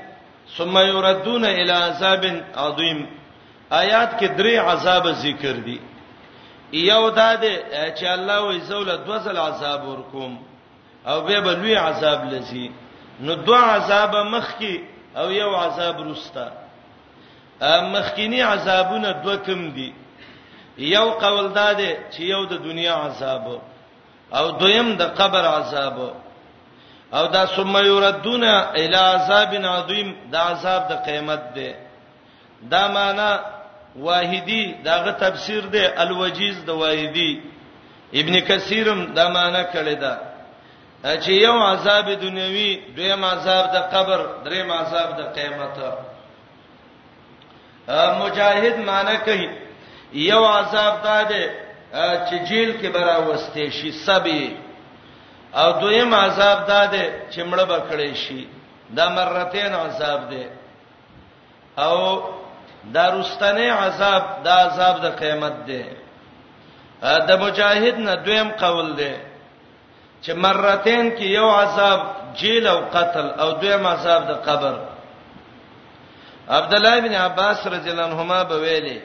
ثم 0.58 0.78
يردون 0.78 1.46
الى 1.46 1.72
عذاب 1.72 2.26
عظيم 2.56 3.06
آیات 3.72 4.20
کې 4.20 4.28
درې 4.38 4.56
عذاب 4.58 5.08
ذکر 5.12 5.54
دي 5.66 5.80
یو 6.74 7.10
دا 7.10 7.36
ده 7.36 7.56
چې 7.98 8.04
الله 8.06 8.40
وې 8.44 8.60
زول 8.64 8.98
دوزل 9.06 9.38
عذاب 9.38 9.88
ورکوم 9.88 10.42
او 11.08 11.22
به 11.22 11.40
بلوي 11.40 11.76
عذاب 11.76 12.34
لذي 12.34 12.72
نو 13.20 13.34
دوا 13.34 13.60
عذاب 13.60 14.16
مخ 14.16 14.48
کې 14.60 14.80
او 15.18 15.32
یو 15.32 15.56
عذاب 15.56 16.02
رستا 16.02 16.50
مخکینی 17.94 18.42
عذابونه 18.42 19.12
دوه 19.12 19.36
کم 19.36 19.72
دي 19.72 19.94
یو 20.78 21.10
قول 21.12 21.48
دا 21.54 21.74
ده 21.74 21.92
چې 22.12 22.20
یو 22.22 22.46
د 22.46 22.54
دنیا 22.64 22.94
عذابو 22.96 23.58
او 24.38 24.52
دویم 24.60 24.88
د 25.02 25.04
قبر 25.20 25.44
عذاب 25.58 25.98
او 27.18 27.26
دا 27.36 27.46
ثم 27.46 27.74
يردون 27.90 28.44
الى 28.82 28.96
عذاب 29.14 29.52
عظیم 29.76 30.10
دا 30.34 30.40
عذاب 30.52 30.82
د 30.92 30.94
قیامت 31.06 31.42
دی 31.56 31.70
دا 32.72 32.88
معنا 32.96 33.32
واحدی 34.08 34.62
داغه 34.86 35.12
تفسیر 35.22 35.62
دی 35.74 35.84
الوجیز 36.04 36.56
د 36.68 36.70
واحدی 36.70 37.32
ابن 38.20 38.40
کثیرم 38.50 39.00
دا 39.18 39.26
معنا 39.30 39.64
کړی 39.74 39.96
دا 40.06 40.14
چې 41.24 41.30
یو 41.46 41.56
عذاب 41.72 42.06
دنیوي 42.22 42.70
دویم 42.96 43.26
عذاب 43.26 43.66
د 43.76 43.78
قبر 43.94 44.20
دریم 44.46 44.72
عذاب 44.72 45.10
د 45.20 45.22
قیامت 45.36 45.78
مجاهد 48.22 48.76
معنا 48.90 49.16
کوي 49.16 49.50
یو 50.14 50.46
عذاب 50.46 51.02
دا 51.04 51.22
دی 51.24 51.65
چې 51.98 52.38
جیل 52.48 52.72
کې 52.80 52.90
برا 52.96 53.18
وسته 53.28 53.70
شي 53.78 53.92
سبي 53.92 54.56
او 55.60 55.68
دویم 55.82 56.14
عذاب 56.26 56.60
داده 56.68 57.04
چې 57.32 57.40
مړه 57.52 57.66
بکړې 57.72 58.12
شي 58.24 58.42
دا 58.98 59.06
مرتين 59.10 59.74
عذاب 59.86 60.22
ده 60.32 60.44
او 61.78 61.98
دارستانه 62.96 63.68
عذاب 63.86 64.24
دا 64.46 64.56
عذاب 64.66 64.96
د 65.06 65.16
قیامت 65.20 65.56
ده 65.70 65.84
د 67.28 67.32
مجاهد 67.44 67.98
نه 68.08 68.16
دویم 68.26 68.50
قول 68.64 68.96
ده 68.96 69.14
چې 70.24 70.32
مرتين 70.36 71.16
کې 71.18 71.26
یو 71.40 71.50
عذاب 71.64 72.00
جیل 72.40 72.68
او 72.68 72.80
قتل 72.94 73.28
او 73.40 73.50
دویم 73.52 73.88
عذاب 73.88 74.22
د 74.32 74.44
قبر 74.50 74.76
عبد 76.58 76.74
الله 76.74 77.00
بن 77.00 77.16
عباس 77.16 77.68
رضی 77.68 77.90
الله 77.92 78.04
عنهما 78.06 78.44
به 78.44 78.58
ویلي 78.60 79.02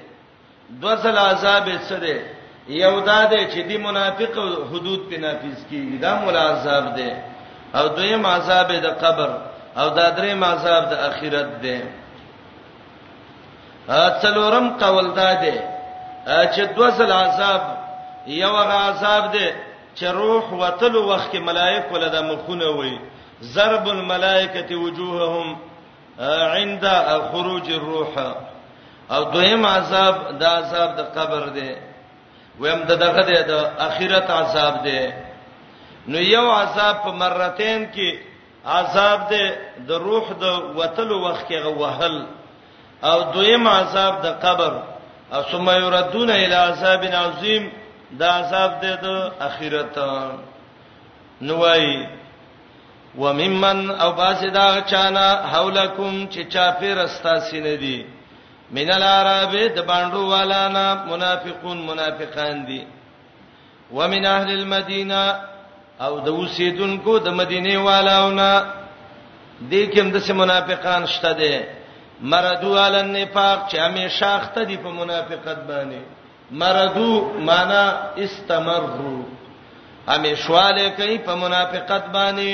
دوه 0.70 0.97
ځله 0.97 1.18
عذاب 1.20 1.68
یې 1.68 1.78
څه 1.88 1.97
ده 2.05 2.39
یو 2.70 2.98
دا 3.00 3.20
دی 3.30 3.42
چې 3.52 3.60
دی 3.68 3.76
منافق 3.86 4.34
حدود 4.70 5.00
په 5.10 5.16
نافذ 5.24 5.58
کیږي 5.70 5.98
دا 6.02 6.14
مول 6.14 6.36
عذاب 6.36 6.84
دی 6.96 7.10
او 7.74 7.86
دویم 7.96 8.26
عذاب 8.26 8.66
د 8.86 8.88
قبر 9.02 9.30
او 9.76 9.88
دا 9.96 10.06
دریم 10.18 10.44
عذاب 10.44 10.82
د 10.90 10.94
اخرت 11.08 11.50
دی 11.62 11.78
څلورم 14.22 14.66
قول 14.82 15.06
دا 15.16 15.30
دی 15.42 15.54
چې 16.54 16.60
دوسل 16.76 17.12
عذاب 17.12 17.62
یو 18.26 18.50
غ 18.52 18.70
عذاب 18.88 19.32
دی 19.32 19.50
چې 19.96 20.02
روح 20.20 20.44
وتلو 20.60 21.06
وخت 21.08 21.32
کې 21.32 21.38
ملائک 21.38 21.92
ولدا 21.92 22.22
مخونه 22.22 22.66
وي 22.70 22.98
ضرب 23.42 23.88
الملائکه 23.88 24.76
وجوههم 24.76 25.56
عند 26.54 26.84
خروج 27.32 27.70
الروح 27.72 28.34
او 29.12 29.22
دویم 29.24 29.66
عذاب 29.66 30.38
دا 30.38 30.48
عذاب 30.58 30.90
د 30.98 31.00
قبر 31.18 31.48
دی 31.48 31.89
ویم 32.62 32.80
د 32.88 32.92
دغه 33.04 33.22
د 33.50 33.52
اخرت 33.88 34.28
عذاب 34.40 34.74
دی 34.84 35.00
نو 36.11 36.18
یو 36.36 36.46
عذاب 36.62 36.94
په 37.04 37.11
مرتين 37.22 37.80
کې 37.94 38.08
عذاب 38.80 39.20
دی 39.30 39.44
د 39.88 39.90
روح 40.08 40.26
د 40.42 40.44
وتلو 40.78 41.16
وخت 41.26 41.44
کې 41.48 41.58
غوهل 41.66 42.16
او 43.11 43.18
دویم 43.34 43.64
عذاب 43.80 44.14
د 44.26 44.28
قبر 44.44 44.72
او 45.34 45.42
ثم 45.50 45.66
يردون 45.84 46.30
الى 46.42 46.54
عذاب 46.70 47.02
عظیم 47.24 47.64
دا 48.20 48.28
عذاب 48.40 48.70
دی 48.82 48.92
د 49.04 49.06
اخرت 49.48 49.96
نوای 51.48 51.88
وممن 53.22 53.80
او 54.02 54.11
باسدا 54.20 54.68
چانا 54.90 55.28
حولکم 55.52 56.14
چې 56.32 56.40
چا 56.52 56.66
پیر 56.80 56.96
استا 57.06 57.34
سینې 57.48 57.76
دی 57.82 57.98
من 58.72 58.90
العرب 58.92 59.52
د 59.76 59.86
باندو 59.90 60.26
والانا 60.32 60.86
منافقون 61.10 61.86
منافقان 61.86 62.66
دي 62.66 62.82
ومن 63.92 64.26
اهل 64.36 64.50
المدینه 64.58 65.24
او 66.06 66.14
د 66.20 66.28
اوسیدونکو 66.38 67.12
د 67.18 67.28
مدینه 67.40 67.76
والاونه 67.86 68.50
دې 69.72 69.82
کوم 69.94 70.08
د 70.14 70.22
څه 70.26 70.30
منافقان 70.40 71.02
شته 71.14 71.32
دي 71.40 71.54
مردو 72.32 72.70
علن 72.84 73.08
نفاق 73.16 73.58
چې 73.70 73.76
همې 73.84 74.06
شاخته 74.20 74.62
دي 74.64 74.76
په 74.84 74.90
منافقت 75.00 75.58
باندې 75.70 76.00
مردو 76.62 77.10
معنا 77.48 77.84
استمروا 78.24 79.22
همې 80.08 80.34
شواله 80.34 80.88
کوي 80.98 81.18
په 81.18 81.34
منافقت 81.34 82.04
باندې 82.16 82.52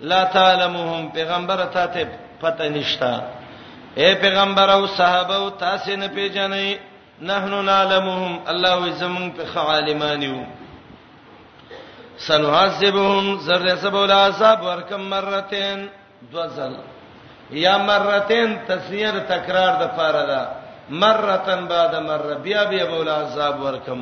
لا 0.00 0.24
تعلمهم 0.24 1.08
پیغمبر 1.12 1.64
ته 1.74 2.08
پته 2.40 2.68
نشته 2.68 3.10
اے 4.00 4.08
پیغمبر 4.22 4.68
او 4.76 4.86
صحابه 4.98 5.36
او 5.40 5.48
تاسو 5.62 5.92
نه 6.02 6.08
پیژنئ 6.16 6.68
نحنو 7.28 7.58
نعلمهم 7.70 8.34
الله 8.52 8.80
زمون 9.00 9.26
په 9.36 9.44
خالمانیو 9.54 10.38
سنعذبهم 12.28 13.26
زر 13.46 13.64
سبول 13.84 14.10
عذاب 14.26 14.58
ورکم 14.66 15.02
مرتين 15.14 15.78
دوزل 16.32 16.74
یا 17.64 17.74
مرتين 17.78 18.48
تسنیر 18.68 19.14
تکرار 19.30 19.72
د 19.84 19.94
پاره 19.98 20.24
ده 20.30 20.40
مرتن 21.02 21.64
بعد 21.68 21.94
مره 22.08 22.34
بیا 22.44 22.62
بیا 22.74 22.84
بول 22.92 23.08
عذاب 23.08 23.56
ورکم 23.64 24.00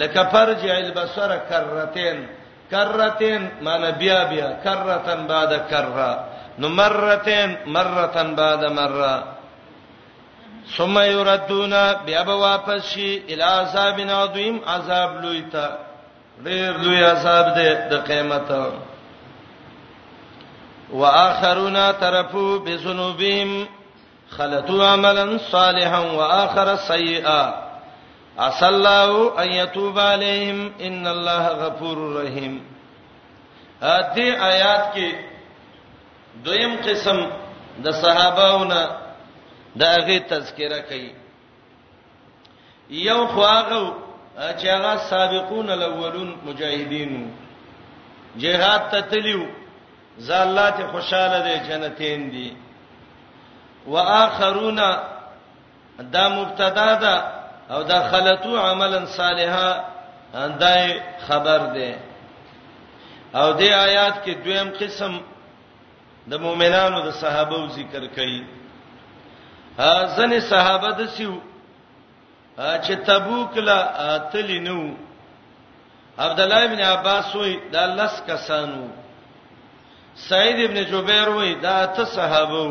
لکفرجع 0.00 0.72
البصر 0.84 1.30
کرتين 1.50 2.18
کرتين 2.70 3.42
معنی 3.62 3.90
بیا 4.00 4.22
بیا 4.30 4.48
کرتن 4.64 5.26
بعد 5.26 5.52
کره 5.70 6.10
نو 6.62 6.68
مرتين 6.68 7.56
مرتن 7.66 8.34
بعد 8.34 8.64
مره 8.64 9.24
ثم 10.76 10.98
يردون 10.98 11.74
بیا 12.06 12.22
به 12.22 12.34
واپس 12.34 12.86
شي 12.94 13.34
ال 13.34 13.42
عذاب 13.42 14.00
نادیم 14.10 14.58
عذاب 14.72 15.22
لویتا 15.22 15.68
ډیر 16.44 16.76
لوی 16.82 17.02
عذاب 17.04 17.46
دی 17.56 17.64
د 17.90 17.94
قیامت 18.08 18.50
او 18.50 18.70
واخرون 21.00 21.76
ترفو 22.00 22.58
بذنوبهم 22.58 23.66
خلطوا 24.30 24.86
عملا 24.92 25.26
صالحا 25.48 25.98
واخر 26.00 26.74
سيئا 26.88 27.42
اصلوا 28.38 28.68
الله 28.70 29.38
ان 29.42 29.52
يتوب 29.52 29.98
عليهم 29.98 30.72
ان 30.80 31.06
الله 31.06 31.48
غفور 31.64 31.98
رحيم 32.20 32.62
ا 33.82 34.14
دې 34.14 34.20
آیات 34.20 34.84
کې 34.94 35.29
دویم 36.44 36.74
قسم 36.86 37.18
د 37.84 37.86
صحابهونه 38.02 38.80
د 39.78 39.80
هغه 39.94 40.18
تذکره 40.32 40.80
کوي 40.88 41.12
یو 43.08 43.20
خو 43.32 43.42
هغه 43.56 43.80
چې 44.58 44.66
هغه 44.76 44.94
سابقون 45.12 45.66
الاولون 45.70 46.30
مجاهدین 46.46 47.12
جهاد 48.42 48.82
ته 48.90 49.00
تلیو 49.10 49.42
زالات 50.28 50.76
خوشاله 50.92 51.38
دي 51.46 51.56
جنتین 51.68 52.30
دي 52.30 52.48
واخرون 53.86 54.80
دا 56.14 56.24
مبتدا 56.38 56.90
ده 56.94 57.14
او 57.74 57.82
دا 57.82 57.98
خلطو 58.10 58.56
عملا 58.68 59.02
صالحا 59.18 59.70
اندای 60.34 61.00
خبر 61.26 61.58
ده 61.74 61.92
او 63.34 63.58
دې 63.58 63.70
آیات 63.86 64.14
کې 64.24 64.32
دویم 64.44 64.68
قسم 64.80 65.20
د 66.30 66.34
مؤمنانو 66.46 66.98
د 67.06 67.10
صحابه 67.22 67.60
ذکر 67.78 68.02
کړي 68.16 68.40
ها 69.82 69.94
ځنې 70.16 70.38
صحابه 70.52 70.90
د 71.00 71.02
سیو 71.16 71.34
چې 72.84 72.94
تبوک 73.08 73.52
لا 73.68 73.80
تلینو 74.32 74.80
عبد 76.24 76.40
الله 76.44 76.62
ابن 76.68 76.80
عباس 76.94 77.28
وی 77.40 77.52
دا 77.74 77.82
لس 77.98 78.14
کسانو 78.28 78.84
سعید 80.28 80.58
ابن 80.68 80.78
جبیر 80.90 81.28
وی 81.36 81.50
دا 81.66 81.76
ته 81.96 82.04
صحابه 82.16 82.64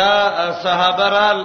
دا 0.00 0.14
صحابه 0.64 1.06
رال 1.16 1.44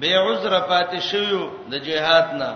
به 0.00 0.10
عذر 0.24 0.52
پاتې 0.70 0.98
شیو 1.10 1.42
د 1.70 1.74
جهاد 1.86 2.26
نه 2.40 2.50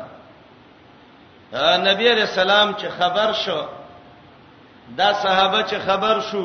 نبی 1.84 2.08
رسول 2.14 2.26
سلام 2.38 2.72
چې 2.80 2.86
خبر 2.98 3.28
شو 3.44 3.60
دا 4.98 5.12
صحابه 5.14 5.62
چې 5.70 5.74
خبر 5.86 6.20
شو 6.30 6.44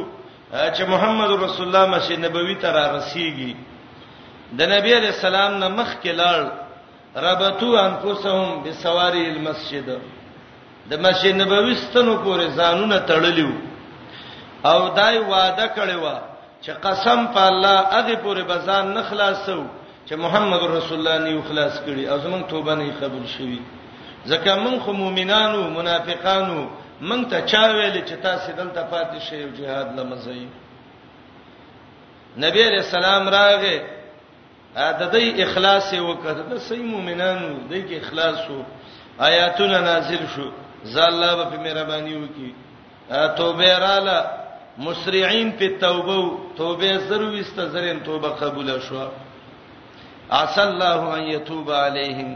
چې 0.56 0.84
محمد 0.88 1.32
رسول 1.44 1.68
الله 1.68 1.86
مسجد 1.98 2.20
نبوي 2.26 2.56
ته 2.56 2.72
را 2.72 2.86
رسیږي 2.98 3.54
د 4.58 4.62
نبی 4.74 4.94
عليه 4.98 5.14
السلام 5.18 5.54
نه 5.62 5.68
مخ 5.70 5.94
کې 6.04 6.12
لاړ 6.22 6.40
ربطو 7.26 7.76
انفسهم 7.90 8.64
بسواری 8.64 9.28
المسجد 9.30 9.88
د 10.90 10.94
مسجد 11.06 11.36
نبوي 11.36 11.76
ستنو 11.76 12.16
پورې 12.26 12.48
ځانونه 12.58 12.98
تړلیو 13.12 13.52
او 14.66 14.88
دای 14.90 15.18
وعده 15.18 15.68
کړی 15.76 15.96
و 16.04 16.06
چې 16.64 16.70
قسم 16.86 17.28
په 17.34 17.42
الله 17.50 17.78
هغه 17.96 18.16
پورې 18.26 18.44
بزان 18.50 18.94
نه 18.94 19.04
خلاصو 19.10 19.64
چې 20.10 20.14
محمد 20.16 20.60
رسول 20.64 20.98
الله 21.08 21.18
نه 21.18 21.42
خلاص 21.50 21.74
کړي 21.86 22.08
ازمن 22.10 22.44
توبه 22.48 22.76
نه 22.76 22.92
قبول 23.02 23.28
شوي 23.38 23.60
ځکه 24.32 24.52
مونږ 24.64 24.78
خو 24.86 24.92
مؤمنانو 25.04 25.62
منافقانو 25.78 26.60
مونږ 27.08 27.22
ته 27.32 27.38
چا 27.52 27.64
ویل 27.78 27.98
چې 28.10 28.16
تاسو 28.28 28.52
دلته 28.60 28.82
پاتې 28.92 29.18
شئ 29.28 29.40
او 29.44 29.50
jihad 29.58 29.88
لمزئ 29.98 30.44
نبی 32.44 32.62
علیہ 32.70 32.84
السلام 32.88 33.30
راغه 33.38 33.74
د 35.02 35.04
دې 35.14 35.28
اخلاص 35.46 35.94
وکړه 35.94 36.32
د 36.52 36.54
سې 36.68 36.80
مؤمنانو 36.94 37.50
د 37.70 37.74
دې 37.88 37.96
اخلاص 38.04 38.40
وو 38.50 38.64
آیاتونه 39.28 39.78
نازل 39.90 40.24
شو 40.36 40.48
زالله 40.96 41.38
په 41.52 41.58
مهرباني 41.68 42.16
وکي 42.24 42.50
توبه 43.38 43.78
رااله 43.78 44.20
مسرعين 44.88 45.52
په 45.60 45.68
توبه 45.84 46.18
توبه 46.58 46.98
زرو 47.12 47.30
واستزرین 47.38 48.04
توبه 48.10 48.30
قبول 48.42 48.74
شو 48.90 49.08
عسى 50.32 50.62
الله 50.64 51.14
ان 51.18 51.24
يتوب 51.32 51.72
عليهم 51.72 52.32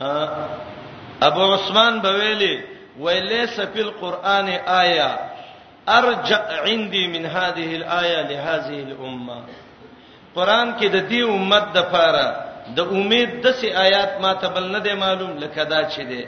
ابو 0.00 1.42
عثمان 1.54 1.98
بویلی 2.02 2.56
ولیس 3.00 3.60
فی 3.74 3.80
القران 3.80 4.48
آیه 4.80 5.18
ارجع 5.88 6.62
عندي 6.64 7.06
من 7.08 7.24
هذه 7.26 7.76
الايه 7.76 8.22
لهذه 8.22 8.80
الامه 8.86 9.42
قران 10.34 10.78
کې 10.80 10.84
د 10.84 11.08
دې 11.10 11.20
امت 11.30 11.72
د 11.74 11.78
پاره 11.92 12.44
د 12.76 12.80
امید 12.80 13.40
د 13.42 13.50
سي 13.54 13.72
آیات 13.72 14.20
ما 14.20 14.32
ته 14.32 14.48
بل 14.48 14.64
نه 14.72 14.78
دی 14.78 14.92
معلوم 14.94 15.36
لکه 15.38 15.62
دا 15.64 15.88
چې 15.90 16.00
دی 16.08 16.26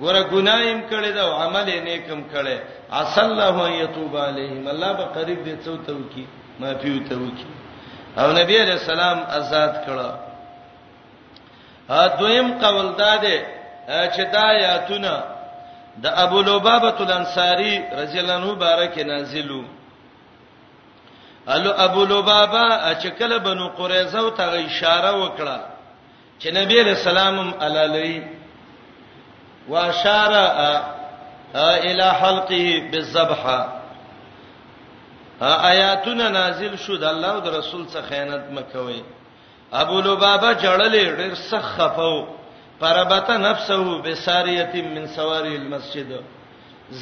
ګوره 0.00 0.22
ګنایم 0.32 0.80
کړي 0.90 1.12
دا 1.12 1.24
عمل 1.42 1.66
یې 1.68 1.80
نیکم 1.84 2.22
کړي 2.34 2.58
اصل 2.92 3.20
الله 3.30 3.70
یتوب 3.82 4.16
علیهم 4.16 4.68
الله 4.68 4.92
به 4.92 5.04
قریب 5.04 5.38
دې 5.46 5.56
څو 5.64 5.76
توکي 5.86 6.26
معافي 6.60 6.90
وتوکي 6.96 7.46
او 8.18 8.32
نبی 8.32 8.58
رسول 8.72 9.00
الله 9.00 9.26
آزاد 9.38 9.74
کړه 9.86 10.25
دویم 11.88 12.58
قول 12.58 12.92
داده 12.94 13.46
چې 13.88 14.20
دا 14.32 14.40
آیاتونه 14.42 15.22
د 16.02 16.06
ابو 16.06 16.40
لبابه 16.42 17.00
الانصاری 17.00 17.82
رضی 17.98 18.18
الله 18.18 18.32
عنه 18.34 18.54
بارک 18.54 18.98
نازلو 18.98 19.62
الو 21.48 21.70
ابو 21.70 22.04
لبابه 22.04 22.94
چې 23.02 23.06
کله 23.06 23.38
بنو 23.38 23.68
قریظه 23.68 24.18
او 24.18 24.30
ته 24.30 24.44
اشاره 24.66 25.12
وکړه 25.26 25.58
چې 26.42 26.46
نبی 26.46 26.82
رسول 26.82 27.18
الله 27.18 27.54
علیه 27.60 28.22
واشاره 29.68 30.82
الى 31.54 32.02
حلقه 32.10 32.88
بالذبح 32.90 33.66
آیاتونه 35.42 36.28
نازل 36.28 36.76
شو 36.76 36.96
د 36.96 37.04
الله 37.04 37.28
او 37.30 37.40
د 37.40 37.48
رسول 37.48 37.86
څخه 37.88 38.08
خیانت 38.08 38.44
مکوئ 38.50 39.02
ابو 39.72 40.00
لبابه 40.00 40.52
جړلې 40.54 41.04
ډېر 41.18 41.34
سخت 41.34 41.74
خفاو 41.76 42.26
پربت 42.80 43.30
نفسه 43.30 44.00
بساریه 44.04 44.72
من 44.82 45.06
سواری 45.06 45.56
المسجد 45.56 46.10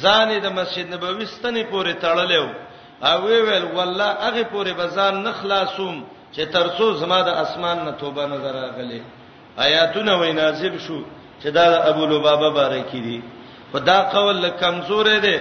ځان 0.01 0.29
د 0.41 0.45
مسجد 0.51 0.89
نبوي 0.93 1.25
ستنې 1.27 1.63
پورې 1.71 1.93
تړلې 2.01 2.49
او 3.03 3.23
وی 3.25 3.41
ویل 3.41 3.65
والله 3.75 4.07
هغه 4.13 4.43
پورې 4.53 4.71
بزان 4.77 5.23
نه 5.23 5.31
خلاصوم 5.31 6.05
چې 6.33 6.41
ترڅو 6.53 6.93
زما 7.01 7.21
د 7.21 7.27
اسمان 7.27 7.85
نه 7.85 7.91
توبه 8.01 8.25
نه 8.25 8.37
دراغلې 8.37 9.01
آیاتونه 9.59 10.15
وای 10.19 10.33
نازل 10.33 10.79
شو 10.79 11.03
چې 11.43 11.47
دا 11.47 11.83
ابو 11.89 12.05
لبابه 12.05 12.49
بارکی 12.49 12.99
دي 13.01 13.21
خدا 13.73 14.01
قول 14.13 14.49
کمزور 14.49 15.05
دی 15.21 15.37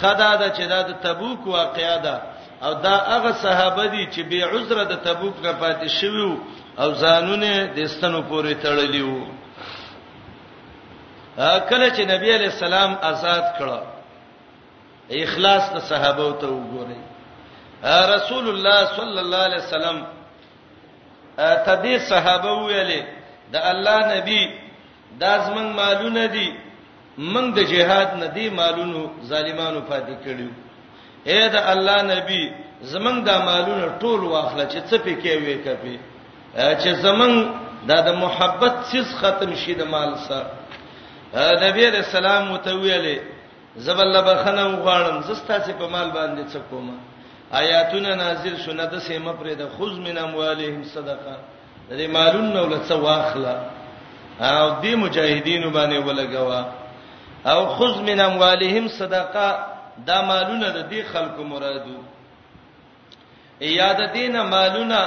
خدا 0.00 0.36
د 0.36 0.44
چې 0.56 0.60
د 0.70 0.92
تبوک 1.04 1.46
واقعیا 1.46 1.96
ده 1.96 2.22
او 2.62 2.72
دا 2.74 2.96
هغه 3.12 3.32
صحابه 3.32 3.86
دي 3.86 4.06
چې 4.12 4.20
بے 4.30 4.40
عذره 4.50 4.84
د 4.84 4.94
تبوک 5.06 5.34
نه 5.42 5.52
پاتې 5.60 5.86
شویو 6.00 6.32
او 6.78 6.92
ځانونه 7.02 7.52
د 7.76 7.86
ستنو 7.94 8.20
پورې 8.30 8.52
تړلی 8.64 9.02
وو 9.08 9.20
کله 11.68 11.88
چې 11.96 12.02
نبی 12.12 12.28
علی 12.36 12.48
السلام 12.54 12.90
آزاد 13.10 13.44
کړه 13.58 13.78
اخلاص 15.24 15.62
د 15.74 15.78
صحابه 15.90 16.28
ته 16.40 16.46
وګورئ 16.56 17.00
رسول 18.14 18.46
الله 18.52 18.80
صلی 18.98 19.18
الله 19.24 19.42
علیه 19.48 19.62
وسلم 19.66 19.96
تدې 21.66 21.96
صحابه 22.10 22.52
ویلې 22.66 23.02
د 23.52 23.56
الله 23.70 23.98
نبی 24.14 24.40
دا 25.20 25.32
زمنګ 25.46 25.68
مالونه 25.80 26.26
دي 26.26 26.48
موږ 27.32 27.46
د 27.56 27.60
جهاد 27.72 28.10
نه 28.22 28.26
دي 28.26 28.50
مالونو 28.50 29.02
ظالمانو 29.30 29.80
پاتې 29.90 30.14
کړیو 30.24 30.50
اے 31.30 31.48
د 31.48 31.56
الله 31.72 31.98
نبی 32.02 32.42
زمنګ 32.92 33.18
دا 33.28 33.38
مالونه 33.44 33.86
ټول 34.02 34.20
واخله 34.34 34.64
چې 34.72 34.78
څه 34.88 34.96
پکې 35.06 35.34
وې 35.44 35.56
کپی 35.66 35.96
چې 36.56 36.90
زمون 37.02 37.32
دا 37.88 38.00
د 38.06 38.10
محبت 38.22 38.74
سیس 38.90 39.08
ختم 39.20 39.54
شي 39.64 39.74
د 39.80 39.88
مال 39.92 40.12
سره 40.28 40.48
نبی 41.64 41.86
رسول 41.94 42.26
الله 42.26 42.42
متویلې 42.52 43.16
زبل 43.86 44.12
بخنه 44.28 44.64
وغواړم 44.68 45.16
زستا 45.28 45.58
سي 45.66 45.72
په 45.72 45.86
مال 45.94 46.10
باندې 46.10 46.44
څه 46.52 46.58
کوم 46.70 46.88
آیاتونه 47.60 48.14
نازل 48.14 48.56
شونه 48.64 48.84
د 48.92 48.98
سیمه 49.08 49.32
پرې 49.38 49.54
د 49.60 49.62
خذ 49.76 49.92
من 50.06 50.18
اموالهم 50.18 50.84
صدقه 50.94 51.36
د 51.88 51.90
دې 51.98 52.08
مالون 52.16 52.46
نو 52.54 52.66
له 52.66 52.78
څه 52.88 52.92
واخله 52.94 53.54
او 54.40 54.64
دې 54.82 54.94
مجاهدینو 55.02 55.70
باندې 55.70 55.98
ولګوا 56.08 56.64
او 57.46 57.60
خذ 57.76 58.00
من 58.10 58.20
اموالهم 58.20 58.88
صدقه 58.88 59.48
دا 60.08 60.20
مالونه 60.22 60.68
د 60.68 60.88
دې 60.90 61.12
خلکو 61.12 61.42
مرادو 61.44 61.98
یاد 63.60 64.00
دینه 64.12 64.42
مالونه 64.52 65.00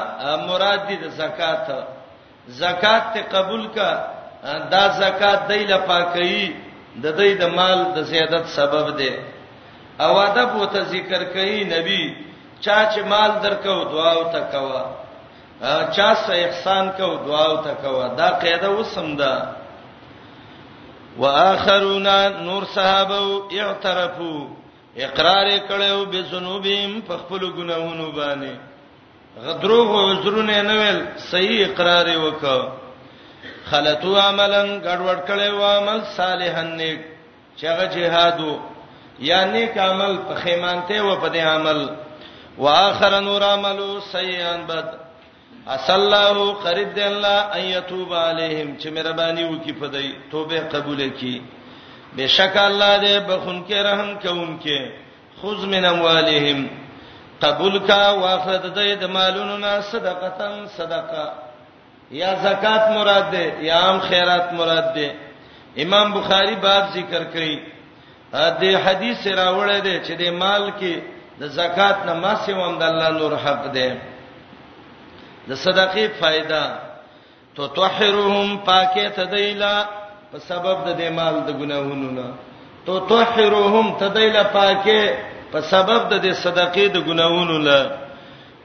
مراد 0.47 0.81
دي 0.87 0.95
د 1.05 1.07
زکات 1.19 1.67
زکات 2.47 3.03
ته 3.13 3.21
قبول 3.21 3.67
کا 3.75 3.89
دا 4.71 4.83
زکات 5.03 5.39
دیله 5.49 5.77
پاکي 5.87 6.53
د 7.03 7.05
دې 7.17 7.31
د 7.41 7.43
مال 7.57 7.79
د 7.95 7.99
زیادت 8.11 8.45
سبب 8.49 8.97
دی 8.97 9.11
او 10.03 10.13
ادب 10.19 10.49
او 10.57 10.65
ته 10.65 10.81
ذکر 10.93 11.23
کوي 11.33 11.63
نبی 11.75 12.03
چا 12.65 12.77
چې 12.91 12.99
مال 13.11 13.31
درکو 13.43 13.83
دعا 13.91 14.11
او 14.13 14.23
تکوا 14.33 14.83
چا 15.95 16.09
سه 16.15 16.33
احسان 16.35 16.89
کو 16.97 17.15
دعا 17.27 17.45
او 17.47 17.57
تکوا 17.69 18.07
دا 18.17 18.29
قاعده 18.41 18.69
وسم 18.69 19.15
ده 19.15 19.33
واخرون 21.17 22.07
نور 22.45 22.63
صحابه 22.75 23.21
اعترفوا 23.59 24.58
اقرار 24.97 25.47
کړو 25.67 26.05
به 26.11 26.21
ذنوبهم 26.31 27.01
په 27.07 27.17
خپل 27.21 27.41
ګناهونو 27.57 28.11
باندې 28.17 28.51
غدرو 29.43 30.09
عذرونه 30.09 30.61
نه 30.69 30.75
ویل 30.79 30.99
صحیح 31.31 31.57
اقرار 31.69 32.07
وکړه 32.17 32.61
خلتو 33.69 34.11
عملن 34.27 34.81
ګډوډ 34.85 35.19
کړو 35.29 35.63
عمل 35.77 35.99
صالحن 36.17 36.67
نیک 36.77 36.99
چغه 37.59 37.85
جهادو 37.95 38.53
یا 39.29 39.39
نیک 39.53 39.77
عمل 39.77 40.13
په 40.27 40.33
خیمانته 40.41 41.01
و 41.03 41.09
په 41.21 41.29
دې 41.33 41.39
عمل 41.53 41.79
واخر 42.63 43.19
نور 43.21 43.41
عملو 43.43 43.99
سیئان 44.11 44.61
بد 44.67 44.87
اصلوا 45.75 46.53
قرب 46.63 46.97
الله 47.11 47.37
ايتوب 47.57 48.11
عليهم 48.13 48.69
چې 48.79 48.87
مهرباني 48.95 49.43
وکي 49.45 49.73
په 49.81 49.87
دې 49.93 50.05
توبه 50.31 50.59
قبول 50.73 51.09
کړي 51.19 51.41
بشک 52.17 52.57
الله 52.57 52.99
دې 52.99 53.29
بخون 53.29 53.63
کې 53.67 53.73
رحم 53.83 54.13
کوونکې 54.23 54.91
خذ 55.41 55.65
من 55.73 55.85
اموالهم 55.85 56.67
قبول 57.41 57.77
کا 57.89 58.01
واخذ 58.21 58.63
دې 58.73 58.97
د 59.01 59.05
مالونو 59.15 59.57
نه 59.57 59.81
صدقتن 59.91 60.65
صدقه 60.77 61.25
یا 62.21 62.33
زکات 62.43 62.89
مراد 62.95 63.31
ده 63.31 63.63
یا 63.67 63.75
عام 63.79 63.99
خیرات 64.07 64.53
مراد 64.53 64.93
ده 64.93 65.09
امام 65.83 66.11
بخاری 66.13 66.55
باب 66.55 66.83
ذکر 66.93 67.23
کړی 67.33 67.59
دې 68.33 68.75
حدیث 68.87 69.27
راوړل 69.27 69.81
دي 69.83 69.95
چې 70.03 70.11
د 70.21 70.33
مال 70.41 70.67
کې 70.71 71.01
د 71.41 71.47
زکات 71.61 72.05
نه 72.05 72.13
ما 72.13 72.35
سیوم 72.45 72.79
د 72.79 72.83
الله 72.89 73.09
نور 73.19 73.35
حق 73.43 73.71
ده 73.71 73.97
د 75.49 75.53
صدقې 75.53 76.19
فائدہ 76.19 76.63
تو 77.55 77.67
طهرهم 77.67 78.57
پاکه 78.65 79.09
تدیلا 79.15 79.75
په 80.31 80.37
سبب 80.49 80.77
د 80.87 80.89
دې 81.01 81.09
مال 81.19 81.35
د 81.47 81.49
ګناهونو 81.59 82.09
نه 82.19 82.27
تو 82.85 82.93
توحروهم 83.09 83.85
تدایل 84.01 84.37
پاکه 84.57 85.01
په 85.51 85.59
سبب 85.73 86.01
د 86.11 86.13
دې 86.25 86.33
صدقې 86.43 86.85
د 86.95 86.97
ګناهونو 87.07 87.57
نه 87.67 87.79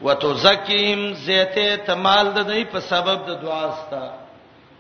وتزکیهم 0.06 1.00
زیته 1.26 1.64
تمال 1.88 2.26
د 2.36 2.40
دې 2.50 2.62
په 2.72 2.78
سبب 2.90 3.18
د 3.28 3.30
دعا 3.44 3.66
ستا 3.80 4.04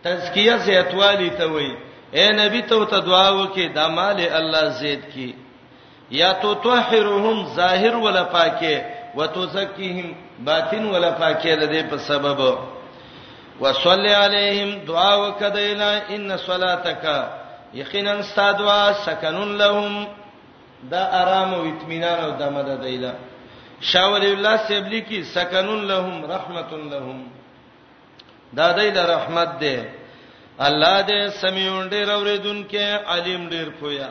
تزکیه 0.04 0.56
زیتوالی 0.66 1.30
ته 1.38 1.44
وای 1.54 1.70
اے 2.16 2.26
نبی 2.40 2.62
ته 2.70 2.78
ته 2.92 2.98
دعا 3.08 3.26
وکي 3.40 3.66
د 3.76 3.80
مال 3.96 4.18
الله 4.40 4.64
زید 4.80 5.02
کی 5.12 5.28
یا 6.20 6.30
تو 6.42 6.50
توحروهم 6.64 7.38
ظاهر 7.58 7.94
ولا 8.06 8.24
پاکه 8.36 8.74
وتزکیهم 9.18 10.08
باطن 10.48 10.84
ولا 10.94 11.10
پاکه 11.22 11.52
د 11.60 11.62
دې 11.74 11.82
په 11.90 11.96
سبب 12.08 12.40
وصلی 13.60 14.12
علیهم 14.14 14.70
دعا 14.86 15.14
وکدینا 15.28 15.88
ان 16.08 16.36
صلاتک 16.46 17.04
یقینا 17.74 18.12
استدعا 18.12 18.92
سکنن 18.92 19.52
لهم 19.60 20.06
دا 20.90 21.02
آرام 21.22 21.54
او 21.54 21.60
اطمینان 21.72 22.18
او 22.24 22.30
دمد 22.42 22.68
دیلا 22.84 23.12
شاول 23.80 24.22
الله 24.34 24.56
سیبلی 24.68 25.00
کی 25.08 25.18
سکنن 25.34 25.80
لهم 25.90 26.16
رحمت 26.34 26.70
لهم 26.92 27.18
دا 28.58 28.68
دیل 28.78 28.96
رحمت 28.98 29.58
دی 29.60 29.76
الله 30.60 31.02
دې 31.06 31.30
سميون 31.42 31.88
ډېر 31.90 32.08
اوریدونکې 32.12 32.84
علیم 33.12 33.48
ډېر 33.50 33.68
پویا 33.80 34.08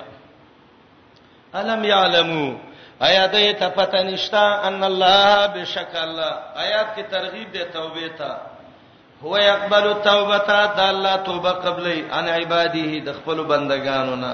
علم 1.53 1.83
یعلمو 1.83 2.55
آیا 3.01 3.27
دې 3.27 3.59
ته 3.59 3.69
پته 3.69 4.03
نشتا 4.03 4.67
ان 4.67 4.83
الله 4.83 5.47
بشک 5.47 5.95
الله 5.95 6.33
آیات 6.55 6.87
کې 6.97 7.01
ترغیب 7.11 7.51
دی 7.53 7.63
توبې 7.73 8.09
ته 8.17 8.29
هو 9.25 9.37
يقبل 9.37 9.87
التوبه 9.91 10.41
د 10.77 10.79
الله 10.91 11.15
توبه 11.15 11.51
قبلې 11.65 11.97
ان 12.17 12.25
عباده 12.37 12.89
د 13.07 13.09
خپل 13.17 13.37
بندگانو 13.51 14.15
نه 14.23 14.33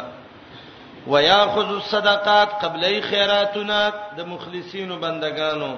وياخذ 1.14 1.68
الصدقات 1.80 2.50
قبلې 2.64 2.94
خیراتنا 3.10 3.82
د 4.18 4.26
مخلصینو 4.32 4.96
بندگانو 5.06 5.74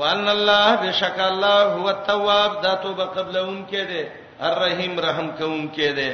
وان 0.00 0.24
الله 0.36 0.66
بشک 0.82 1.18
الله 1.30 1.58
هو 1.76 1.88
التواب 1.96 2.52
د 2.64 2.66
توبه 2.82 3.04
قبلون 3.16 3.66
کې 3.70 3.82
ده 3.90 4.02
الرحیم 4.48 5.00
رحم 5.00 5.28
کوم 5.40 5.70
کې 5.76 5.88
ده 5.98 6.10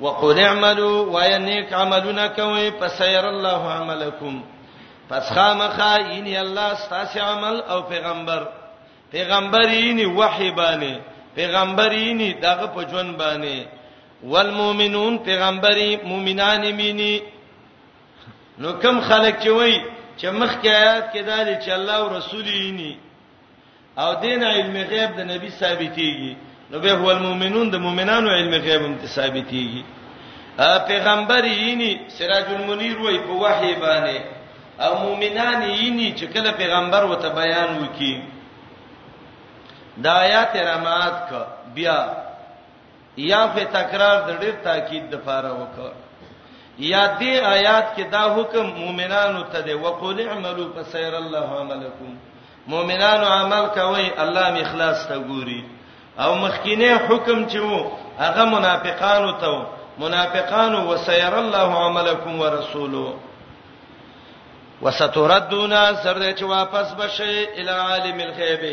وقل 0.00 0.38
اعملوا 0.40 0.96
وينيك 1.14 1.72
عملنا 1.72 2.26
کوي 2.38 2.70
فسير 2.80 3.24
الله 3.28 3.62
عملكم 3.72 4.42
پس 5.10 5.30
خامخا 5.34 5.94
یني 6.00 6.40
الله 6.40 6.74
ستاسو 6.74 7.18
عمل 7.20 7.60
او 7.70 7.82
پیغمبر 7.82 8.42
پیغمبرینی 9.16 10.04
وحی 10.04 10.50
باندې 10.60 10.94
پیغمبرینی 11.36 12.28
دغه 12.44 12.66
په 12.74 12.80
ژوند 12.90 13.10
باندې 13.22 13.56
والمؤمنون 14.32 15.14
پیغمبري 15.28 15.90
مؤمنان 16.10 16.62
مینی 16.80 17.14
نو 18.62 18.68
کم 18.82 18.96
خلک 19.08 19.36
چې 19.44 19.48
وای 19.58 19.74
چې 20.20 20.26
مخکې 20.40 20.68
آیات 20.82 21.06
کې 21.12 21.20
دالې 21.30 21.56
چې 21.64 21.70
الله 21.78 21.94
او 22.02 22.06
رسول 22.18 22.44
یینی 22.48 22.92
او 24.02 24.10
دین 24.24 24.44
علم 24.50 24.76
غیب 24.92 25.10
د 25.18 25.20
نبی 25.32 25.50
ثابتېږي 25.62 26.32
نو 26.70 26.76
به 26.84 26.92
هو 27.00 27.08
المؤمنون 27.16 27.66
د 27.70 27.76
مؤمنانو 27.88 28.30
علم 28.36 28.54
غیب 28.66 28.82
هم 28.86 28.94
ثابتېږي 29.16 29.84
پیغمبر 30.90 31.44
یینی 31.54 31.92
سراج 32.16 32.46
المنیر 32.60 32.96
وای 33.00 33.18
په 33.26 33.32
وحی 33.42 33.74
باندې 33.74 34.20
او 34.84 34.92
مؤمنان 35.04 35.58
یینی 35.70 36.14
چې 36.18 36.24
کله 36.32 36.50
پیغمبر 36.62 37.02
وته 37.04 37.28
بیان 37.42 37.70
وکړي 37.82 38.35
دا 40.04 40.12
آیات 40.22 40.56
رمات 40.56 41.14
ک 41.30 41.34
بیا 41.74 41.98
یا 43.30 43.46
په 43.54 43.62
تکرار 43.76 44.16
د 44.28 44.30
ډیر 44.42 44.54
تاکید 44.68 45.04
د 45.10 45.14
فاره 45.26 45.52
وکړه 45.60 45.92
یا 46.92 47.02
دې 47.20 47.34
آیات 47.56 47.86
کې 47.96 48.04
دا 48.14 48.24
حکم 48.36 48.66
مؤمنانو 48.82 49.42
ته 49.52 49.60
دی 49.66 49.74
وقول 49.84 50.16
اعملوا 50.28 50.68
فسير 50.76 51.16
الله 51.20 51.60
عملكم 51.60 52.10
مؤمنانو 52.72 53.26
عمل 53.36 53.66
کوي 53.78 54.06
الله 54.24 54.50
می 54.56 54.60
اخلاص 54.64 55.06
ته 55.08 55.14
ګوري 55.30 55.62
او 56.24 56.34
مخکینه 56.34 56.92
حکم 57.08 57.48
چې 57.48 57.56
وو 57.56 57.90
هغه 58.18 58.44
منافقانو 58.44 59.32
ته 59.40 59.66
منافقانو 60.04 60.84
وسير 60.92 61.38
الله 61.38 61.84
عملكم 61.86 62.40
ورسوله 62.40 63.14
وستردون 64.82 65.72
سر 65.96 66.16
دې 66.18 66.38
چې 66.38 66.42
واپس 66.42 66.92
بشي 66.92 67.44
الی 67.46 67.72
عالم 67.80 68.20
الغیب 68.28 68.64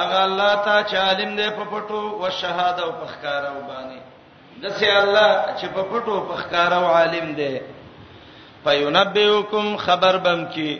هغه 0.00 0.24
الله 0.24 0.54
ته 0.64 0.82
چې 0.90 0.96
عالم 0.96 1.36
دی 1.36 1.48
په 1.58 1.64
پټو 1.64 1.98
او 2.20 2.30
شهاده 2.40 2.82
او 2.84 2.92
په 2.92 3.06
ښکارا 3.12 3.50
وبانی 3.58 4.00
دسه 4.62 4.88
الله 5.02 5.30
چې 5.58 5.66
په 5.74 5.82
پټو 5.90 6.16
په 6.28 6.34
ښکارا 6.42 6.76
او 6.82 6.86
عالم 6.86 7.32
دی 7.38 7.54
پينبئکم 8.64 9.76
خبر 9.86 10.16
بم 10.24 10.44
کی 10.54 10.78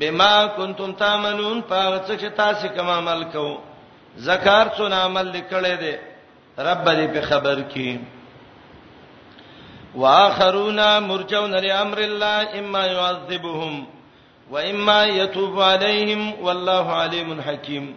بما 0.00 0.34
کنتم 0.56 0.92
تعملون 1.02 1.62
پاغه 1.70 1.98
څه 2.06 2.20
چې 2.20 2.36
تاسو 2.42 2.68
کوم 2.76 2.90
عمل 2.98 3.24
کوو 3.24 3.58
زکار 4.28 4.68
څو 4.76 4.86
عمل 5.00 5.26
لیکلې 5.32 5.80
دي 5.80 5.96
رب 6.70 6.84
دې 6.84 7.14
په 7.14 7.20
خبر 7.28 7.62
کی 7.74 8.00
واخرون 9.94 10.80
مرجون 11.08 11.50
لامر 11.66 11.98
الله 11.98 12.48
اما 12.60 12.86
يعذبهم 12.86 13.84
واما 14.50 15.04
يتوب 15.04 15.60
عليهم 15.62 16.34
والله 16.44 16.92
عليم 17.02 17.40
حكيم 17.40 17.94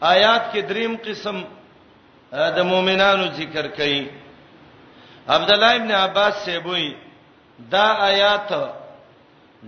آیات 0.00 0.52
کې 0.52 0.60
دریم 0.68 0.96
قسم 1.04 1.40
د 2.32 2.60
مؤمنانو 2.66 3.26
ذکر 3.36 3.66
کړي 3.76 4.08
عبد 5.28 5.50
الله 5.50 5.74
ابن 5.76 5.90
عباس 5.90 6.34
سیبوی 6.44 6.92
دا 7.70 7.84
آیات 7.98 8.52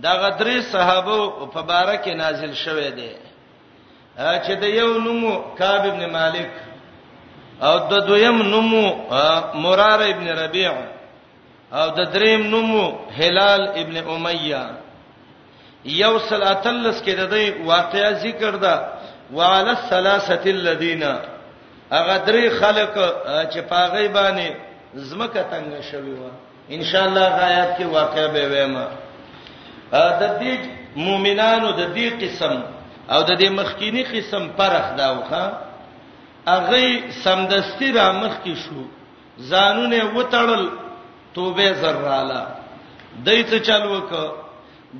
دا 0.03 0.13
غدری 0.13 0.61
صحابه 0.61 1.47
په 1.53 1.61
باره 1.61 1.95
کې 2.03 2.13
نازل 2.15 2.53
شوه 2.55 2.89
دی 2.89 3.11
چې 4.17 4.51
د 4.61 4.63
یو 4.63 4.99
نومو 4.99 5.33
کعب 5.57 5.85
ابن 5.85 6.05
مالک 6.11 6.51
او 7.61 7.77
د 7.79 8.05
دویم 8.07 8.41
نومو 8.41 9.07
مرار 9.53 10.01
ابن 10.01 10.27
ربيع 10.27 10.73
او 11.73 11.89
د 11.89 11.99
دریم 12.13 12.47
نومو 12.47 12.83
هلال 13.17 13.61
ابن 13.67 13.97
امیہ 13.97 14.63
یو 15.85 16.19
سلاتلس 16.19 17.01
کې 17.03 17.11
د 17.15 17.29
دې 17.29 17.67
واقعیا 17.67 18.11
ذکر 18.11 18.55
ده 18.55 18.96
وعلى 19.33 19.71
الثلاثه 19.71 20.43
الذين 20.51 21.03
اغه 21.93 22.17
درې 22.27 22.49
خلق 22.59 22.93
چې 23.53 23.59
پاغې 23.71 24.07
باندې 24.15 24.49
زمکه 24.95 25.43
تنگ 25.51 25.79
شوی 25.91 26.11
و 26.13 26.23
ان 26.69 26.83
شاء 26.83 27.03
الله 27.07 27.27
غایات 27.39 27.77
کې 27.79 27.83
واقع 27.85 28.25
به 28.27 28.49
وېما 28.51 28.87
د 30.19 30.39
دې 30.39 30.57
مؤمنانو 30.95 31.71
د 31.71 31.93
دې 31.95 32.07
قسم 32.23 32.63
او 33.09 33.21
د 33.23 33.37
دې 33.39 33.49
مخکینی 33.49 34.03
قسم 34.03 34.47
پرخ 34.57 34.95
دا 34.97 35.11
وخه 35.13 35.53
اغه 36.47 37.11
سمدستی 37.23 37.91
را 37.91 38.11
مخ 38.11 38.33
کې 38.45 38.55
شو 38.55 38.83
زانونه 39.37 39.99
وټړل 40.15 40.65
توبه 41.35 41.73
زراله 41.73 42.47
دایته 43.25 43.59
چالو 43.59 43.93
وک 43.97 44.13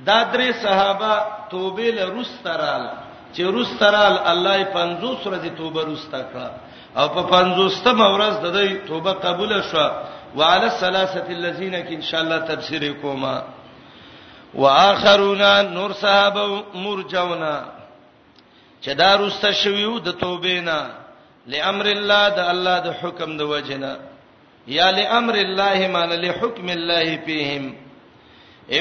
دا 0.05 0.23
درې 0.33 0.51
صحابه 0.63 1.25
توبه 1.51 1.83
له 1.91 2.05
رستراله 2.19 3.06
چې 3.37 3.41
روسترال 3.53 4.15
الله 4.31 4.57
50 4.73 5.23
سورته 5.23 5.49
توبه 5.57 5.81
روستا 5.85 6.21
کړه 6.33 6.49
او 6.99 7.05
په 7.15 7.21
50 7.31 7.83
تم 7.85 7.99
ورځ 8.01 8.33
د 8.43 8.47
دې 8.57 8.87
توبه 8.89 9.11
قبول 9.13 9.63
شوه 9.71 9.91
وعلى 10.35 10.65
الثلاثه 10.65 11.25
الذين 11.29 11.75
ان 11.75 12.01
شاء 12.01 12.21
الله 12.21 12.37
تفسير 12.39 12.93
کوما 13.01 13.37
واخرون 14.53 15.43
نور 15.73 15.93
صحابه 16.01 16.63
مرجونا 16.83 17.53
چې 18.83 18.87
دا 19.01 19.15
روسته 19.17 19.51
شویو 19.53 19.99
د 19.99 20.09
توبې 20.23 20.57
نه 20.69 20.89
لامر 21.47 21.85
الله 21.85 22.23
د 22.29 22.39
الله 22.53 22.79
د 22.87 22.89
حکم 23.01 23.37
د 23.37 23.41
وجنه 23.41 23.97
یا 24.67 24.89
لامر 24.91 25.35
الله 25.35 25.87
مان 25.87 26.09
له 26.09 26.31
حکم 26.31 26.69
الله 26.69 27.17
فيهم 27.25 27.75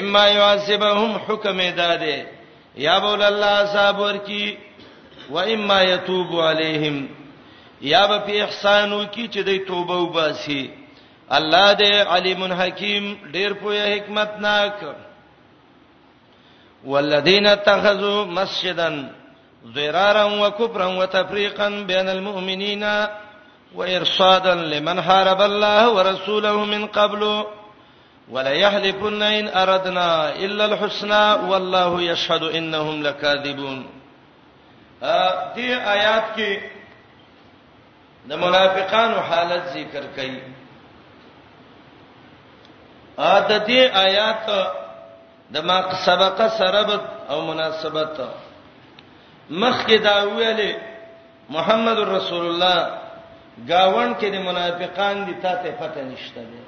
اما 0.01 0.27
يعذبهم 0.29 1.17
حکم 1.29 1.57
داده 1.83 2.36
یا 2.85 2.99
بول 3.01 3.23
الله 3.23 3.65
صبر 3.73 4.17
کی 4.27 4.57
و 5.31 5.39
اما 5.39 5.83
یتوب 5.83 6.41
علیہم 6.41 6.97
یا 7.81 8.05
به 8.07 8.43
احسانو 8.43 9.01
کی 9.15 9.27
چې 9.33 9.39
دوی 9.47 9.59
توبه 9.59 9.95
وباسي 9.97 10.71
الله 11.39 11.75
دې 11.75 12.07
علیم 12.17 12.43
حکیم 12.53 13.07
ډیر 13.33 13.53
پوهه 13.63 13.95
حکمت 13.95 14.31
ناک 14.41 14.73
والذین 16.85 17.47
اتخذوا 17.47 18.25
مسجدا 18.25 19.11
ضرارا 19.75 20.25
وكفرا 20.25 20.87
وتفريقا 20.87 21.69
بين 21.69 22.09
المؤمنين 22.09 22.85
وارصادا 23.75 24.55
لمن 24.55 25.01
حارب 25.01 25.41
الله 25.41 25.89
ورسوله 25.95 26.65
من 26.65 26.87
قبل 26.87 27.45
ولا 28.31 28.51
يحلفن 28.53 29.23
ان 29.23 29.49
اردنا 29.49 30.37
الا 30.37 30.65
الحسنى 30.65 31.33
والله 31.51 32.03
يشهد 32.03 32.43
انهم 32.43 33.03
لكاذبون 33.03 33.87
ا 35.03 35.29
دې 35.57 35.71
آیات 35.95 36.27
کې 36.37 36.61
د 38.29 38.33
منافقانو 38.43 39.21
حالت 39.21 39.63
ذکر 39.77 40.05
کړي 40.17 40.41
ا 43.19 43.37
د 43.49 43.65
دې 43.69 43.81
آیات 44.07 44.45
د 45.55 45.57
ما 45.69 45.79
سبق 46.07 46.39
سربت 46.59 47.03
او 47.31 47.41
مناسبت 47.41 48.17
مخکې 49.51 49.97
دا 50.07 50.25
ویلې 50.25 50.73
محمد 51.51 51.99
رسول 51.99 52.45
الله 52.49 52.79
گاون 53.69 54.11
کې 54.19 54.25
د 54.31 54.35
منافقان 54.49 55.25
دي 55.27 55.35
ته 55.43 55.71
پته 55.81 56.01
نشته 56.11 56.41
دي 56.51 56.65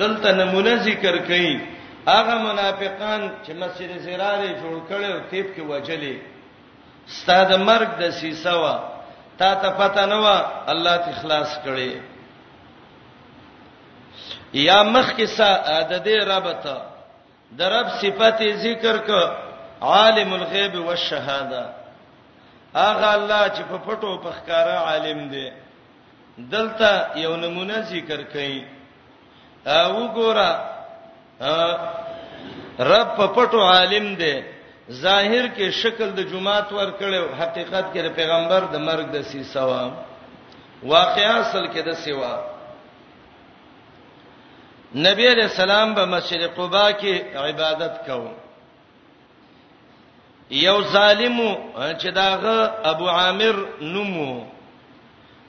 دلته 0.00 0.32
نمونه 0.32 0.74
ذکر 0.88 1.16
کړي 1.28 1.60
هغه 2.08 2.34
منافقان 2.44 3.22
چې 3.44 3.50
مسجد 3.62 3.90
زرار 4.06 4.40
جوړ 4.62 4.74
کړي 4.88 5.06
او 5.12 5.18
تیپ 5.30 5.48
کې 5.56 5.62
وجلې 5.72 6.14
ستاد 7.16 7.50
مرګ 7.68 7.88
د 8.00 8.10
سیسوا 8.20 8.74
تا 9.38 9.50
ته 9.60 9.68
پته 9.80 10.04
نه 10.12 10.18
و 10.24 10.26
الله 10.72 10.96
ته 11.04 11.12
خلاص 11.20 11.50
کړي 11.66 11.92
یا 14.68 14.80
مخ 14.94 15.06
کې 15.16 15.24
سا 15.36 15.50
د 15.92 15.94
دې 16.08 16.16
ربطه 16.32 16.76
د 17.58 17.72
رب 17.76 17.88
صفته 18.00 18.52
ذکر 18.66 18.96
ک 18.98 19.10
عالم 19.92 20.32
الغیب 20.34 20.74
والشهاده 20.84 21.64
اغه 22.74 23.14
الله 23.14 23.48
چې 23.54 23.62
په 23.70 23.78
پټو 23.86 24.12
په 24.24 24.30
ښکارا 24.36 24.78
عالم 24.90 25.28
دی 25.32 25.48
دلته 26.54 27.06
یو 27.24 27.32
نمونه 27.36 27.80
ذکر 27.94 28.22
کړي 28.34 28.54
او 29.66 30.08
ګورا 30.14 30.50
رب 32.78 33.08
په 33.16 33.26
پټو 33.26 33.60
عالم 33.62 34.14
دی 34.16 34.40
ظاهر 34.90 35.48
کې 35.56 35.70
شکل 35.70 36.10
د 36.14 36.20
جمعات 36.30 36.72
ور 36.72 36.90
کړو 36.98 37.34
حقیقت 37.40 37.92
کې 37.94 38.00
د 38.02 38.08
پیغمبر 38.16 38.60
د 38.72 38.76
مرګ 38.78 39.06
د 39.12 39.22
سی 39.24 39.42
سوا 39.44 39.90
واقعا 40.82 41.40
اصل 41.40 41.66
کې 41.66 41.80
د 41.84 41.92
سیوا 41.94 42.34
نبی 44.94 45.28
علیہ 45.28 45.44
السلام 45.44 45.94
به 45.94 46.04
مسجد 46.04 46.54
قباء 46.56 46.90
کې 46.92 47.14
عبادت 47.36 48.06
کوو 48.06 48.32
یو 50.50 50.82
ظالم 50.82 51.38
چې 51.98 52.08
داغه 52.08 52.74
ابو 52.84 53.08
عامر 53.08 53.54
نومو 53.80 54.44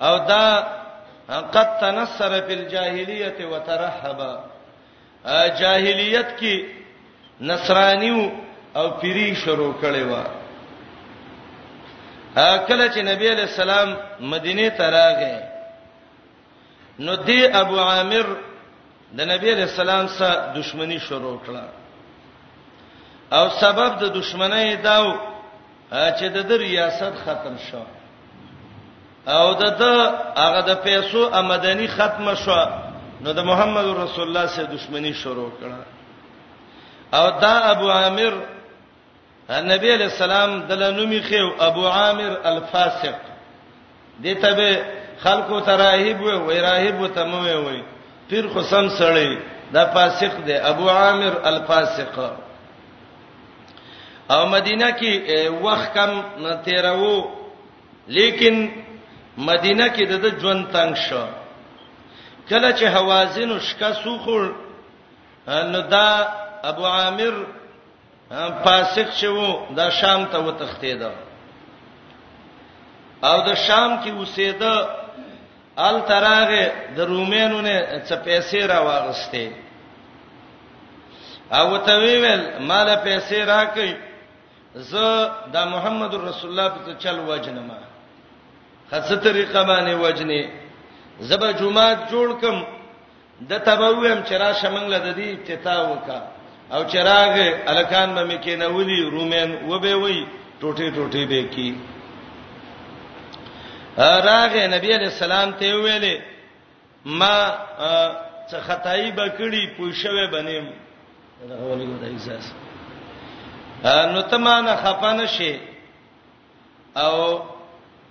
او 0.02 0.18
دا 0.28 0.83
قد 1.30 1.78
تنصر 1.82 2.42
فی 2.48 2.54
الجاهلیت 2.54 3.42
وترحب 3.52 4.18
جاهلیت 5.60 6.40
کې 6.40 6.64
نصرانیو 7.42 8.30
او 8.76 8.90
پیری 9.02 9.34
شروع 9.44 9.74
کړي 9.82 10.04
و 10.12 10.16
کله 12.68 12.88
چې 12.94 13.00
نبی 13.04 13.30
علیہ 13.32 13.48
السلام 13.54 13.94
مدینه 14.20 14.70
ته 14.80 14.90
راغی 14.90 15.40
نو 17.00 17.16
دی 17.16 17.40
ابو 17.48 17.80
عامر 17.80 18.26
د 19.12 19.22
نبی 19.22 19.52
علیہ 19.54 19.64
السلام 19.64 20.08
سره 20.18 20.54
دښمنی 20.56 21.00
شروع 21.08 21.38
کړه 21.46 21.66
او 23.36 23.50
سبب 23.60 24.00
د 24.00 24.14
دښمنۍ 24.22 24.82
داو 24.84 25.14
چې 25.92 26.24
د 26.50 26.64
ریاست 26.66 27.16
ختم 27.26 27.58
شوه 27.72 28.03
او 29.28 29.54
دته 29.54 30.12
هغه 30.36 30.62
د 30.62 30.74
پیسو 30.84 31.26
آمدنی 31.34 31.88
ختمه 31.88 32.34
شو 32.36 32.56
نو 33.22 33.32
د 33.34 33.40
محمد 33.44 33.86
رسول 33.86 34.28
الله 34.28 34.46
سره 34.48 34.66
دښمنی 34.66 35.14
شروع 35.14 35.52
کړه 35.60 35.86
او 37.18 37.40
دا 37.40 37.54
ابو 37.72 37.90
عامر 37.92 38.34
نبی 39.62 39.92
علیہ 39.94 40.06
السلام 40.06 40.60
دلنومی 40.70 41.20
خو 41.30 41.64
ابو 41.64 41.88
عامر 41.88 42.34
الفاسق 42.44 43.16
دته 44.24 44.54
به 44.54 44.82
خلکو 45.24 45.60
تراهیب 45.60 46.22
و 46.22 46.32
وی 46.48 46.60
راهب 46.60 47.02
و 47.02 47.08
تموي 47.08 47.54
وی 47.54 47.82
پیر 48.30 48.46
خصم 48.54 48.88
سړی 48.90 49.38
دا 49.74 49.86
فاسق 49.86 50.36
دی 50.46 50.54
ابو 50.56 50.90
عامر 50.90 51.34
الفاسق 51.44 52.20
او 54.30 54.46
مدینه 54.48 54.92
کې 54.98 55.48
وخت 55.62 55.94
کم 55.94 56.10
تیرو 56.66 57.26
لیکن 58.08 58.70
مدینه 59.38 59.90
کې 59.90 60.06
د 60.06 60.40
ژوند 60.42 60.64
تنگ 60.74 60.96
شو 61.06 61.24
کله 62.50 62.70
چې 62.78 62.86
حوازن 62.96 63.60
شکا 63.68 63.92
سوخړ 64.04 64.44
نو 65.72 65.82
دا 65.82 66.10
ابو 66.70 66.86
عامر 66.86 67.34
فاسق 68.64 69.10
شوو 69.20 69.48
دا 69.78 69.90
شام 69.90 70.26
ته 70.32 70.40
وتختید 70.48 71.02
او 73.30 73.38
د 73.48 73.56
شام 73.68 73.92
کې 74.04 74.12
اوسېد 74.20 74.62
ال 75.88 75.96
تراغه 76.08 76.66
د 76.96 77.00
رومینو 77.00 77.62
نه 77.62 77.76
څه 78.08 78.16
پیسې 78.26 78.60
را 78.70 78.80
واغسته 78.82 79.46
او 81.60 81.78
ته 81.78 81.94
ویل 82.04 82.44
مال 82.60 82.88
پیسې 83.04 83.38
راکې 83.48 83.90
زه 84.76 85.32
د 85.54 85.66
محمد 85.68 86.14
رسول 86.16 86.50
الله 86.52 86.70
په 86.70 86.94
چل 87.04 87.20
وجنما 87.20 87.93
خاصه 88.94 89.16
طریقه 89.16 89.64
باندې 89.64 89.96
وجنې 90.04 90.48
زبا 91.20 91.52
جمعات 91.52 92.00
جوړ 92.12 92.34
کم 92.42 92.58
د 93.50 93.60
تبویم 93.68 94.20
چرآ 94.30 94.52
شمنګله 94.54 95.00
د 95.00 95.16
دې 95.16 95.30
ابتدا 95.30 95.78
وکا 95.82 96.20
او 96.74 96.84
چراغ 96.84 97.36
الکان 97.72 98.10
مې 98.30 98.38
کې 98.44 98.56
نه 98.62 98.68
ولي 98.76 99.00
رومین 99.14 99.52
وبې 99.70 99.94
وې 100.02 100.20
ټوټه 100.62 100.90
ټوټه 100.96 101.26
به 101.26 101.44
کی 101.56 101.76
راغه 104.28 104.68
نبی 104.76 104.94
علیہ 104.98 105.12
السلام 105.16 105.52
ته 105.62 105.72
ویلې 105.76 106.22
ما 107.06 107.58
څه 108.52 108.58
خدای 108.68 109.12
بکړی 109.12 109.78
پوښوي 109.80 110.28
بنیم 110.36 110.70
دا 111.50 111.56
ولیکم 111.72 111.98
د 112.00 112.06
احساس 112.06 112.52
نو 114.14 114.22
ته 114.22 114.38
ما 114.38 114.62
نه 114.62 114.76
خپانه 114.84 115.26
شي 115.38 115.58
او 117.06 117.14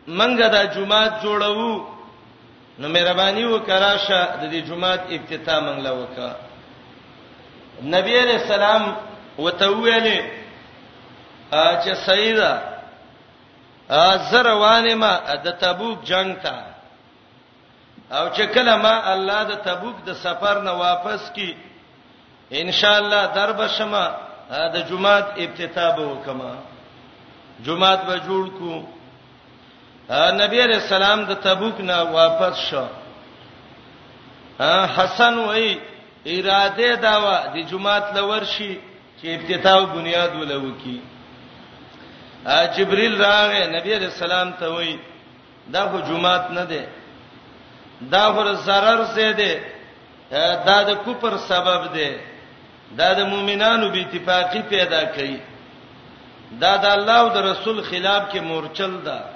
منګه 0.07 0.49
دا 0.49 0.65
جمعات 0.75 1.13
جوړو 1.23 1.87
نو 2.81 2.87
مهرباني 2.89 3.45
وکراشه 3.53 4.21
د 4.41 4.51
دې 4.53 4.61
جمعات 4.69 5.01
ابتدا 5.17 5.61
منګ 5.61 5.79
لا 5.83 5.93
وکا 5.93 6.31
نبی 7.83 8.15
عليه 8.21 8.37
السلام 8.43 8.83
وته 9.39 9.69
ویلې 9.71 10.21
چې 11.53 11.95
سیدا 12.07 12.53
زروانه 14.31 14.95
ما 14.95 15.19
د 15.45 15.49
تبوک 15.61 15.99
جنگ 16.05 16.37
ته 16.43 16.55
او 18.13 18.25
چې 18.37 18.43
کله 18.55 18.77
ما 18.77 19.13
الله 19.13 19.43
د 19.45 19.53
تبوک 19.65 19.97
د 20.07 20.13
سفر 20.15 20.63
نه 20.63 20.73
واپس 20.73 21.31
کی 21.35 21.55
ان 22.51 22.73
شاء 22.73 22.97
الله 22.99 23.27
دربشمه 23.27 24.05
د 24.51 24.77
جمعات 24.91 25.25
ابتدا 25.39 25.95
وکما 25.99 26.55
جمعات 27.61 28.01
به 28.07 28.17
جوړ 28.19 28.45
کو 28.59 28.87
نبی 30.13 30.61
علیہ 30.63 30.75
السلام 30.83 31.21
د 31.29 31.35
تبوک 31.43 31.81
نه 31.81 32.03
واپس 32.15 32.57
شو 32.71 32.85
حسن 34.97 35.39
وای 35.47 35.71
اراده 36.37 36.91
دا 37.03 37.15
و 37.19 37.27
د 37.55 37.69
جمعات 37.71 38.13
لور 38.17 38.45
شي 38.57 38.73
چې 39.21 39.27
ابتدا 39.37 39.73
او 39.79 39.87
بنیاد 39.95 40.37
ولو 40.41 40.61
کی 40.85 40.99
جبريل 42.77 43.21
راغې 43.25 43.67
نبی 43.79 43.95
علیہ 43.97 44.07
السلام 44.15 44.53
ته 44.61 44.69
وای 44.75 44.97
دا 45.73 45.85
خو 45.91 46.01
جمعات 46.09 46.51
نه 46.51 46.65
ده 46.65 46.89
دا 48.15 48.25
خو 48.33 48.43
zarar 48.69 49.01
څه 49.17 49.37
ده 49.43 50.59
دا 50.67 50.83
د 50.89 50.95
کوپر 51.05 51.37
سبب 51.49 51.93
ده 51.95 52.17
دا 52.99 53.13
د 53.15 53.21
مؤمنانو 53.33 53.89
به 53.91 54.01
اتفاقی 54.05 54.63
پیدا 54.69 55.05
کړي 55.15 55.37
دا 56.65 56.77
د 56.77 56.85
الله 56.97 57.19
او 57.21 57.29
د 57.29 57.37
رسول 57.53 57.83
خلاف 57.85 58.33
کې 58.33 58.41
مورچل 58.41 58.97
ده 59.05 59.32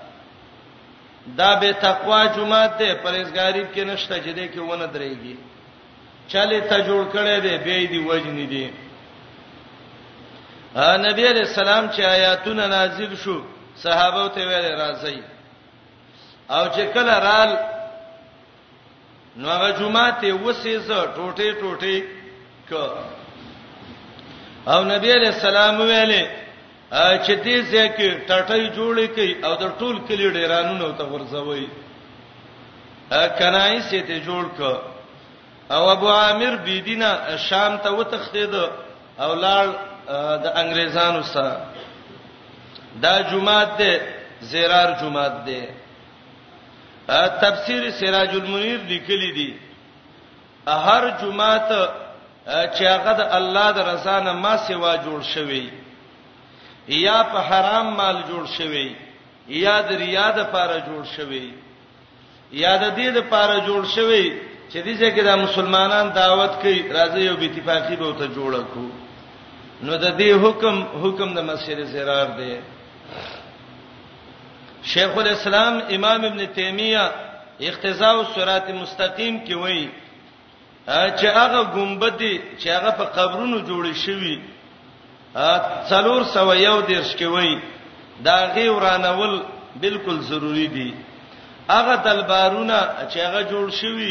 دا 1.38 1.56
به 1.60 1.72
تقوا 1.72 2.26
جمعه 2.36 2.66
ته 2.78 2.94
پرېزګاری 2.94 3.64
کې 3.74 3.80
نشته 3.84 4.20
چې 4.20 4.30
دې 4.36 4.46
کې 4.52 4.58
ونه 4.60 4.86
درېږي 4.86 5.36
چاله 6.32 6.60
ته 6.60 6.78
جوړ 6.88 7.04
کړي 7.14 7.36
دې 7.44 7.54
به 7.64 7.76
دې 7.92 7.98
وجنې 8.10 8.46
دي 8.52 8.66
ا 10.88 10.96
نبی 11.06 11.24
علیہ 11.28 11.46
السلام 11.50 11.84
چې 11.90 12.00
آیاتونه 12.02 12.66
نازل 12.66 13.16
شو 13.22 13.36
صحابه 13.82 14.28
ته 14.34 14.40
ویل 14.48 14.74
راځي 14.82 15.18
او 16.50 16.64
چې 16.74 16.82
کله 16.94 17.14
رال 17.26 17.52
نو 19.36 19.46
هغه 19.48 19.70
جمعه 19.80 20.10
ته 20.20 20.28
وسې 20.42 20.76
زه 20.86 21.00
ټوټه 21.16 21.46
ټوټه 21.60 21.94
ک 22.70 22.72
او 24.72 24.80
نبی 24.84 25.10
علیہ 25.18 25.32
السلام 25.34 25.74
ویلې 25.80 26.24
چې 27.24 27.34
دې 27.46 27.56
ځکه 27.74 28.06
ټټۍ 28.28 28.62
جوړې 28.76 29.06
کوي 29.16 29.32
او 29.46 29.54
د 29.62 29.64
ټول 29.80 29.96
کلی 30.08 30.28
ډیرانونو 30.36 30.88
ته 30.98 31.04
ورځوي 31.12 31.66
کنای 33.38 33.74
سي 33.88 34.00
ته 34.08 34.16
جوړ 34.26 34.44
ک 34.58 34.60
او 35.76 35.82
ابو 35.94 36.08
عامر 36.20 36.54
بيدینا 36.66 37.10
شام 37.48 37.72
ته 37.84 37.90
وتختید 37.98 38.54
او 39.24 39.32
لاړ 39.44 39.66
د 40.44 40.46
انګريزانو 40.62 41.22
سره 41.34 41.54
دا 43.04 43.14
جمعات 43.30 43.72
ده 43.80 43.92
زیرار 44.50 44.90
جمعات 45.00 45.32
ده 45.46 45.60
تفسیر 47.42 47.82
سراج 48.00 48.30
المنیر 48.42 48.78
لیکلی 48.92 49.30
دی 49.36 49.50
هر 50.86 51.02
جمعات 51.20 51.68
چې 52.74 52.84
هغه 52.94 53.12
د 53.18 53.22
الله 53.38 53.66
د 53.72 53.78
رضا 53.92 54.20
نه 54.26 54.32
ما 54.32 54.54
سیوا 54.66 54.92
جوړ 55.06 55.20
شوی 55.34 55.64
یا 56.88 57.22
په 57.32 57.38
حرام 57.48 57.86
مال 57.96 58.16
جوړ 58.30 58.44
شوی 58.58 58.88
یا 59.48 59.76
د 59.88 59.90
ریا 60.02 60.28
د 60.38 60.46
پاره 60.52 60.78
جوړ 60.88 61.02
شوی 61.16 61.46
یا 62.52 62.76
د 62.76 62.84
دې 62.98 63.08
د 63.16 63.28
پاره 63.30 63.56
جوړ 63.68 63.82
شوی 63.96 64.24
چې 64.70 64.78
دې 64.86 64.94
ځکه 65.02 65.20
دا 65.28 65.34
مسلمانان 65.44 66.06
دعوت 66.18 66.52
کوي 66.62 66.80
راځي 66.96 67.20
یو 67.28 67.36
بي 67.36 67.46
اتفاقي 67.46 67.96
به 67.96 68.12
ته 68.18 68.26
جوړ 68.36 68.52
کو 68.74 68.84
نو 69.82 69.96
د 69.96 70.06
دې 70.18 70.30
حکم 70.44 70.76
حکم 71.02 71.34
د 71.34 71.40
مسجد 71.50 71.78
زرار 71.94 72.26
دی 72.38 72.54
شیخ 74.92 75.18
الاسلام 75.18 75.74
امام 75.96 76.24
ابن 76.24 76.46
تیمیه 76.54 77.04
اقتضاء 77.70 78.14
الصراط 78.24 78.68
مستقیم 78.82 79.34
کې 79.46 79.54
وایي 79.62 79.88
چې 81.18 81.26
هغه 81.40 81.60
ګمبدي 81.74 82.40
چې 82.60 82.68
هغه 82.76 82.90
په 82.98 83.04
قبرونو 83.18 83.58
جوړی 83.68 83.94
شوی 84.04 84.36
څلور 85.90 86.22
سو 86.34 86.52
یو 86.66 86.76
دیرش 86.88 87.10
کې 87.18 87.26
وای 87.34 87.50
دا 88.26 88.38
غي 88.54 88.68
ورانول 88.68 89.34
بالکل 89.82 90.16
ضروری 90.30 90.66
دي 90.74 90.88
هغه 91.74 91.94
دلبارونه 92.08 92.78
چې 93.10 93.18
هغه 93.26 93.40
جوړ 93.50 93.66
شوی 93.80 94.10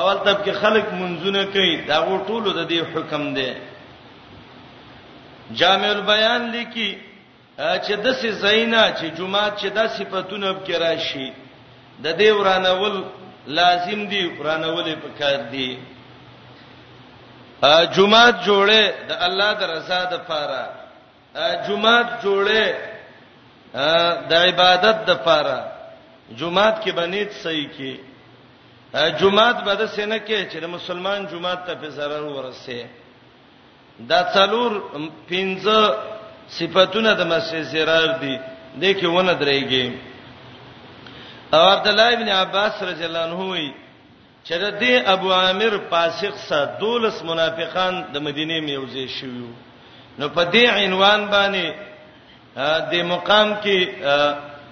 اول 0.00 0.16
تب 0.26 0.38
کې 0.44 0.52
خلک 0.62 0.86
منځونه 1.00 1.42
کوي 1.54 1.74
دا 1.88 1.98
غو 2.06 2.16
ټولو 2.28 2.50
د 2.52 2.60
دې 2.70 2.80
حکم 2.92 3.24
دی 3.36 3.50
جامع 5.58 5.90
البیان 5.98 6.42
لیکي 6.54 6.90
چې 7.84 7.94
د 8.04 8.06
سې 8.20 8.30
زینا 8.44 8.84
چې 8.98 9.06
جمعه 9.18 9.50
چې 9.60 9.68
د 9.76 9.78
صفاتونو 9.96 10.50
کې 10.64 10.74
راشي 10.82 11.28
د 12.04 12.14
دې 12.18 12.30
ورانول 12.38 12.94
لازم 13.46 14.00
دی 14.10 14.22
ورانول 14.38 14.86
په 15.02 15.08
کار 15.18 15.38
دی 15.52 15.70
جمعات 17.96 18.36
جوړه 18.48 18.82
د 19.08 19.12
الله 19.26 19.50
د 19.60 19.62
رضا 19.76 20.00
د 20.12 20.16
پاره 20.28 20.64
جمعات 21.66 22.08
جوړه 22.24 22.64
د 24.30 24.32
عبادت 24.48 24.96
د 25.08 25.10
پاره 25.26 25.60
جمعات 26.38 26.76
کې 26.82 26.90
بنیت 26.98 27.30
صحیح 27.42 27.68
کې 27.76 27.92
جمعات 29.20 29.58
بده 29.66 29.86
سینه 29.96 30.18
کې 30.26 30.38
چې 30.50 30.58
مسلمان 30.76 31.20
جمعات 31.32 31.60
ته 31.66 31.74
په 31.74 31.88
zarar 31.96 32.24
ورسه 32.36 32.80
دا 34.10 34.20
څلور 34.34 34.70
پنځه 35.28 35.80
صفاتونه 36.58 37.10
د 37.14 37.22
مسجد 37.32 37.62
زرار 37.72 38.08
دي 38.22 38.34
د 38.74 38.82
کې 38.98 39.06
ونه 39.16 39.34
درېږي 39.40 39.86
او 41.54 41.62
عبد 41.74 41.86
الله 41.88 42.08
ابن 42.16 42.28
عباس 42.28 42.82
رضی 42.82 43.04
الله 43.04 43.22
عنه 43.28 43.42
وایي 43.50 43.70
چې 44.44 44.54
د 44.64 44.66
دې 44.82 44.94
ابو 45.14 45.28
عامر 45.40 45.72
فاسق 45.90 46.34
سره 46.48 46.70
دولس 46.80 47.16
منافقان 47.30 47.94
د 48.12 48.16
مدینه 48.26 48.56
میوزي 48.68 49.04
شویو 49.16 49.50
نو 50.18 50.26
په 50.36 50.42
دې 50.54 50.64
عنوان 50.78 51.20
باندې 51.34 51.66
د 52.92 52.94
مقام 53.12 53.48
کې 53.64 53.78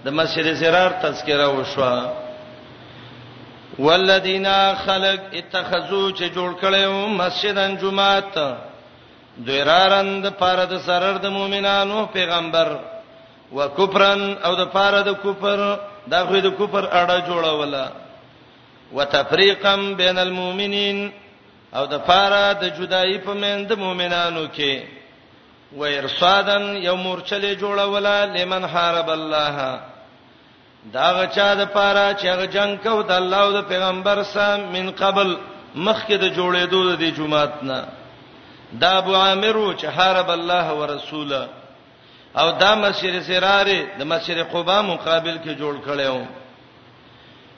د 0.05 0.07
مسجد 0.19 0.47
زرار 0.63 0.91
تذکره 1.05 1.47
وشوه 1.59 1.97
والذین 3.85 4.47
خلق 4.85 5.21
اتخذوا 5.41 6.07
چې 6.19 6.25
جوړ 6.37 6.51
کړو 6.63 6.93
مسجدن 7.23 7.71
جمعات 7.83 8.35
دویرارند 9.47 10.25
پاره 10.43 10.65
د 10.73 10.81
سرر 10.87 11.17
د 11.23 11.27
مؤمنانو 11.39 12.07
پیغمبر 12.17 12.69
وکفرن 13.57 14.23
او 14.45 14.53
د 14.61 14.65
پاره 14.77 15.01
د 15.09 15.11
کفر 15.25 15.59
دا 16.13 16.21
خو 16.27 16.41
د 16.47 16.51
کفر 16.61 16.85
اړه 17.01 17.17
جوړوله 17.29 17.85
وتفریقا 18.97 19.77
بین 19.77 20.19
المؤمنین 20.19 21.13
او 21.75 21.87
د 21.87 21.99
فاره 22.07 22.53
د 22.63 22.65
جدائی 22.79 23.19
په 23.19 23.33
من 23.35 23.65
د 23.67 23.73
مؤمنانو 23.79 24.47
کې 24.57 24.83
و 25.77 25.83
ارصادن 25.85 26.63
یو 26.77 26.97
مورچلې 26.97 27.59
جوړولا 27.61 28.19
لمن 28.37 28.65
حارب 28.67 29.11
الله 29.11 29.81
دا 30.93 31.09
غچا 31.19 31.55
د 31.55 31.65
پاره 31.65 32.15
چې 32.21 32.25
هغه 32.25 32.47
جنگ 32.47 32.79
کو 32.83 33.03
د 33.03 33.11
الله 33.11 33.37
او 33.39 33.53
د 33.53 33.63
پیغمبر 33.69 34.23
سره 34.23 34.57
من 34.57 34.91
قبل 34.91 35.37
مخکې 35.75 36.15
د 36.17 36.35
جوړېدو 36.37 36.97
د 37.01 37.17
جمعات 37.17 37.63
نه 37.63 37.85
دا 38.73 38.97
ابو 38.99 39.15
عامر 39.17 39.57
چې 39.79 39.85
حارب 39.97 40.31
الله 40.31 40.71
او 40.71 40.85
رسوله 40.85 41.49
او 42.39 42.51
دا 42.53 42.75
مسجد 42.75 43.21
سراره 43.23 43.81
د 43.99 44.03
مسجد 44.05 44.39
قباء 44.53 44.83
مقابل 44.83 45.37
کې 45.45 45.59
جوړ 45.61 45.75
کړو 45.87 46.27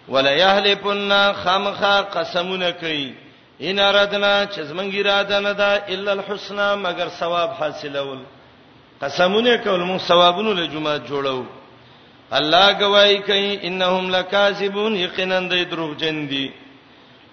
ولا 0.08 0.30
یحلفن 0.30 1.32
خمخ 1.32 1.82
قسمونه 2.16 2.70
کوي 2.72 3.14
ان 3.60 3.78
اردنا 3.78 4.46
چې 4.46 4.60
زمونږ 4.60 4.94
اراده 5.06 5.40
نه 5.40 5.52
ده 5.52 5.84
الا 5.88 6.12
الحسنى 6.12 6.74
مگر 6.76 7.08
ثواب 7.08 7.50
حاصلول 7.52 8.18
قسمونه 9.02 9.56
کول 9.58 9.80
مو 9.80 9.98
ثوابونه 9.98 10.52
له 10.54 10.66
جمعه 10.66 10.98
جوړو 11.08 11.46
الله 12.32 12.72
گواہی 12.80 13.18
کوي 13.26 13.66
انهم 13.66 14.16
لکاذبون 14.16 14.96
یقینا 14.96 15.40
د 15.40 15.68
دروغ 15.70 15.94
جن 15.96 16.28
دي 16.28 16.50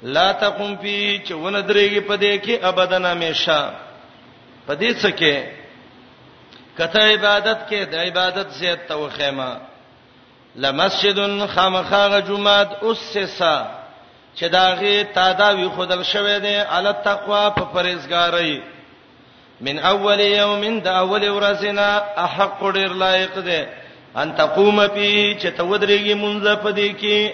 لا 0.04 0.32
تقم 0.32 0.78
فی 0.82 1.22
چې 1.28 1.32
ونه 1.32 1.62
درېږي 1.62 2.00
په 2.08 2.16
دې 2.18 2.44
کې 2.46 2.64
ابدان 2.64 3.06
همیشه 3.06 3.70
په 4.68 4.76
دې 4.76 4.94
څه 5.04 5.10
کې 5.20 5.38
کته 6.78 7.00
عبادت 7.00 7.70
کې 7.70 7.86
د 7.92 7.96
عبادت 7.96 8.50
زیات 8.52 8.88
توخیمه 8.88 9.69
لمسجد 10.56 11.20
خامخاغه 11.54 12.20
جمعات 12.20 12.70
اسسا 12.84 13.68
چې 14.36 14.44
داغه 14.50 15.04
تاداوی 15.14 15.68
خودل 15.76 16.04
شوې 16.04 16.42
ده 16.46 16.64
علی 16.78 16.94
تقوا 17.04 17.50
په 17.50 17.64
پرهیزګاری 17.66 18.62
من 19.62 19.80
اول 19.80 20.20
یوم 20.20 20.80
د 20.80 20.88
اول 20.88 21.30
ورځنا 21.30 22.02
احق 22.26 22.64
ډیر 22.64 22.94
لایق 23.06 23.36
ده 23.40 23.68
ان 24.16 24.32
تقوم 24.36 24.88
پی 24.88 25.36
چې 25.42 25.48
ته 25.48 25.64
ودرېږي 25.64 26.14
مونږ 26.14 26.56
په 26.64 26.72
دې 26.72 27.02
کې 27.02 27.34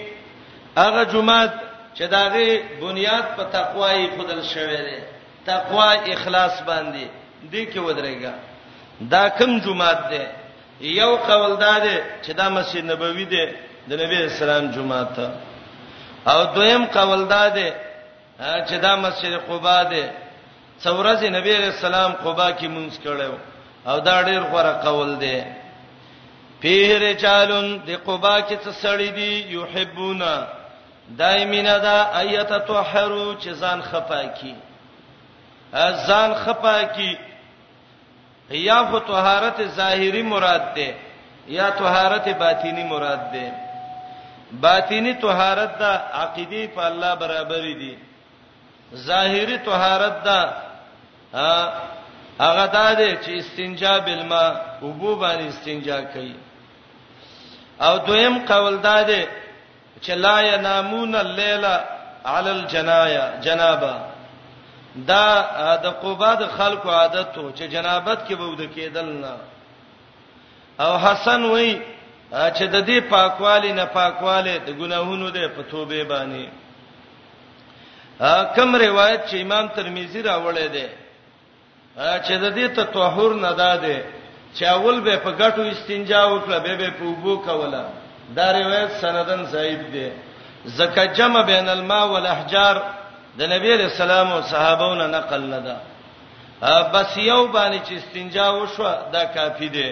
هغه 0.76 1.04
جمعات 1.04 1.52
چې 1.94 2.02
داغه 2.02 2.62
بنیاد 2.80 3.36
په 3.36 3.42
تقوای 3.52 4.06
خودل 4.16 4.42
شوې 4.42 4.80
ده 4.88 5.02
تقوا 5.46 5.90
اخلاص 5.92 6.62
باندې 6.66 7.06
دې 7.52 7.72
کې 7.72 7.78
ودرېګا 7.78 8.34
دا 9.00 9.28
کوم 9.28 9.60
جمعات 9.60 10.00
ده 10.10 10.26
یو 10.80 11.16
قول 11.16 11.56
داده 11.56 12.02
چې 12.22 12.30
دا 12.32 12.48
مسجد 12.48 12.84
نبوي 12.90 13.24
دی 13.24 13.46
د 13.88 13.92
نبی 13.92 14.16
اسلام 14.22 14.70
جمعه 14.70 15.04
ته 15.16 15.30
او 16.26 16.44
دویم 16.54 16.84
قول 16.86 17.24
داده 17.28 17.74
چې 18.68 18.72
دا 18.82 18.96
مسجد 18.96 19.32
قباء 19.48 19.82
دی 19.90 20.04
څورځ 20.84 21.22
نبی 21.30 21.52
اسلام 21.56 22.12
قباء 22.12 22.52
کې 22.52 22.64
مونږ 22.68 22.92
کړو 23.04 23.32
او 23.88 24.00
دا 24.00 24.22
ډیر 24.22 24.40
غوړه 24.42 24.72
قول 24.84 25.16
دی 25.20 25.42
پیر 26.60 27.14
چالون 27.20 27.76
د 27.86 27.90
قباء 28.06 28.40
کې 28.40 28.56
څه 28.64 28.70
سړی 28.82 29.08
دی 29.18 29.32
یحبونا 29.48 30.46
دایمینا 31.18 31.76
دا 31.78 31.98
ایت 32.20 32.52
طهرو 32.68 33.34
چې 33.40 33.48
ځان 33.60 33.80
خپا 33.82 34.22
کی 34.26 34.54
ځان 36.06 36.34
خپا 36.44 36.82
کی 36.82 37.16
یا 38.50 38.84
خو 38.90 38.98
طهارت 38.98 39.66
ظاهری 39.66 40.22
مراد 40.22 40.72
ده 40.74 40.94
یا 41.48 41.70
طهارت 41.70 42.28
باطینی 42.28 42.82
مراد 42.84 43.18
ده 43.30 43.52
باطینی 44.62 45.14
طهارت 45.14 45.78
دا 45.78 45.90
عقیده 46.22 46.66
په 46.66 46.78
الله 46.80 47.14
برابر 47.16 47.60
دي 47.80 47.98
ظاهری 48.96 49.58
طهارت 49.58 50.24
دا 50.24 50.52
هغه 52.40 52.66
د 52.94 53.22
چې 53.24 53.28
استنجا 53.28 53.98
بالما 53.98 54.60
وبو 54.82 55.14
باندې 55.20 55.48
استنجا 55.54 56.00
کوي 56.00 56.34
او 57.80 57.98
دویم 57.98 58.38
قول 58.46 58.76
دا 58.80 59.02
ده 59.02 59.26
چې 60.02 60.10
لا 60.10 60.42
ینامون 60.42 61.14
الليل 61.14 61.64
علی 62.24 62.50
الجنایا 62.50 63.36
جنابه 63.40 63.94
دا 65.08 65.24
د 65.84 65.86
قبا 66.02 66.34
د 66.40 66.48
خلکو 66.56 66.90
عادت 66.90 67.32
ته 67.34 67.52
چې 67.56 67.64
جنابت 67.72 68.18
کې 68.28 68.34
بود 68.36 68.60
کېدل 68.74 69.08
نه 69.22 69.34
او 70.84 70.92
حسن 71.04 71.44
وای 71.44 71.80
چې 72.56 72.64
د 72.74 72.86
دې 72.88 73.00
پاکوالی 73.10 73.72
نه 73.72 73.84
پاکواله 73.86 74.56
د 74.58 74.68
ګناهونو 74.80 75.28
د 75.30 75.38
پتوبه 75.56 76.04
باندې 76.04 76.44
کم 78.56 78.76
روایت 78.76 79.20
چې 79.30 79.36
امام 79.44 79.66
ترمذی 79.76 80.22
راوړی 80.22 80.68
دی 80.74 80.86
چې 81.96 82.34
د 82.42 82.46
دې 82.56 82.66
ته 82.76 82.84
طهور 82.84 83.34
نه 83.34 83.52
داده 83.52 83.98
چې 84.56 84.62
اول 84.64 85.00
به 85.00 85.16
په 85.16 85.30
ګټو 85.38 85.60
استنجا 85.72 86.22
وکړه 86.28 86.58
به 86.64 86.76
به 86.76 86.90
په 86.98 87.04
وبو 87.04 87.36
کوله 87.42 87.84
دا 88.36 88.52
روایت 88.52 88.90
سندن 89.00 89.46
صحیح 89.46 89.78
دی 89.92 90.10
زکه 90.64 91.04
جمع 91.06 91.42
بین 91.42 91.68
الماء 91.68 92.06
والاحجار 92.10 92.76
د 93.38 93.40
نبی 93.52 93.68
رسول 93.76 94.10
الله 94.10 94.32
او 94.34 94.42
صحابهونو 94.42 95.06
نقل 95.06 95.40
لدا 95.52 95.76
بس 96.92 97.16
یو 97.16 97.46
باندې 97.52 97.78
چې 97.88 97.92
استنجا 97.92 98.48
وشو 98.50 98.90
دا 99.12 99.24
کافی 99.34 99.68
دی 99.68 99.90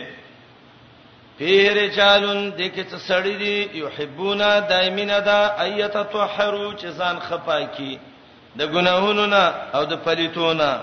پیره 1.38 1.88
چالون 1.96 2.50
دغه 2.50 2.84
څه 2.90 2.98
سړی 3.08 3.36
دی 3.42 3.68
یحبونا 3.80 4.60
دایمینا 4.60 5.18
دا 5.18 5.56
ایت 5.60 5.92
طهرو 6.12 6.72
چې 6.78 6.86
ځان 6.98 7.18
خپاکی 7.20 7.98
د 8.56 8.68
ګناهونو 8.72 9.26
نه 9.26 9.52
او 9.74 9.84
د 9.84 9.94
پلیتونو 10.04 10.74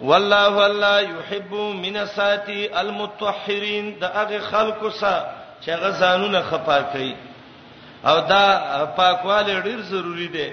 والله 0.00 0.48
والله 0.58 1.00
يحب 1.00 1.54
من 1.54 2.06
ساتي 2.06 2.78
المتطهرين 2.80 3.98
دا 3.98 4.06
هغه 4.14 4.38
خلکو 4.38 4.90
سره 4.90 5.26
چې 5.66 5.70
غزانونه 5.70 6.42
خپاکی 6.42 7.14
او 8.06 8.20
دا 8.20 8.46
پاکواله 8.96 9.60
ډیر 9.60 9.80
ضروری 9.80 10.28
دی 10.28 10.50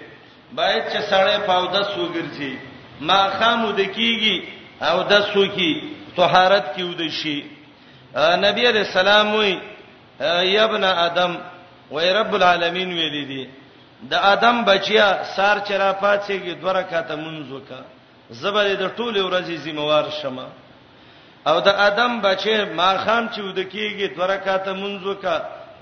باید 0.54 0.84
چې 0.92 1.00
سړې 1.10 1.40
پاو 1.48 1.66
د 1.66 1.84
سوګرځي 1.84 2.58
ما 3.02 3.30
خامود 3.40 3.78
کیږي 3.82 4.44
او 4.82 5.04
د 5.04 5.22
سوکی 5.34 5.92
طهارت 6.16 6.74
کیود 6.76 7.02
شي 7.10 7.40
نبی 8.46 8.68
عليه 8.68 8.82
السلام 8.88 9.36
وي 9.36 9.58
یا 10.54 10.64
ابن 10.64 10.84
ادم 10.84 11.38
وای 11.92 12.14
رب 12.14 12.34
العالمین 12.36 12.94
ویلی 12.94 13.26
دی 13.26 13.46
د 14.10 14.14
ادم 14.34 14.64
بچیا 14.66 15.08
سار 15.36 15.58
چر 15.68 15.94
پاتېږي 15.94 16.54
دوه 16.62 16.72
رکعاته 16.74 17.16
منځ 17.16 17.50
وکا 17.52 17.80
زبر 18.30 18.68
د 18.76 18.90
ټوله 18.98 19.20
ورځې 19.30 19.56
زموار 19.68 20.06
شمه 20.22 20.48
او 21.48 21.60
د 21.62 21.68
ادم 21.68 22.22
بچې 22.22 22.58
ما 22.78 22.98
خام 22.98 23.30
چې 23.34 23.40
ود 23.42 23.60
کیږي 23.70 24.08
دوه 24.16 24.26
رکعاته 24.26 24.74
منځ 24.74 25.04
وکا 25.06 25.38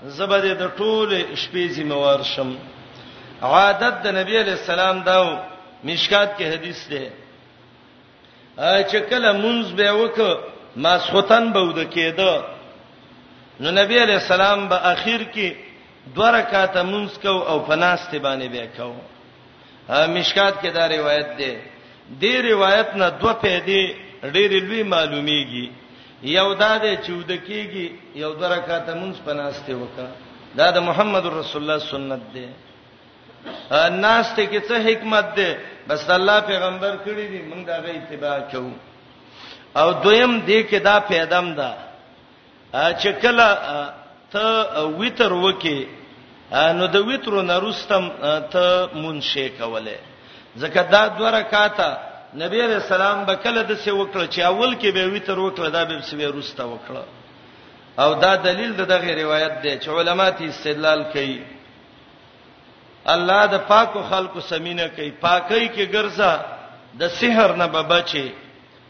زبر 0.06 0.40
د 0.54 0.62
ټوله 0.76 1.18
شپې 1.42 1.64
زموار 1.78 2.22
شمه 2.22 2.73
عادت 3.52 3.94
د 4.04 4.14
نبی 4.16 4.38
علی 4.40 4.50
السلام 4.50 5.00
داو 5.08 5.26
مشکات 5.86 6.30
کې 6.38 6.42
حدیث 6.52 6.78
ده 6.92 7.02
چې 8.82 8.96
کله 9.10 9.32
منځ 9.32 9.66
به 9.76 9.92
وک 9.98 10.38
ما 10.86 10.92
سوتن 11.08 11.52
به 11.56 11.60
ود 11.66 11.78
کېده 11.92 12.42
نو 13.60 13.70
نبی 13.80 13.98
علی 14.04 14.12
السلام 14.20 14.66
به 14.72 14.78
اخر 14.92 15.24
کې 15.36 15.52
دوه 16.16 16.30
رکعاته 16.38 16.82
منځ 16.92 17.20
کو 17.26 17.36
او 17.52 17.56
فناست 17.68 18.16
باندې 18.16 18.48
به 18.54 18.66
کو 18.76 18.94
مشکات 20.16 20.54
کې 20.62 20.66
دا 20.80 20.86
روایت 20.96 21.36
ده 21.44 21.52
دې 22.20 22.44
روایت 22.50 22.94
نه 23.00 23.10
دوه 23.10 23.32
پیدې 23.32 23.94
ډېرې 24.32 24.60
لوی 24.68 24.82
معلومیږي 24.92 25.66
یو 26.40 26.48
دا 26.54 26.74
ده 26.78 26.96
چې 27.04 27.10
ود 27.10 27.30
کېږي 27.48 27.90
یو 28.24 28.32
دوه 28.34 28.48
رکعاته 28.58 28.94
منځ 29.00 29.14
فناست 29.26 29.66
وکړه 29.68 30.12
دا 30.60 30.70
د 30.76 30.86
محمد 30.90 31.26
رسول 31.42 31.62
الله 31.62 31.78
سنت 31.94 32.22
ده 32.36 32.48
ناس 33.44 34.26
ته 34.36 34.46
کې 34.46 34.60
څه 34.68 34.76
حکمت 34.88 35.26
ده 35.36 35.50
بس 35.88 36.10
الله 36.10 36.40
پیغمبر 36.50 36.92
کړی 37.04 37.26
دی 37.32 37.40
موږ 37.50 37.60
دا 37.66 37.76
غي 37.84 37.92
اتباع 37.98 38.38
کوو 38.52 38.72
او 39.80 39.88
دویم 40.04 40.32
دې 40.46 40.60
کې 40.70 40.78
دا 40.88 40.96
پیدام 41.12 41.46
ده 41.58 41.70
چې 43.00 43.10
کله 43.22 43.46
ته 44.32 44.44
ویتر 45.00 45.32
وکې 45.32 45.78
نو 46.78 46.86
د 46.86 46.96
ویترو 47.08 47.42
نارستم 47.42 48.08
ته 48.52 48.88
مونږه 48.94 49.48
کوله 49.60 49.98
ځکه 50.58 50.80
دا 50.94 51.02
دوه 51.08 51.30
رکعاته 51.38 51.88
نبی 52.42 52.62
رسول 52.62 53.00
الله 53.00 53.24
بکله 53.24 53.60
د 53.62 53.74
څه 53.82 53.90
وکړه 54.00 54.26
چې 54.34 54.40
اول 54.50 54.72
کې 54.80 54.88
به 54.94 55.04
ویتر 55.12 55.38
وکړه 55.38 55.68
دا 55.76 55.84
به 55.84 56.00
سوي 56.00 56.26
روسته 56.26 56.62
وکړه 56.72 57.04
او 57.98 58.14
دا 58.14 58.34
دلیل 58.36 58.72
د 58.76 58.80
دغه 58.92 59.14
روایت 59.22 59.54
دی 59.62 59.78
چې 59.78 59.88
علما 59.88 60.30
ته 60.30 60.44
استدلال 60.48 61.04
کوي 61.12 61.40
الله 63.08 63.46
د 63.46 63.56
پاکو 63.68 64.02
خلقو 64.10 64.40
سمینه 64.40 64.88
کوي 64.96 65.10
پاکي 65.10 65.68
کې 65.68 65.92
ګرځا 65.94 66.32
د 67.00 67.08
سحر 67.20 67.56
نه 67.56 67.66
به 67.66 67.82
بچي 67.82 68.32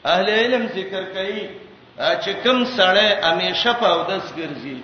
اهل 0.04 0.30
علم 0.30 0.66
ذکر 0.74 1.02
کوي 1.04 1.48
چې 1.98 2.30
کوم 2.44 2.64
سړی 2.64 3.08
همیشه 3.28 3.72
په 3.72 3.86
اودس 3.88 4.32
ګرځي 4.36 4.78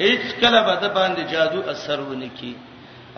هیڅ 0.00 0.40
کله 0.40 0.60
به 0.62 0.74
د 0.76 0.94
باندې 0.96 1.32
جادو 1.32 1.62
اثر 1.70 2.00
ونه 2.00 2.28
کی 2.40 2.56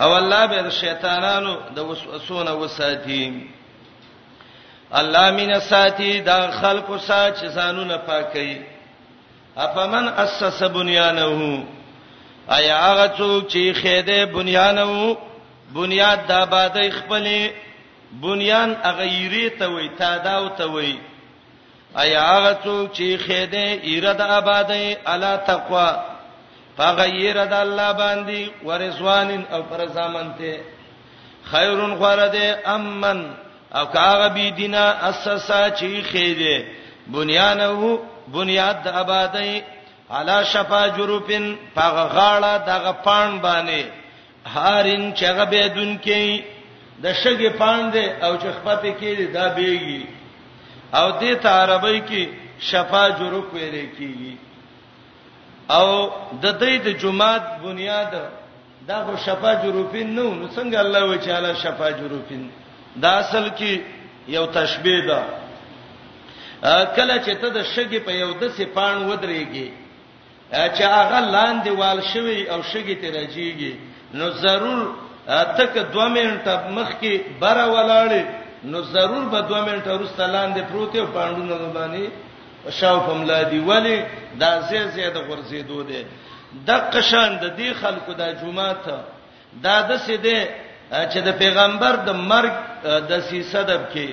او 0.01 0.13
الله 0.15 0.47
به 0.47 0.71
شیطانانو 0.71 1.57
د 1.77 1.81
وسوسونه 1.81 2.53
وساتي 2.53 3.47
الله 4.93 5.31
مین 5.31 5.61
ساتي 5.61 6.21
دا 6.21 6.51
خلقو 6.51 6.99
سات 6.99 7.37
چې 7.43 7.47
زانونه 7.47 7.97
پاکي 7.97 8.61
افمن 9.57 10.09
اسس 10.09 10.63
بنیانه 10.63 11.63
آیا 12.49 12.77
هغه 12.87 13.07
څوک 13.19 13.47
چې 13.49 13.75
خېده 13.83 14.25
بنیانه 14.35 15.15
بنیاد 15.75 16.19
د 16.29 16.33
آبادی 16.45 16.91
خپلې 16.99 17.41
بنیان 18.25 18.71
اغیری 18.91 19.47
ته 19.59 19.67
وای 19.75 19.89
تاداو 20.01 20.49
ته 20.49 20.65
وای 20.75 20.93
ایا 22.03 22.23
هغه 22.35 22.53
څوک 22.65 22.89
چې 22.97 23.07
خېده 23.27 23.67
ایره 23.91 24.13
د 24.21 24.33
آبادی 24.39 24.95
الا 25.13 25.37
تقوا 25.51 25.89
فغیر 26.77 27.39
د 27.53 27.55
الله 27.65 27.91
باندې 27.93 28.67
ورزوانین 28.69 29.43
او 29.53 29.63
پر 29.71 29.87
زمانته 29.97 30.53
خیرون 31.51 31.95
غرده 32.03 32.63
امن 32.75 33.23
او 33.77 33.85
کاغه 33.97 34.29
بی 34.35 34.51
دینه 34.51 34.85
اساسا 35.11 35.63
چې 35.71 36.03
خېده 36.13 36.65
بنیانو 37.17 37.97
بنیاد 38.37 38.83
د 38.85 38.89
آبادی 39.03 39.61
علا 40.17 40.43
شفا 40.53 40.87
جروپن 40.97 41.45
پاغه 41.75 42.05
غاړه 42.15 42.53
دغه 42.71 42.93
پان 43.05 43.39
باندې 43.43 44.02
هارین 44.47 45.13
چغه 45.15 45.45
بيدون 45.45 45.99
کې 45.99 46.43
د 47.03 47.07
شګې 47.15 47.51
پاندې 47.61 48.05
او 48.25 48.37
چخپه 48.37 48.75
پې 48.83 48.93
کې 49.01 49.15
دا 49.35 49.49
بيږي 49.57 50.07
او 50.95 51.11
دې 51.21 51.33
ته 51.43 51.49
عربی 51.49 52.01
کې 52.09 52.23
شفا 52.59 53.09
جروق 53.19 53.53
ویل 53.55 53.89
کېږي 53.99 54.35
او 55.71 55.89
د 56.43 56.47
دې 56.61 56.73
د 56.87 56.89
جماعت 57.03 57.45
بنیاد 57.63 58.13
دا 58.89 58.97
خو 59.05 59.17
شفا 59.25 59.53
جروپین 59.63 60.15
نو 60.17 60.35
نو 60.35 60.47
څنګه 60.57 60.79
الله 60.85 61.03
وچاله 61.13 61.53
شفا 61.63 61.91
جروپین 61.93 62.51
دا 63.03 63.11
اصل 63.23 63.49
کې 63.59 63.81
یو 64.29 64.47
تشبيه 64.47 65.01
ده 65.09 65.21
کله 66.97 67.17
چې 67.25 67.33
ته 67.41 67.49
د 67.57 67.63
شګې 67.75 67.99
په 68.07 68.13
یو 68.13 68.33
د 68.41 68.43
سي 68.57 68.65
پان 68.77 68.97
ودرېږي 69.09 69.69
چې 70.77 70.83
هغه 70.99 71.21
لاندې 71.35 71.71
وال 71.79 72.01
شوی 72.13 72.49
او 72.53 72.63
شګې 72.63 72.97
ته 73.03 73.09
راځيږي 73.17 73.75
نو 74.19 74.29
ضرور 74.45 74.81
تک 75.59 75.77
2 75.95 76.09
منټه 76.15 76.61
مخ 76.77 76.89
کې 77.01 77.15
بره 77.43 77.65
ولاړې 77.75 78.23
نو 78.71 78.81
ضرور 78.95 79.25
به 79.33 79.41
2 79.53 79.63
منټه 79.69 79.91
وروسته 79.95 80.23
لاندې 80.35 80.63
پروت 80.71 80.95
یو 80.95 81.07
پاندونه 81.19 81.55
باندې 81.79 82.05
شاو 82.79 82.99
پملا 83.07 83.41
دی 83.51 83.59
ولی 83.67 83.97
دا 84.41 84.51
زی 84.69 84.83
زیاده 84.95 85.21
غرزیدو 85.29 85.79
دی 85.89 86.03
د 86.67 86.71
قشان 86.93 87.33
د 87.43 87.57
دی 87.57 87.73
خلکو 87.81 88.13
د 88.21 88.33
جمعات 88.43 88.85
دا 89.65 89.77
د 89.89 89.97
سیده 90.05 90.43
چې 90.91 91.19
د 91.29 91.39
پیغمبر 91.43 91.93
د 92.09 92.11
مرګ 92.31 92.55
د 93.11 93.21
سیسدب 93.29 93.81
کې 93.95 94.09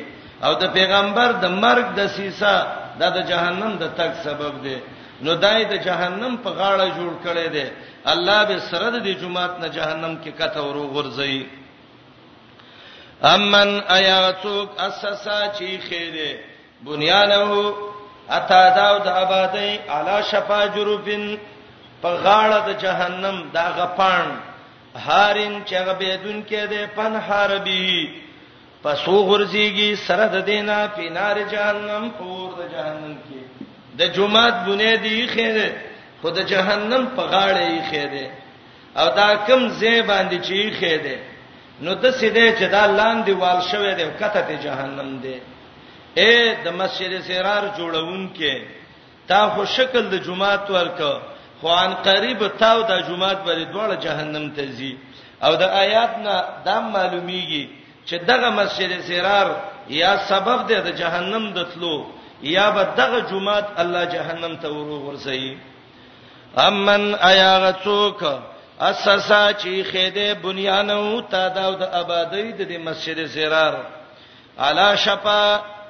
او 0.46 0.52
د 0.62 0.66
پیغمبر 0.78 1.30
د 1.44 1.46
مرګ 1.64 1.86
د 2.00 2.08
سیسا 2.16 2.56
دا 3.00 3.10
د 3.18 3.20
جهنم 3.32 3.78
د 3.82 3.94
تک 3.98 4.12
سبب 4.24 4.54
دی 4.64 4.78
نو 5.26 5.36
دای 5.44 5.66
د 5.66 5.74
جهنم 5.86 6.34
په 6.44 6.50
غاړه 6.60 6.86
جوړ 6.98 7.12
کړي 7.26 7.48
دی 7.56 7.68
الله 8.08 8.44
به 8.46 8.60
سره 8.60 9.00
د 9.00 9.08
جمعات 9.22 9.60
نه 9.60 9.70
جهنم 9.70 10.18
کې 10.24 10.30
کته 10.40 10.62
ورو 10.64 10.88
غورځي 10.94 11.46
امن 13.24 13.80
ایاتوک 13.90 14.70
اسسا 14.80 15.42
چی 15.58 15.78
خیره 15.78 16.40
بنیانه 16.84 17.74
اتا 18.32 18.70
داود 18.76 19.08
آبادی 19.08 19.78
علا 19.90 20.22
شفا 20.32 20.66
جروبن 20.76 21.38
په 22.02 22.10
غاړه 22.24 22.58
د 22.70 22.78
جهنم 22.82 23.50
دا 23.54 23.64
غپان 23.78 24.28
هارین 24.96 25.64
چې 25.66 25.74
غبیدون 25.78 26.44
کې 26.48 26.70
ده 26.72 26.88
پن 26.96 27.16
حربی 27.16 28.14
پسو 28.84 29.24
غرزيږي 29.28 29.96
سره 30.08 30.26
د 30.28 30.46
دینه 30.46 30.88
په 30.96 31.02
نار 31.02 31.38
جهنم 31.44 32.10
پور 32.18 32.50
د 32.60 32.62
جهنم 32.72 33.18
کې 33.28 33.68
د 33.98 34.04
جمعات 34.14 34.54
بنیادی 34.66 35.28
خیره 35.28 35.89
خود 36.22 36.40
جهنم 36.52 37.04
په 37.16 37.24
غاړه 37.32 37.64
یې 37.76 37.82
خېده 37.90 38.26
او 39.02 39.08
دا 39.20 39.30
کم 39.48 39.62
زی 39.80 39.96
باندې 40.12 40.38
چې 40.46 40.54
یې 40.62 40.70
خېده 40.80 41.18
نو 41.84 41.92
د 42.04 42.06
سیده 42.20 42.46
چې 42.60 42.66
دا 42.76 42.84
لاندې 43.00 43.32
وال 43.42 43.60
شوې 43.72 43.94
ده 44.00 44.06
کته 44.20 44.42
ته 44.48 44.56
جهنم 44.66 45.10
ده 45.24 45.36
اے 46.20 46.36
د 46.64 46.68
مسجد 46.80 47.12
سرار 47.28 47.64
جوړونکې 47.78 48.54
تا 49.28 49.40
خو 49.54 49.62
شکل 49.78 50.04
د 50.10 50.14
جمعات 50.26 50.66
ورک 50.72 51.00
خوان 51.62 51.92
قریب 52.08 52.40
تاو 52.62 52.80
د 52.90 52.92
جمعات 53.08 53.40
بلې 53.46 53.66
دوړه 53.74 53.96
جهنم 54.06 54.46
ته 54.56 54.64
ځي 54.78 54.92
او 55.46 55.52
د 55.62 55.64
آیات 55.84 56.14
نه 56.26 56.36
دا 56.68 56.78
معلومیږي 56.96 57.66
چې 58.08 58.16
دغه 58.30 58.50
مسجد 58.60 58.92
سرار 59.10 59.48
یا 60.02 60.12
سبب 60.32 60.60
ده 60.70 60.78
د 60.88 60.90
جهنم 61.02 61.44
دتلو 61.54 61.96
یا 62.56 62.68
به 62.76 62.84
دغه 63.02 63.20
جمعات 63.32 63.68
الله 63.82 64.04
جهنم 64.16 64.54
ته 64.62 64.68
ورو 64.76 64.98
ورسېږي 65.06 65.56
امن 66.58 67.14
ایا 67.20 67.58
غڅوک 67.64 68.24
اساسا 68.82 69.50
چې 69.62 69.84
خېده 69.92 70.34
بنیان 70.42 70.90
او 70.92 71.22
تا 71.32 71.48
دا 71.56 71.70
د 71.80 71.82
آبادی 72.02 72.52
د 72.70 72.72
مسجد 72.86 73.18
زرار 73.34 73.74
علا 74.66 74.90
شپا 75.04 75.44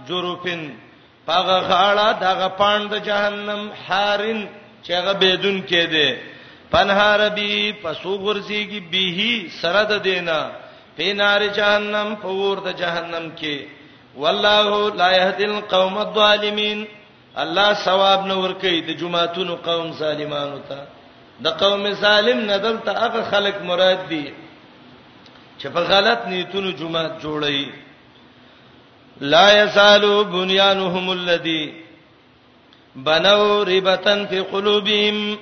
جروفن 0.08 0.62
پاغه 1.28 1.60
غاړه 1.70 2.14
دغه 2.22 2.48
پاند 2.58 2.94
جهنم 3.06 3.70
حارن 3.88 4.48
چې 4.84 4.92
هغه 4.94 5.14
بدون 5.20 5.62
کېده 5.68 6.10
پنهار 6.72 7.30
بی 7.36 7.74
پسو 7.82 8.14
ورزيږي 8.20 8.82
به 8.92 9.50
سره 9.62 9.84
د 9.84 9.94
دینا 10.04 10.40
په 10.98 11.14
نار 11.20 11.42
جهنم 11.48 12.16
په 12.22 12.28
ور 12.40 12.58
د 12.68 12.70
جهنم 12.82 13.32
کې 13.40 13.58
والله 14.18 14.96
لا 14.96 15.12
يهدي 15.18 15.46
القوم 15.46 15.98
الظالمين 15.98 16.88
الله 17.44 17.68
ثواب 17.86 18.26
نه 18.28 18.36
ور 18.44 18.54
کوي 18.62 18.80
د 18.88 18.98
جمعهتون 19.02 19.50
قوم 19.66 19.92
ظالمانو 19.98 20.58
ته 20.70 20.78
د 21.46 21.54
قوم 21.62 21.84
ظالم 22.04 22.40
نه 22.50 22.58
دلته 22.66 22.92
هغه 23.04 23.22
خلق 23.34 23.58
مراد 23.70 24.02
دي 24.10 24.26
چې 25.60 25.68
په 25.76 25.80
غلط 25.92 26.26
نیتونو 26.32 26.72
جمعه 26.80 27.04
جوړي 27.26 27.62
لا 29.36 29.46
یسالو 29.62 30.12
بنيانهم 30.34 31.06
الذي 31.12 31.62
بنوا 32.96 33.64
ربتن 33.64 34.26
في 34.28 34.40
قلوبهم 34.52 35.38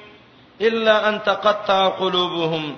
الا 0.61 1.09
ان 1.09 1.23
تقطع 1.23 1.89
قلوبهم 2.03 2.75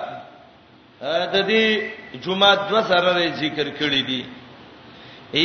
د 1.34 1.35
دې 1.49 1.65
جمعه 2.23 2.55
دو 2.69 2.77
سره 2.89 3.11
ذکر 3.41 3.67
کړی 3.79 4.01
دی 4.09 4.23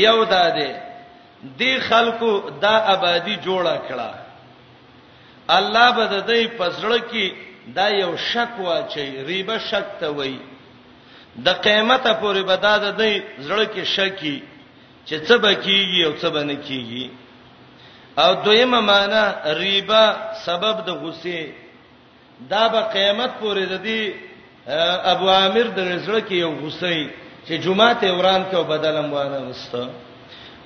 یو 0.07 0.19
دا 0.35 0.49
دی 0.57 0.71
د 1.61 1.63
خلکو 1.89 2.31
دا 2.65 2.75
آبادی 2.95 3.37
جوړه 3.47 3.77
کړه 3.89 4.09
الله 5.59 5.87
به 5.97 6.05
د 6.15 6.17
دې 6.29 6.41
پسړه 6.59 6.99
کې 7.11 7.27
دا 7.77 7.87
یو 7.89 8.13
شک 8.33 8.51
واچي 8.67 9.09
ریبه 9.29 9.57
شک 9.71 9.87
ته 10.01 10.09
وای 10.17 10.39
د 11.47 11.49
قیامت 11.65 12.05
پورې 12.23 12.43
به 12.49 12.57
دا 12.57 12.75
د 12.85 12.87
دې 13.01 13.13
زړه 13.49 13.65
کې 13.75 13.83
شکی 13.95 14.37
چې 15.07 15.15
څه 15.27 15.35
به 15.43 15.53
کیږي 15.67 16.01
او 16.07 16.13
څه 16.21 16.29
به 16.35 16.43
نه 16.51 16.57
کیږي 16.69 17.07
او 18.19 18.35
دویمه 18.45 18.81
معنا 18.81 19.25
ریبه 19.59 20.03
سبب 20.47 20.77
د 20.87 20.89
غصه 21.03 21.41
دا 22.51 22.69
به 22.69 22.81
قیامت 22.81 23.31
پورې 23.41 23.65
د 23.67 23.83
دې 23.87 24.03
ابو 25.13 25.29
عامر 25.31 25.67
د 25.77 25.81
نزړه 25.93 26.21
کې 26.27 26.35
یو 26.45 26.53
غصې 26.63 27.09
چې 27.47 27.55
جمعه 27.65 27.95
ته 28.01 28.09
وران 28.19 28.43
کې 28.51 28.57
بدلم 28.71 29.13
وانه 29.13 29.41
وسته 29.51 29.89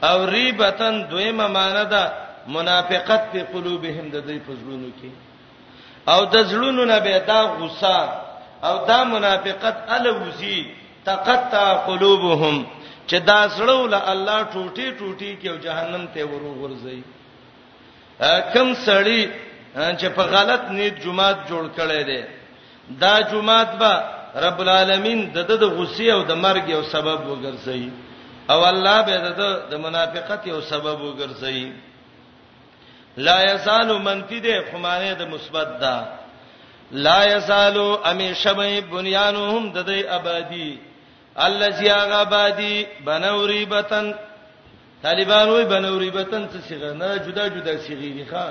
او 0.03 0.25
ریبتن 0.27 1.09
دویمه 1.11 1.47
معنی 1.47 1.85
ده 1.85 2.03
منافقت 2.49 3.23
په 3.33 3.41
قلوبهم 3.53 4.11
د 4.11 4.17
دې 4.27 4.39
فزلونو 4.47 4.89
کې 5.01 5.11
او 6.13 6.25
د 6.25 6.37
زړونو 6.45 6.85
نه 6.85 6.99
به 6.99 7.19
دا 7.27 7.41
غصه 7.59 7.99
او 8.65 8.87
دا 8.87 9.05
منافقت 9.05 9.77
الوزی 9.89 10.67
تقطع 11.05 11.75
قلوبهم 11.87 12.67
چې 13.09 13.15
دا 13.25 13.49
زړول 13.49 13.95
الله 13.95 14.39
ټوټي 14.53 14.89
ټوټي 14.99 15.31
کې 15.43 15.47
او 15.51 15.57
جهنم 15.57 16.07
ته 16.15 16.25
ورو 16.25 16.53
ورځي 16.63 17.01
کم 18.55 18.75
سړی 18.75 19.29
چې 19.77 20.09
په 20.17 20.23
غلط 20.33 20.63
نیت 20.71 20.97
جمعات 21.05 21.39
جوړ 21.49 21.65
کړي 21.77 22.03
دي 22.11 22.23
دا 22.89 23.15
جمعات 23.21 23.71
به 23.81 23.93
رب 24.47 24.59
العالمین 24.61 25.21
د 25.35 25.39
د 25.63 25.65
غصې 25.79 26.07
او 26.17 26.23
د 26.23 26.33
مرګ 26.45 26.65
یو 26.69 26.83
سبب 26.95 27.21
وګرځي 27.31 27.85
او 28.51 28.61
الله 28.71 28.99
به 29.07 29.17
د 29.17 29.29
د 29.71 29.75
منافقت 29.85 30.47
یو 30.47 30.61
سبب 30.61 30.99
وګرځي 31.09 31.73
لا 33.17 33.39
یزال 33.53 33.89
منفی 33.99 34.41
ده 34.41 34.65
خمانه 34.73 35.13
د 35.15 35.23
مثبت 35.29 35.69
ده 35.81 35.97
لا 36.93 37.21
یزالو 37.35 37.89
امیشبه 38.05 38.81
بنیانهم 38.81 39.73
د 39.73 39.79
دې 39.87 40.01
آبادی 40.19 40.79
الذي 41.37 41.89
غبادی 41.93 42.87
بنوری 43.07 43.65
بتن 43.67 44.13
طالبان 45.03 45.49
وای 45.49 45.65
بنوری 45.65 46.11
بتن 46.11 46.49
څه 46.49 46.59
څنګه 46.69 46.91
نه 47.01 47.17
جدا 47.17 47.49
جدا 47.49 47.75
سیږي 47.87 48.25
ښا 48.31 48.47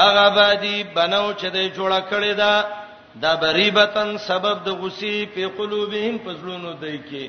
هغه 0.00 0.28
بادي 0.38 0.76
بنو 0.96 1.24
چې 1.40 1.46
د 1.56 1.58
جوړه 1.76 2.00
کړې 2.10 2.32
ده 2.42 2.54
دا 3.22 3.32
بریبتن 3.42 4.18
سبب 4.28 4.56
د 4.66 4.78
غسی 4.82 5.16
په 5.34 5.48
قلوبهم 5.58 6.18
پزلونو 6.26 6.72
دی 6.82 6.96
کې 7.08 7.24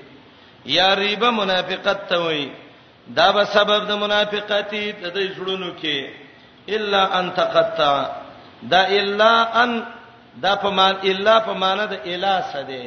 یا 0.77 0.93
ریبه 0.95 1.29
منافقت 1.31 1.99
ته 2.09 2.17
وای 2.19 2.49
دا 3.07 3.31
به 3.31 3.43
سبب 3.45 3.85
د 3.89 3.97
منافقتی 4.03 4.85
د 4.91 5.05
دې 5.15 5.25
جوړونو 5.37 5.69
کې 5.81 5.97
الا 6.75 7.03
ان 7.19 7.31
تقطع 7.35 8.09
دا 8.71 8.81
الا 8.99 9.63
ان 9.63 9.83
دا 10.43 10.55
په 10.55 10.69
مان 10.69 10.95
الا 11.03 11.39
په 11.39 11.53
مان 11.53 11.77
د 11.77 11.93
الا 12.05 12.41
سده 12.53 12.83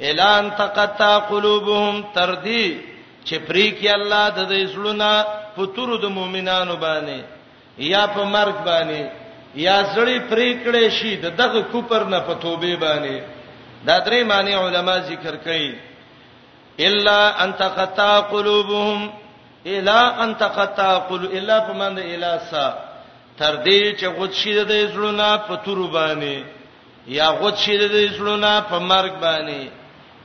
الا 0.00 0.38
ان 0.38 0.50
تقطع 0.50 1.18
قلوبهم 1.30 2.04
تردی 2.14 2.66
چې 3.26 3.34
پری 3.34 3.78
کې 3.80 3.90
الله 3.94 4.30
د 4.30 4.40
دې 4.48 4.72
زړونه 4.72 5.26
پتور 5.56 5.98
د 6.02 6.08
مؤمنانو 6.18 6.76
باندې 6.76 7.37
یا 7.78 8.06
په 8.14 8.24
مرګ 8.24 8.56
باندې 8.66 9.02
یا 9.54 9.76
زړی 9.94 10.18
پرې 10.30 10.48
کړې 10.64 10.84
شي 10.98 11.16
دغه 11.16 11.60
کوپر 11.72 12.04
نه 12.04 12.20
په 12.20 12.34
توبه 12.42 12.76
باندې 12.76 13.22
دا 13.84 14.00
درې 14.06 14.22
معنی 14.24 14.52
علما 14.54 14.98
ذکر 15.00 15.36
کړي 15.46 15.74
الا 16.86 17.42
ان 17.44 17.52
تقطع 17.54 18.20
قلوبهم 18.20 19.10
الا 19.66 20.22
ان 20.24 20.34
تقطع 20.36 20.98
قلوب 20.98 21.32
الا 21.32 21.58
بمند 21.68 21.98
الا 21.98 22.38
سا 22.38 22.68
تر 23.38 23.56
دې 23.64 23.96
چې 24.00 24.04
غوت 24.16 24.32
شي 24.32 24.64
د 24.64 24.92
زړونو 24.92 25.38
په 25.48 25.54
تور 25.64 25.78
باندې 25.92 26.42
یا 27.06 27.28
غوت 27.30 27.56
شي 27.56 27.76
د 27.78 28.12
زړونو 28.16 28.60
په 28.70 28.78
مرګ 28.78 29.12
باندې 29.22 29.68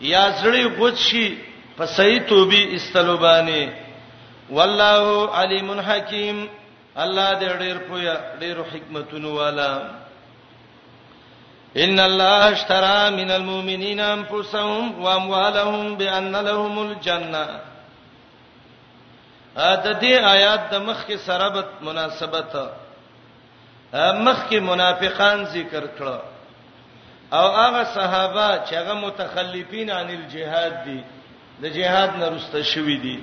یا 0.02 0.32
زړی 0.44 0.78
غوت 0.78 0.98
شي 0.98 1.38
په 1.78 1.86
صحیح 1.86 2.22
توبې 2.30 2.74
استلوبانه 2.76 3.74
والله 4.50 5.32
علیم 5.42 5.70
حکیم 5.80 6.48
الله 6.98 7.40
دې 7.40 7.57
ډېر 7.60 7.78
پویا 7.90 8.15
ډېر 8.40 8.57
حکمتونو 8.72 9.30
والا 9.36 9.70
ان 11.86 11.99
الله 11.99 12.52
اشترى 12.53 13.10
من 13.15 13.32
المؤمنين 13.32 13.99
انفسهم 13.99 15.02
واموالهم 15.03 15.95
بان 15.98 16.36
لهم 16.36 16.80
الجنه 16.80 17.45
ا 19.57 19.76
د 19.86 19.88
دې 20.02 20.14
آیات 20.36 20.61
د 20.72 20.74
مخ 20.86 21.06
کې 21.07 21.15
سرابت 21.26 21.68
مناسبت 21.82 22.56
مخ 23.95 24.38
کې 24.49 24.60
منافقان 24.60 25.44
ذکر 25.56 25.84
کړه 25.98 26.20
او 27.38 27.48
هغه 27.57 27.84
صحابه 27.84 28.48
چې 28.70 28.74
هغه 28.74 28.94
متخلفین 28.94 29.91
عن 29.91 30.10
الجهاد 30.10 30.84
دي 30.86 31.02
د 31.61 31.65
جهاد 31.78 32.15
نه 32.20 32.28
رسته 32.30 32.64
شوی 32.64 32.98
دي 32.98 33.20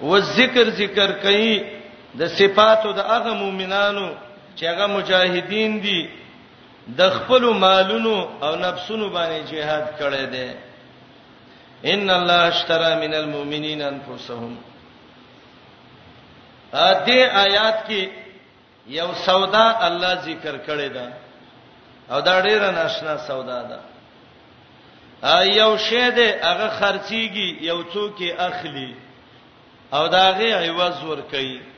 و 0.00 0.18
ذکر 0.18 0.68
ذکر 0.82 1.12
کوي 1.22 1.81
د 2.18 2.22
صفاتو 2.38 2.92
د 2.92 3.00
هغه 3.00 3.32
مؤمنانو 3.42 4.08
چې 4.56 4.62
هغه 4.70 4.86
مجاهدین 4.86 5.72
دي 5.82 6.00
د 6.98 7.10
خپل 7.16 7.42
مالونو 7.64 8.16
او 8.46 8.54
نفسونو 8.56 9.08
باندې 9.08 9.50
جهاد 9.52 9.86
کړی 10.00 10.24
دی 10.34 10.50
ان 11.92 12.10
الله 12.10 12.40
اشترى 12.52 12.92
من 13.02 13.14
المؤمنین 13.14 13.82
انفسهم 13.82 14.56
ا 16.72 16.92
دې 17.06 17.18
آیات 17.46 17.78
کې 17.88 18.08
یو 18.98 19.08
سودا 19.24 19.66
الله 19.88 20.14
ذکر 20.14 20.54
کړی 20.66 20.88
دا 20.94 21.08
او 22.10 22.20
دا 22.20 22.40
ډیره 22.42 22.70
ناشنا 22.70 23.16
سودا 23.26 23.62
ده 23.70 23.80
ا 25.22 25.42
یو 25.44 25.76
شی 25.88 26.10
دی 26.16 26.26
هغه 26.26 26.68
خرچيږي 26.80 27.62
یو 27.68 27.82
څوک 27.94 28.40
اخلي 28.40 28.94
او 29.92 30.06
دا 30.08 30.30
غي 30.38 30.52
عوض 30.68 31.04
ور 31.04 31.20
کوي 31.30 31.71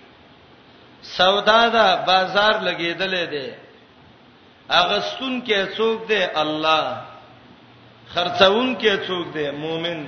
سودا 1.19 1.63
دا 1.75 1.87
بازار 2.07 2.55
لګیدلې 2.69 3.25
ده 3.35 3.47
اغستون 4.83 5.35
کې 5.47 5.59
څوک 5.77 6.01
دی 6.09 6.23
الله 6.43 6.85
خرڅون 8.15 8.69
کې 8.81 8.93
څوک 9.07 9.27
دی 9.35 9.47
مؤمن 9.65 10.01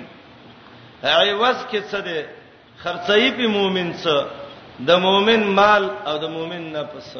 عوض 1.03 1.59
کې 1.71 1.81
څه 1.91 1.99
دی 2.09 2.19
خرڅي 2.83 3.23
په 3.37 3.47
مؤمن 3.57 3.93
څه 4.03 4.17
د 4.89 4.99
مؤمن 5.07 5.43
مال 5.59 5.85
او 6.09 6.15
د 6.25 6.27
مؤمن 6.37 6.63
نفس 6.79 7.13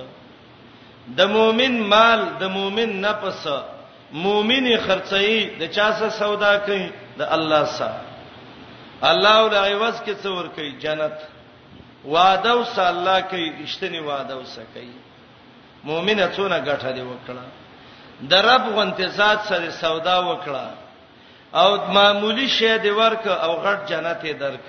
د 1.19 1.21
مؤمن 1.37 1.75
مال 1.93 2.21
د 2.41 2.45
مؤمن 2.57 2.91
نفس 3.07 3.45
مؤمن 4.25 4.67
خرڅي 4.87 5.33
د 5.61 5.63
چا 5.77 5.87
سره 5.99 6.11
سودا 6.23 6.53
کوي 6.67 6.85
د 7.19 7.23
الله 7.37 7.65
سره 7.79 8.01
الله 9.11 9.37
ول 9.45 9.57
عوض 9.67 9.97
کې 10.05 10.15
څه 10.23 10.29
ور 10.37 10.47
کوي 10.57 10.73
جنت 10.85 11.17
وعده 12.15 12.57
وس 12.57 12.79
الله 12.93 13.21
کوي 13.31 13.47
اشتنی 13.67 14.01
وعده 14.11 14.37
وس 14.39 14.57
کوي 14.75 14.97
مؤمنه 15.91 16.27
څونه 16.37 16.59
ګټه 16.69 16.91
دی 16.97 17.05
وکړه 17.11 17.45
د 18.31 18.35
رب 18.51 18.65
غونته 18.77 19.05
ذات 19.19 19.41
سره 19.51 19.69
سودا 19.83 20.17
وکړه 20.29 20.67
او 21.61 21.69
معمولی 21.97 22.47
شی 22.59 22.73
دی 22.85 22.91
ورک 23.01 23.25
او 23.47 23.53
غټ 23.65 23.79
جنت 23.91 24.21
یې 24.29 24.35
درک 24.43 24.69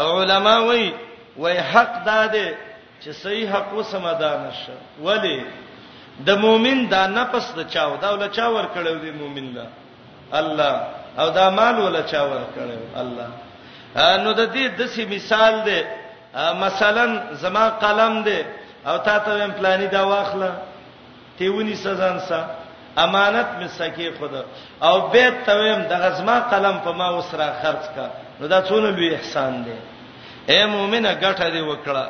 او 0.00 0.06
علما 0.20 0.56
وای 0.68 0.84
وای 1.42 1.56
حق 1.72 1.92
داده 2.10 2.48
چې 3.02 3.08
صحیح 3.22 3.46
حق 3.54 3.68
وسمدا 3.78 4.32
نشه 4.46 4.76
ولی 5.06 5.38
د 6.28 6.30
مؤمن 6.44 6.78
دا 6.94 7.02
نفس 7.18 7.46
د 7.58 7.60
چاو 7.74 7.96
دا 8.02 8.08
ول 8.12 8.24
چا 8.36 8.46
ور 8.56 8.66
کړو 8.74 8.92
دی 9.04 9.10
مؤمن 9.22 9.46
دا 9.56 9.66
الله 10.40 10.76
او 11.20 11.26
دا 11.38 11.46
مال 11.58 11.74
ول 11.78 11.96
چا 12.12 12.20
ور 12.30 12.44
کړو 12.56 12.80
الله 13.02 13.28
نو 14.22 14.30
د 14.40 14.42
دې 14.54 14.64
د 14.78 14.80
سی 14.94 15.02
مثال 15.14 15.54
دی 15.66 15.80
مثلا 16.64 17.04
زما 17.42 17.64
قلم 17.82 18.14
دی 18.26 18.40
او 18.88 18.96
تا 19.06 19.18
ته 19.18 19.44
هم 19.44 19.52
پلاني 19.52 19.86
دا 19.86 20.02
واخله 20.06 20.50
تیونی 21.38 21.74
سزان 21.74 22.18
سا 22.28 22.44
امانت 22.98 23.46
می 23.58 23.68
سکی 23.68 24.10
خدا 24.18 24.42
او 24.82 25.08
بیت 25.08 25.34
تویم 25.46 25.82
د 25.90 25.92
غزما 26.02 26.40
قلم 26.50 26.78
په 26.84 26.90
ما 26.92 27.08
وسره 27.16 27.52
خرج 27.62 27.84
کا 27.94 28.08
نو 28.40 28.46
دا 28.48 28.62
څونه 28.62 28.88
لوی 28.96 29.14
احسان 29.14 29.52
دی 29.64 29.76
اے 30.50 30.66
مؤمنه 30.74 31.14
ګټه 31.22 31.46
دی 31.54 31.60
وکړه 31.60 32.06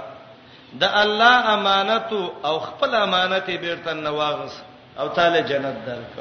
د 0.83 0.85
الله 1.03 1.35
امانت 1.55 2.13
او 2.45 2.59
خپل 2.59 2.95
امانت 2.95 3.47
بیرته 3.51 3.93
نواغس 3.95 4.63
او 4.99 5.09
تعالی 5.09 5.43
جنت 5.43 5.77
درک 5.87 6.15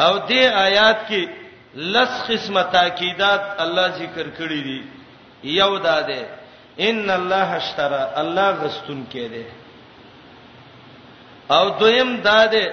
او 0.00 0.12
دې 0.28 0.42
آیات 0.66 0.98
کې 1.08 1.22
لس 1.76 2.22
قسمه 2.30 2.62
تاکیدات 2.62 3.44
الله 3.60 3.88
ذکر 3.98 4.28
کړی 4.38 4.62
دي 4.62 4.82
یو 5.58 5.78
دا 5.78 6.00
ده 6.00 6.26
ان 6.80 7.10
الله 7.10 7.48
اشترى 7.56 8.06
الله 8.16 8.50
غستون 8.50 9.06
کې 9.12 9.28
ده 9.32 9.44
او 11.54 11.68
دویم 11.68 12.16
دا 12.20 12.46
ده 12.46 12.72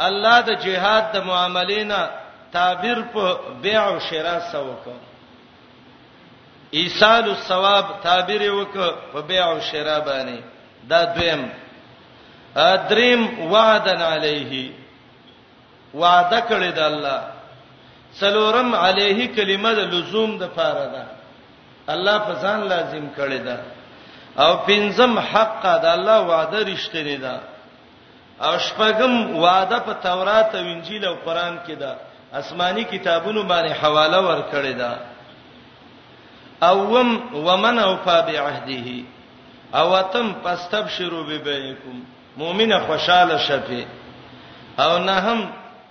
الله 0.00 0.40
د 0.40 0.50
جهاد 0.64 1.12
د 1.12 1.16
معاملینا 1.26 2.08
تعبیر 2.52 3.00
په 3.12 3.36
بیع 3.62 3.82
او 3.82 3.98
شرا 4.00 4.38
سوک 4.52 4.82
ایصال 6.72 7.24
الثواب 7.30 7.84
تعبیر 8.02 8.50
وک 8.52 8.76
په 9.12 9.20
بیع 9.26 9.44
او 9.46 9.60
شرا 9.60 9.98
باندې 9.98 10.40
دا 10.90 11.04
دویم 11.04 11.48
ادریم 12.56 13.22
وعدن 13.52 14.02
علیه 14.02 14.70
وعده 15.94 16.40
کړی 16.40 16.72
د 16.72 16.78
الله 16.78 17.37
سلورم 18.20 18.74
علیه 18.74 19.26
کلمه 19.36 19.72
د 19.74 19.78
لزوم 19.94 20.30
د 20.38 20.42
پاره 20.56 20.86
ده 20.94 21.02
الله 21.94 22.16
په 22.26 22.32
ځان 22.42 22.60
لازم 22.72 23.06
کړی 23.16 23.40
ده 23.46 23.56
او 24.44 24.52
پنځم 24.68 25.12
حق 25.30 25.62
ده 25.82 25.88
الله 25.96 26.18
وعده 26.30 26.58
رښتینی 26.72 27.16
ده 27.24 27.34
او 28.46 28.54
شپږم 28.66 29.12
وعده 29.44 29.78
په 29.86 29.92
تورات 30.02 30.54
او 30.54 30.64
انجیل 30.74 31.04
او 31.04 31.14
قران 31.26 31.54
کې 31.66 31.72
ده 31.82 31.92
آسماني 32.32 32.84
کتابونو 32.84 33.42
باندې 33.42 33.74
حواله 33.82 34.20
ورکړی 34.30 34.74
ده 34.82 34.90
اوم 36.62 37.08
ومن 37.46 37.78
اوفا 37.78 38.20
بعهده 38.20 38.88
اوتم 39.74 40.32
پستبشروا 40.44 41.22
ببیکم 41.24 41.96
مؤمنه 42.36 42.78
خوشاله 42.86 43.38
شفه 43.38 43.82
او 44.78 44.98
نهم 44.98 45.40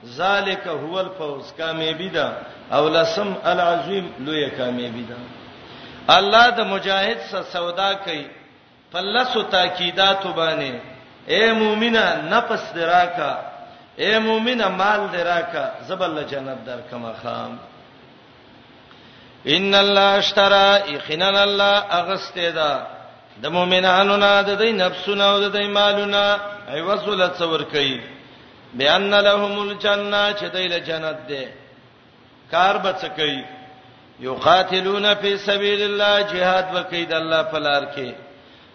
ذالک 0.06 0.68
هو 0.68 0.98
الفوز 1.00 1.54
کامیابی 1.58 2.10
ده 2.10 2.32
او 2.72 2.90
لسم 2.90 3.38
العظیم 3.46 4.14
لوی 4.20 4.50
کامیابی 4.50 5.04
ده 5.06 5.16
الله 6.10 6.50
د 6.52 6.62
مجاهد 6.62 7.18
سره 7.32 7.44
سودا 7.44 7.94
کوي 7.94 8.26
فلسو 8.92 9.44
تاکیدات 9.44 10.24
باندې 10.36 10.74
اے 11.30 11.54
مومنه 11.54 12.06
نفس 12.32 12.74
دراکا 12.76 13.38
اے 14.00 14.20
مومنه 14.20 14.68
مال 14.68 15.08
دراکا 15.14 15.72
زبل 15.88 16.24
جنت 16.28 16.66
در 16.66 16.82
کما 16.92 17.14
خام 17.24 17.60
ان 19.46 19.76
الله 19.76 20.18
اشترى 20.18 20.96
اخنن 20.98 21.36
الله 21.36 21.74
اغستدا 21.92 22.86
د 23.44 23.48
مؤمنانو 23.48 24.18
نه 24.18 24.42
د 24.42 24.58
دې 24.62 24.70
نفسونو 24.82 25.24
او 25.24 25.40
د 25.40 25.54
دې 25.62 25.66
مالونو 25.68 26.36
ایوازول 26.74 27.28
تصور 27.30 27.64
کوي 27.64 28.17
بأن 28.78 29.14
لهم 29.20 29.54
الجنه 29.70 30.34
چې 30.38 30.44
دایله 30.56 30.78
جنت 30.90 31.18
ده 31.30 31.44
کار 32.52 32.78
بچ 32.78 33.02
کوي 33.18 33.44
یقاتلون 34.20 35.14
فی 35.16 35.38
سبیل 35.38 35.82
الله 35.84 36.22
jihad 36.32 36.68
وکید 36.76 37.14
الله 37.14 37.44
فلار 37.44 37.84
کې 37.96 38.12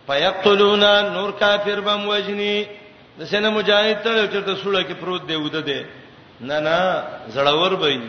فیقتلون 0.06 0.80
نور 1.14 1.30
کافر 1.32 1.80
بم 1.80 2.08
وجنی 2.08 2.64
د 3.18 3.24
سینه 3.24 3.50
مجاهد 3.50 4.02
ته 4.04 4.26
چې 4.32 4.44
د 4.48 4.54
سوله 4.62 4.82
کې 4.88 4.94
پروت 5.02 5.26
دی 5.26 5.36
وده 5.36 5.60
ده 5.60 5.84
نه 6.40 6.60
نه 6.60 7.02
زړور 7.34 7.72
به 7.82 8.00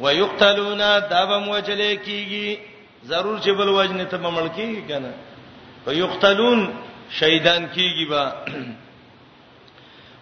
ويقتلون 0.00 0.80
دابم 1.00 1.44
وجلې 1.54 1.98
کیږي 2.06 2.58
ضرور 3.06 3.38
چې 3.40 3.50
بل 3.58 3.68
وجنه 3.68 4.04
ته 4.04 4.16
ممل 4.16 4.48
کیږي 4.56 4.88
کنه 4.88 5.12
ويقتلون 5.86 6.68
شهیدان 7.10 7.68
کیږي 7.76 8.08
با 8.10 8.32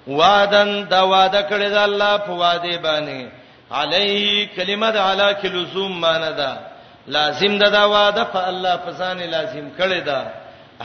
وعدن 0.07 0.89
دا 0.89 1.01
وعده 1.05 1.43
کړی 1.49 1.71
دا 1.71 1.85
الله 1.85 2.17
په 2.27 2.33
وعده 2.33 2.79
باندې 2.79 3.29
علی 3.73 4.47
کلمه 4.57 4.91
د 4.91 4.97
علا 4.97 5.33
کې 5.35 5.45
لزوم 5.45 5.93
معنی 6.01 6.33
ده 6.33 6.59
لازم 7.07 7.59
ده 7.59 7.69
دا 7.71 7.85
وعده 7.87 8.25
په 8.25 8.41
الله 8.49 8.77
په 8.77 8.91
ځان 8.93 9.19
لازم 9.23 9.69
کړی 9.79 10.01
ده 10.05 10.21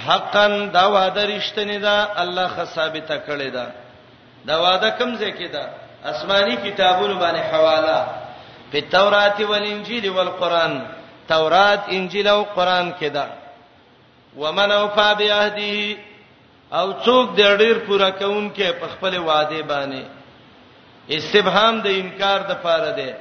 حقا 0.08 0.48
دا 0.74 0.86
وعده 0.88 1.26
رښتینی 1.40 1.78
ده 1.82 2.22
الله 2.22 2.48
خ 2.48 2.64
ثابته 2.64 3.18
کړی 3.28 3.50
ده 3.52 3.68
دا 4.46 4.62
وعده 4.62 4.90
کوم 4.90 5.18
ځای 5.18 5.34
کې 5.34 5.48
ده 5.52 5.70
آسماني 6.06 6.58
کتابونو 6.72 7.20
باندې 7.20 7.42
حواله 7.54 8.06
په 8.72 8.82
تورات 8.92 9.42
او 9.42 9.54
انجیل 9.54 10.06
او 10.08 10.24
قران 10.30 10.86
تورات 11.28 11.80
انجیل 11.90 12.28
او 12.28 12.44
قران 12.44 12.94
کې 13.02 13.06
ده 13.08 13.26
ومن 14.38 14.72
اوفا 14.72 15.14
بعهده 15.14 15.96
او 16.72 16.92
څوک 17.06 17.36
د 17.38 17.42
ډیر 17.62 17.78
پورا 17.88 18.10
کون 18.20 18.50
کې 18.56 18.72
په 18.80 18.88
خپل 18.94 19.18
وعده 19.18 19.62
باندې 19.72 20.02
استبهام 21.18 21.76
د 21.82 21.88
انکار 22.02 22.40
د 22.50 22.54
پاره 22.64 22.92
ده 23.00 23.12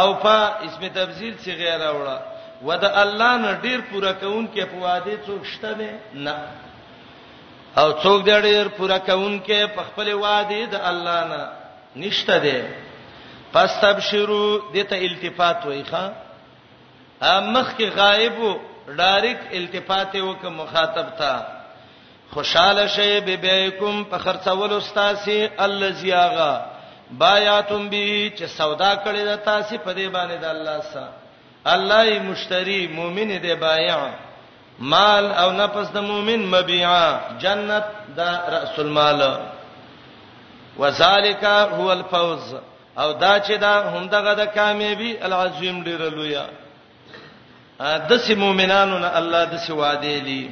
او 0.00 0.08
په 0.24 0.36
اسم 0.66 0.82
تفضیل 0.98 1.34
څخه 1.38 1.56
غیر 1.62 1.80
اوړه 1.82 2.16
ود 2.66 2.84
الله 2.84 3.36
نه 3.38 3.52
ډیر 3.62 3.80
پورا 3.90 4.12
کون 4.24 4.48
کې 4.54 4.62
په 4.72 4.76
وعده 4.86 5.12
څوک 5.26 5.44
شته 5.44 5.74
نه 6.14 6.36
او 7.80 7.92
څوک 8.02 8.20
د 8.28 8.42
ډیر 8.46 8.68
پورا 8.78 8.98
کون 8.98 9.40
کې 9.46 9.64
په 9.76 9.82
خپل 9.88 10.12
وعده 10.14 10.60
د 10.74 10.76
الله 10.90 11.20
نه 11.32 11.42
نشته 11.96 12.38
ده 12.46 12.58
پس 13.52 13.70
تبشیرو 13.80 14.44
دته 14.74 14.96
التفات 15.08 15.66
وایخه 15.66 16.04
مخ 17.54 17.68
کې 17.78 17.88
غایب 17.98 18.38
و 18.44 18.54
ډایرک 19.00 19.40
التفات 19.58 20.16
وک 20.16 20.44
مخاطب 20.44 21.06
ته 21.18 21.53
خوشاله 22.30 22.86
شي 22.88 23.20
به 23.20 23.36
بیکم 23.36 24.04
په 24.10 24.18
خرڅول 24.18 24.72
استاسي 24.72 25.48
الزی 25.58 26.12
اغا 26.12 26.60
بایاتم 27.18 27.88
به 27.88 28.30
چې 28.36 28.44
سودا 28.56 28.94
کړی 29.04 29.24
د 29.24 29.36
تاسو 29.44 29.78
په 29.78 29.94
دې 29.94 30.06
باندې 30.14 30.36
د 30.40 30.44
الله 30.44 30.80
سره 30.92 31.08
الله 31.64 32.00
ای 32.00 32.18
مشتری 32.18 32.86
مؤمن 32.88 33.28
دی 33.42 33.54
بایع 33.54 33.96
مال 34.78 35.26
او 35.32 35.52
نفس 35.52 35.90
د 35.92 35.98
مؤمن 36.00 36.40
مبيعا 36.46 37.20
جنت 37.40 37.84
دا 38.16 38.30
راس 38.48 38.78
المال 38.78 39.22
وذالک 40.78 41.44
هو 41.44 41.90
الفوز 41.92 42.54
او 42.98 43.12
دا 43.12 43.40
چې 43.40 43.52
دا 43.60 43.90
همدغه 43.96 44.34
د 44.34 44.44
کامیابی 44.46 45.16
العظیم 45.22 45.84
ډیر 45.84 46.00
لویا 46.10 46.46
د 48.08 48.16
سې 48.16 48.32
مؤمنانو 48.36 48.98
نه 48.98 49.10
الله 49.18 49.44
د 49.44 49.56
سې 49.66 49.70
وعده 49.70 50.20
لري 50.20 50.50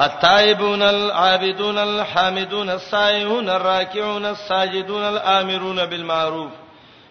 التائبون 0.00 0.82
العابدون 0.82 1.78
الحامدون 1.78 2.70
السائحون 2.70 3.50
الراكعون 3.50 4.26
الساجدون 4.26 5.02
الآمرون 5.04 5.86
بالمعروف 5.86 6.50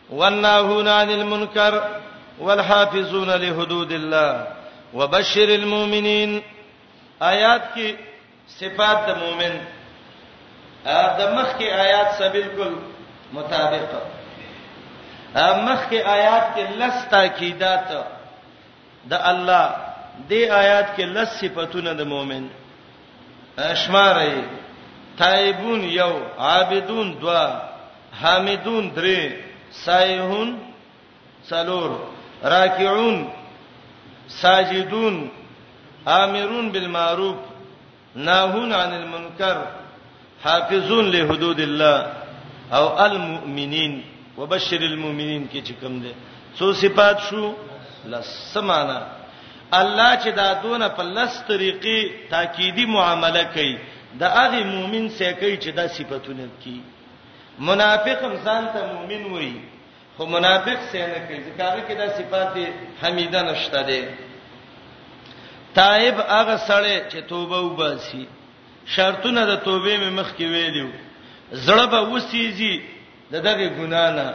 والناهون 0.09 0.87
عن 0.87 1.11
المنكر 1.11 1.87
والحافظون 2.39 3.29
لحدود 3.31 3.91
الله 3.91 4.47
وبشر 4.93 5.43
المؤمنين 5.49 6.41
آیات 7.21 7.61
کی 7.73 7.93
صفات 8.47 9.09
المؤمن 9.09 9.57
مؤمن 10.85 11.35
مخ 11.35 11.57
کی 11.57 11.69
آیات 11.71 12.13
سره 12.17 12.29
بالکل 12.31 12.75
مطابقه 13.33 14.01
مخ 15.65 15.89
کی 15.89 16.01
آیات 16.03 16.55
کې 16.55 16.77
لس 16.77 17.05
تاکیدات 17.11 17.91
د 19.11 19.27
الله 19.33 19.65
دی 20.29 20.41
آیات 20.61 20.95
کې 20.97 21.03
لس 21.19 21.35
صفاتونه 21.41 21.93
د 21.93 22.01
مؤمن 22.13 22.47
اشمارې 23.57 24.31
تایبون 25.17 25.81
یو 25.84 26.11
عابدون 26.38 27.15
دوا 27.21 27.45
حامدون 28.21 28.91
درې 28.95 29.34
سایحون 29.85 30.57
څلور 31.49 31.89
راکعون 32.43 33.26
ساجدون 34.27 35.30
آمرون 36.07 36.71
بالمعروف 36.71 37.35
ناهون 38.15 38.73
عن 38.73 38.93
المنکر 38.93 39.67
حافظون 40.43 41.05
لحدود 41.11 41.59
الله 41.59 42.11
او 42.73 42.99
المؤمنین 43.05 44.01
وبشر 44.38 44.81
المؤمنین 44.81 45.47
کې 45.53 45.63
چې 45.67 45.71
کوم 45.81 45.99
دي 45.99 46.13
څو 46.59 46.73
صفات 46.73 47.19
شو 47.30 47.53
لسمانه 48.05 49.18
الله 49.73 50.15
چې 50.21 50.27
دا 50.35 50.53
دونه 50.61 50.87
په 50.89 51.03
لس 51.03 51.43
طریقې 51.47 52.29
تاکیدی 52.29 52.85
معامله 52.85 53.43
کوي 53.53 53.77
د 54.19 54.23
هغه 54.37 54.63
مؤمن 54.75 55.09
سره 55.17 55.31
کوي 55.33 55.57
چې 55.57 55.67
دا 55.69 55.87
صفاتونه 55.87 56.47
کوي 56.63 56.81
منافق 57.59 58.23
هم 58.23 58.33
ځان 58.45 58.67
ته 58.73 58.79
مؤمن 58.93 59.23
وایي 59.33 59.61
خو 60.17 60.25
منافق 60.25 60.77
سره 60.91 61.07
نه 61.13 61.19
کوي 61.27 61.37
ځکه 61.37 61.87
کې 61.87 61.93
دا 62.01 62.09
صفات 62.17 62.57
حمیده 63.03 63.41
نشته 63.51 63.81
دي 63.83 64.01
تائب 65.75 66.15
هغه 66.27 66.57
سره 66.57 67.01
چې 67.11 67.29
توبه 67.29 67.59
وباسي 67.61 68.25
شرطونه 68.85 69.45
د 69.45 69.55
توبې 69.65 69.95
مې 69.99 70.19
مخ 70.19 70.29
کې 70.37 70.41
ویلو 70.53 70.89
زړه 71.53 71.85
به 71.91 71.99
وسیږي 72.09 72.75
د 73.31 73.35
دغه 73.47 73.67
ګنا 73.79 74.09
نه 74.17 74.29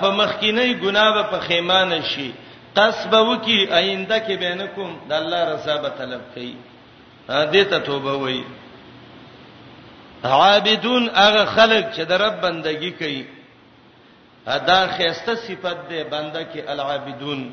په 0.00 0.10
مخکینی 0.10 0.74
ګنا 0.80 1.12
به 1.14 1.22
په 1.22 1.38
خیمانه 1.40 2.00
شي 2.10 2.30
قصبه 2.76 3.20
وکي 3.30 3.68
آینده 3.72 4.18
کې 4.20 4.32
بینکم 4.38 4.90
د 5.08 5.12
الله 5.12 5.44
رضا 5.54 5.76
به 5.76 5.88
طلب 5.98 6.20
کړي 6.34 6.54
دې 7.28 7.62
ته 7.70 7.78
توبه 7.78 8.14
وایي 8.18 8.44
عابدون 10.24 11.08
هغه 11.14 11.44
خلق 11.44 11.84
چې 11.94 12.00
د 12.10 12.12
رب 12.12 12.40
بندگی 12.40 12.90
کوي 12.90 13.24
ادا 14.46 14.80
خسته 14.96 15.34
صفت 15.34 15.88
ده 15.88 16.04
بنده 16.04 16.42
کې 16.54 16.68
العابدون 16.70 17.52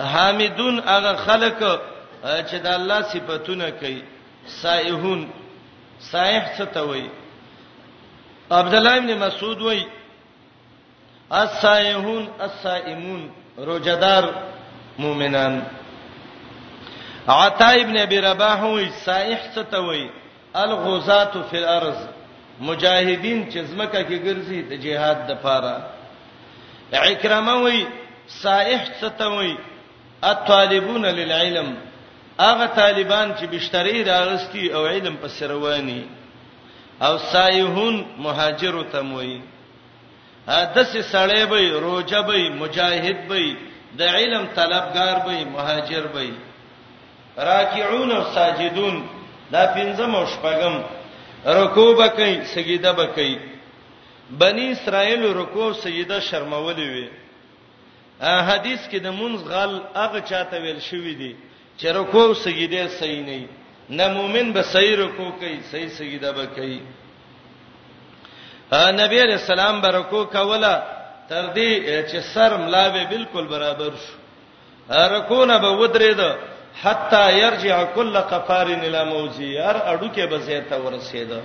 حامدون 0.00 0.78
هغه 0.80 1.12
خلق 1.16 1.62
چې 2.22 2.56
د 2.64 2.66
الله 2.66 3.02
صفاتونه 3.02 3.70
کوي 3.70 4.02
سائحون 4.46 5.30
سائح 6.12 6.56
څه 6.58 6.64
ته 6.74 6.80
وایي 6.82 7.08
عبد 8.50 8.74
الله 8.74 8.96
ابن 8.96 9.18
مسعود 9.18 9.62
وایي 9.62 9.86
السائحون 11.32 12.28
السائمون 12.40 13.30
روجدار 13.58 14.24
مؤمنان 14.98 15.62
عطا 17.28 17.70
ابن 17.74 17.96
ابي 17.98 18.20
رباح 18.20 18.62
وي 18.62 18.90
سائح 19.04 19.44
ستوي 19.54 20.10
الغزات 20.56 21.36
فی 21.50 21.58
الارض 21.58 21.96
مجاهدین 22.60 23.44
چې 23.52 23.58
زمکه 23.70 24.02
کې 24.08 24.18
ګرځي 24.24 24.60
د 24.70 24.80
جهاد 24.84 25.18
د 25.28 25.42
پاره 25.44 25.76
عکرمه 27.10 27.54
وی 27.64 27.78
سائح 28.42 28.82
ستوي 29.00 29.56
الطالبون 30.32 31.04
للعلم 31.06 31.68
هغه 32.40 32.66
طالبان 32.66 33.28
چې 33.38 33.44
بشتري 33.44 34.02
راغستي 34.02 34.74
او 34.76 34.86
علم 34.86 35.16
په 35.16 35.28
سرواني 35.28 36.02
او 37.02 37.18
سائحون 37.18 38.04
مهاجر 38.18 38.82
تموي 38.92 39.40
دسه 40.50 41.00
سړی 41.14 41.46
به 41.50 41.60
روجه 41.84 42.20
به 42.28 42.38
مجاهد 42.60 43.20
به 43.28 43.42
د 43.98 44.02
علم 44.02 44.44
طلبگار 44.56 45.16
به 45.26 45.44
مهاجر 45.44 46.04
به 46.14 46.26
راکعون 47.50 48.10
او 48.16 48.24
ساجدون 48.34 48.96
دا 49.52 49.62
پنځم 49.76 50.12
او 50.20 50.24
شپږم 50.34 50.76
رکوع 51.58 51.92
بکې 52.00 52.30
سجده 52.54 52.92
بکې 52.98 53.30
بنی 54.40 54.66
اسرائیل 54.74 55.22
رکوع 55.40 55.72
سجده 55.84 56.18
شرمولې 56.28 56.86
وي 56.94 57.06
حدیث 58.48 58.80
کې 58.90 58.98
د 59.02 59.08
مونږ 59.18 59.36
غل 59.50 59.72
هغه 60.02 60.20
چاته 60.30 60.56
ویل 60.64 60.80
شوې 60.90 61.14
دي 61.20 61.32
چې 61.80 61.86
رکوع 61.98 62.34
سجده 62.44 62.88
صحیح 62.98 63.22
نه 63.28 63.40
نه 63.98 64.06
مؤمن 64.18 64.52
به 64.52 64.62
صحیح 64.62 64.96
رکوع 65.04 65.30
کوي 65.40 65.58
صحیح 65.70 65.88
سجده 65.98 66.30
بکې 66.38 66.72
نبی 68.72 69.20
علیہ 69.22 69.34
السلام 69.34 69.80
برکو 69.80 70.24
کوله 70.24 70.82
تر 71.28 71.46
دې 71.54 72.10
چې 72.10 72.20
سر 72.34 72.56
ملاوي 72.56 73.04
بالکل 73.08 73.46
برابر 73.48 73.90
شو 74.06 74.18
رکونه 74.90 75.58
به 75.58 75.70
ودرېده 75.70 76.36
حتا 76.82 77.30
يرجع 77.30 77.84
كل 77.84 78.18
قفار 78.18 78.66
الى 78.66 79.04
موجي 79.04 79.58
هر 79.62 79.76
اډوکه 79.76 80.26
به 80.26 80.38
زیته 80.38 80.76
ورسېده 80.78 81.38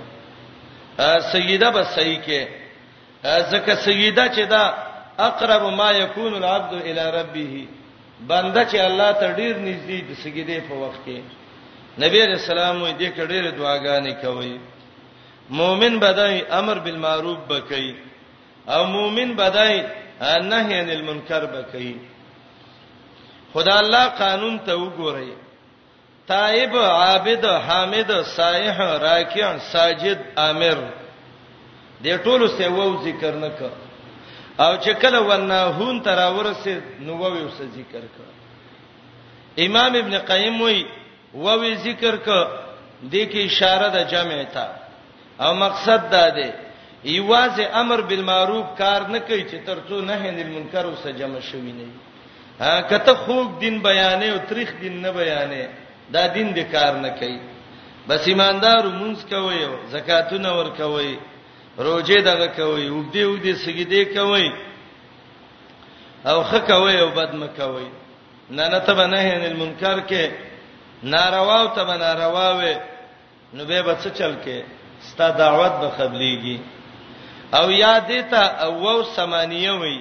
سیده 1.32 1.70
به 1.70 1.82
صحیح 1.82 2.18
کې 2.26 2.46
ځکه 3.50 3.74
سیده 3.76 4.28
چې 4.28 4.46
دا 4.50 4.74
اقرب 5.18 5.62
ما 5.72 5.90
يكون 5.92 6.34
العبد 6.34 6.72
الى 6.72 7.10
ربه 7.20 7.66
بنده 8.28 8.64
چې 8.70 8.74
الله 8.76 9.12
ته 9.12 9.32
ډیر 9.32 9.56
نږدې 9.58 9.98
د 10.10 10.14
سجدي 10.24 10.60
په 10.68 10.74
وخت 10.74 10.98
کې 11.06 11.20
نبی 11.98 12.26
رسول 12.26 12.58
الله 12.58 12.96
دې 12.98 13.10
کډېر 13.16 13.50
دعاګانې 13.52 14.14
کوي 14.24 14.58
مؤمن 15.50 15.98
بدای 16.00 16.40
امر 16.50 16.78
بالمعروف 16.78 17.38
بکئی 17.48 17.94
او 18.68 18.84
مؤمن 18.86 19.36
بدای 19.36 19.82
نهی 20.20 20.72
عن 20.80 20.90
المنکر 20.90 21.46
بکئی 21.46 21.96
خدا 23.52 23.78
الله 23.78 24.06
قانون 24.08 24.58
ته 24.66 24.74
وګورئ 24.74 25.28
تائب 26.28 26.76
عابد 26.76 27.44
حامد 27.44 28.10
سائح 28.36 28.78
راکع 29.00 29.58
ساجد 29.72 30.18
امر 30.38 30.78
دې 32.04 32.18
ټول 32.24 32.48
څه 32.58 32.66
وو 32.68 33.04
ذکر 33.04 33.32
نه 33.34 33.48
ک 33.48 33.60
او 34.60 34.76
چې 34.76 34.90
کله 35.02 35.20
ونه 35.20 35.62
هون 35.62 36.00
تر 36.02 36.18
اورسه 36.18 36.80
نو 37.00 37.12
وو 37.16 37.48
څه 37.58 37.62
ذکر 37.78 38.00
ک 38.02 38.16
امام 39.66 39.94
ابن 39.96 40.18
قیم 40.18 40.60
وی 40.62 40.82
وو 41.34 41.74
ذکر 41.82 42.16
ک 42.16 42.28
دې 43.12 43.22
کې 43.32 43.36
اشاره 43.44 43.88
ده 43.88 44.02
جمع 44.04 44.42
ته 44.54 44.85
او 45.44 45.54
مقصد 45.64 46.00
دا 46.14 46.24
دی 46.36 46.48
ایوازه 47.12 47.64
امر 47.82 48.00
بالمعروف 48.10 48.66
کار 48.80 49.00
نه 49.14 49.18
کوي 49.28 49.44
چې 49.50 49.56
ترڅو 49.66 49.96
نه 50.10 50.14
هنل 50.24 50.50
منکر 50.54 50.86
وسه 50.92 51.10
جمع 51.18 51.40
شوی 51.50 51.72
نه 51.72 51.86
ها 52.60 52.80
کته 52.90 53.14
خوب 53.14 53.58
دین 53.60 53.76
بیانې 53.86 54.28
او 54.34 54.38
تاریخ 54.48 54.70
دین 54.80 55.00
نه 55.02 55.10
بیانې 55.18 55.62
دا 56.12 56.22
دین 56.34 56.48
د 56.54 56.58
کار 56.72 56.92
نه 56.96 57.10
کوي 57.20 57.38
بس 58.08 58.28
ایماندارو 58.28 58.90
مونږ 59.00 59.16
کوي 59.30 59.60
زکاتونه 59.90 60.52
ور 60.58 60.68
کوي 60.78 61.18
روزه 61.78 62.20
دغه 62.30 62.46
کوي 62.46 62.88
وګدي 62.90 63.22
وګدي 63.26 63.52
سګیدې 63.64 64.02
کوي 64.16 64.48
او 66.30 66.42
خکه 66.42 66.76
وي 66.82 67.00
او 67.00 67.08
بد 67.10 67.34
مکوي 67.34 67.88
نه 68.50 68.68
نه 68.68 68.78
تب 68.78 69.00
نه 69.00 69.20
هنل 69.26 69.56
منکر 69.62 70.00
کې 70.08 70.24
ناروا 71.02 71.60
او 71.60 71.68
تب 71.76 71.90
ناروا 71.90 72.50
وي 72.50 72.74
نو 73.54 73.64
به 73.64 73.82
بچ 73.82 74.06
چل 74.14 74.32
کې 74.44 74.58
ستا 75.10 75.30
دعوت 75.38 75.72
به 75.80 75.88
قبليږي 75.98 76.58
او 77.60 77.66
یادې 77.84 78.20
ته 78.30 78.40
او 78.64 79.02
سمانیه 79.16 79.72
وي 79.82 79.98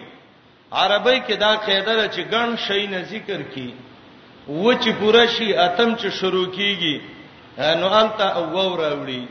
عربی 0.72 1.19
کې 1.27 1.36
دا 1.45 1.52
قاعده 1.65 1.94
ده 1.99 2.07
چې 2.14 2.22
ګڼ 2.34 2.48
شی 2.68 2.88
نه 2.94 2.99
ذکر 3.11 3.41
کی 3.53 3.69
و 4.48 4.73
چې 4.82 4.91
پوره 4.99 5.26
شي 5.36 5.48
اتم 5.65 5.91
چې 5.99 6.07
شروع 6.19 6.45
کیږي 6.57 6.95
نو 7.80 7.88
التا 8.02 8.27
او 8.38 8.76
راوړي 8.82 9.22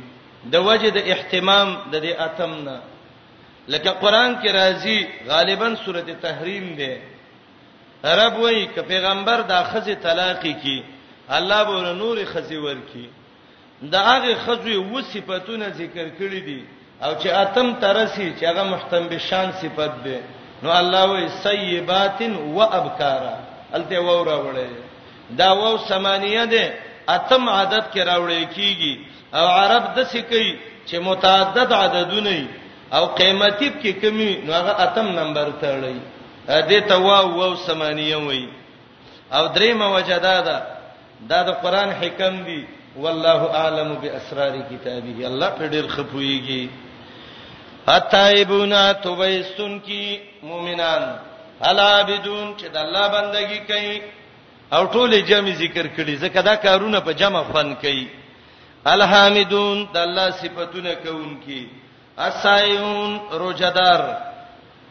د 0.53 0.57
وجه 0.69 0.91
د 0.91 0.99
اهتمام 1.15 1.69
د 1.93 2.03
دې 2.05 2.15
اتم 2.27 2.53
نه 2.67 2.77
لکه 3.69 3.91
قران 3.91 4.31
کې 4.43 4.49
راځي 4.61 4.99
غالبا 5.29 5.69
سورته 5.85 6.15
تحریم 6.25 6.67
ده 6.79 6.93
رب 8.23 8.39
وایي 8.43 8.67
ک 8.67 8.77
پیغمبر 8.81 9.41
دا 9.41 9.63
خزه 9.65 9.95
طلاق 9.95 10.43
کی 10.63 10.83
الله 11.29 11.63
به 11.65 11.93
نور 11.99 12.19
خزه 12.33 12.59
ور 12.61 12.77
کی 12.93 13.09
د 13.93 13.95
هغه 14.09 14.33
خزوی 14.45 14.77
و 14.77 14.97
صفاتونه 15.13 15.67
ذکر 15.81 16.07
کړی 16.19 16.41
دي 16.49 16.61
او 17.05 17.13
چې 17.23 17.29
اتم 17.45 17.69
ترسي 17.85 18.27
چې 18.41 18.45
هغه 18.51 18.65
محتم 18.73 19.03
به 19.11 19.19
شان 19.29 19.49
صفات 19.63 19.95
ده 20.05 20.19
نو 20.63 20.71
الله 20.81 21.03
وی 21.13 21.25
سیبات 21.45 22.19
و 22.57 22.61
ابکارا 22.81 23.37
الته 23.77 23.99
و 24.01 24.25
راوړې 24.31 24.71
دا 25.39 25.51
و 25.63 25.79
سمانیه 25.89 26.45
ده 26.47 26.65
اتم 27.17 27.45
عدد 27.49 27.85
کې 27.93 28.01
راوړې 28.11 28.43
کیږي 28.57 28.95
او 29.39 29.45
عرب 29.59 29.85
د 29.97 30.03
سکی 30.13 30.59
چې 30.89 30.97
متعدد 31.09 31.73
عددونه 31.73 32.47
او 32.97 33.07
قیمتي 33.07 33.71
کې 33.83 33.91
کمی 34.03 34.33
نو 34.47 34.53
هغه 34.53 34.73
اتم 34.85 35.07
نمبر 35.21 35.49
ته 35.61 35.69
لړۍ 35.83 35.99
دې 36.69 36.81
ته 36.89 36.97
و 36.97 37.09
و 37.39 37.57
سمانیه 37.57 38.17
وی 38.17 38.49
او 39.37 39.43
درې 39.57 39.71
موجداده 39.75 40.57
دا 41.29 41.41
د 41.47 41.51
قران 41.63 41.91
حکم 42.01 42.35
دی 42.47 42.63
والله 42.97 43.43
اعلم 43.61 43.95
باسرار 44.03 44.59
کتابه 44.71 45.27
الله 45.27 45.49
په 45.59 45.67
ډیر 45.67 45.87
خپويږي 45.89 46.69
اتایبونا 47.89 48.93
توبېستون 48.93 49.79
کی 49.81 50.19
مؤمنان 50.43 51.03
الا 51.63 52.03
بدون 52.03 52.55
چې 52.59 52.63
د 52.73 52.77
الله 52.77 53.09
بندگی 53.09 53.59
کوي 53.71 54.03
او 54.73 54.87
ټول 54.87 55.15
جمع 55.29 55.51
ذکر 55.55 55.87
کړي 55.87 56.15
ځکه 56.21 56.41
دا 56.43 56.55
کارونه 56.55 57.01
په 57.01 57.13
جمع 57.13 57.43
فن 57.43 57.75
کوي 57.75 58.07
الحامدون 58.87 59.89
د 59.93 59.97
الله 59.97 60.31
صفاتونه 60.31 60.95
کوونکی 60.95 61.67
اسایون 62.19 63.19
روجدار 63.33 64.01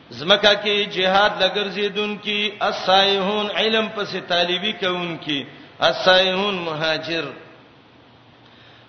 زمکه 0.09 0.53
کې 0.63 0.89
جهاد 0.95 1.31
لګرزیدون 1.43 2.17
کی 2.19 2.51
اسایون 2.61 3.47
علم 3.55 3.87
پسې 3.95 4.19
طالبي 4.29 4.71
کوونکی 4.73 5.45
اسایون 5.81 6.55
مهاجر 6.55 7.23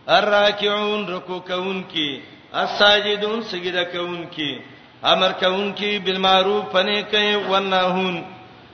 الراکعون 0.08 1.08
رکوع 1.08 1.38
کوونکی 1.40 2.20
الساجدون 2.52 3.42
سجده 3.42 3.84
کوونکی 3.84 4.58
امر 5.12 5.32
کوونکی 5.40 5.98
بالمعروف 5.98 6.64
پنه 6.72 7.00
کوي 7.10 7.34
ونهون 7.36 8.22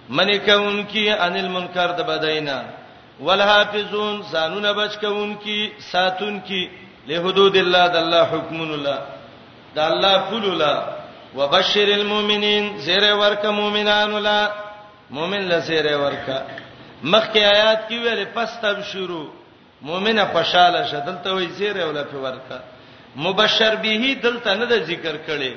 منی 0.08 0.38
کوونکی 0.38 1.10
ان 1.10 1.36
المنکر 1.36 1.86
د 1.90 2.00
بدینا 2.02 2.62
والحافظون 3.20 4.22
زانون 4.30 4.72
بچ 4.72 4.92
کوونکی 5.00 5.72
ساتونکی 5.92 6.68
له 7.08 7.20
حدود 7.20 7.56
الله 7.56 7.86
د 7.88 7.96
الله 7.96 8.22
حکم 8.24 8.60
الله 8.60 8.98
د 9.74 9.78
الله 9.78 10.18
پول 10.30 10.44
الله 10.44 10.84
وبشر 11.36 11.88
المؤمنین 11.94 12.78
زیر 12.78 13.14
ورک 13.14 13.44
مؤمنان 13.46 14.14
الله 14.14 14.50
مؤمن 15.10 15.40
لزیر 15.52 15.96
ورک 15.96 16.28
مخکې 17.02 17.38
آیات 17.42 17.88
کې 17.88 17.96
ویل 18.04 18.24
پس 18.34 18.48
تب 18.62 18.82
شروع 18.92 19.26
مؤمنه 19.88 20.24
خوشاله 20.34 20.82
شه 20.90 21.00
دلته 21.08 21.30
وی 21.34 21.48
زیره 21.58 21.84
ولا 21.84 22.04
په 22.12 22.16
ورکا 22.24 22.58
مبشر 23.24 23.74
به 23.82 24.14
دلته 24.24 24.52
نه 24.60 24.66
د 24.72 24.74
ذکر 24.90 25.16
کړي 25.26 25.52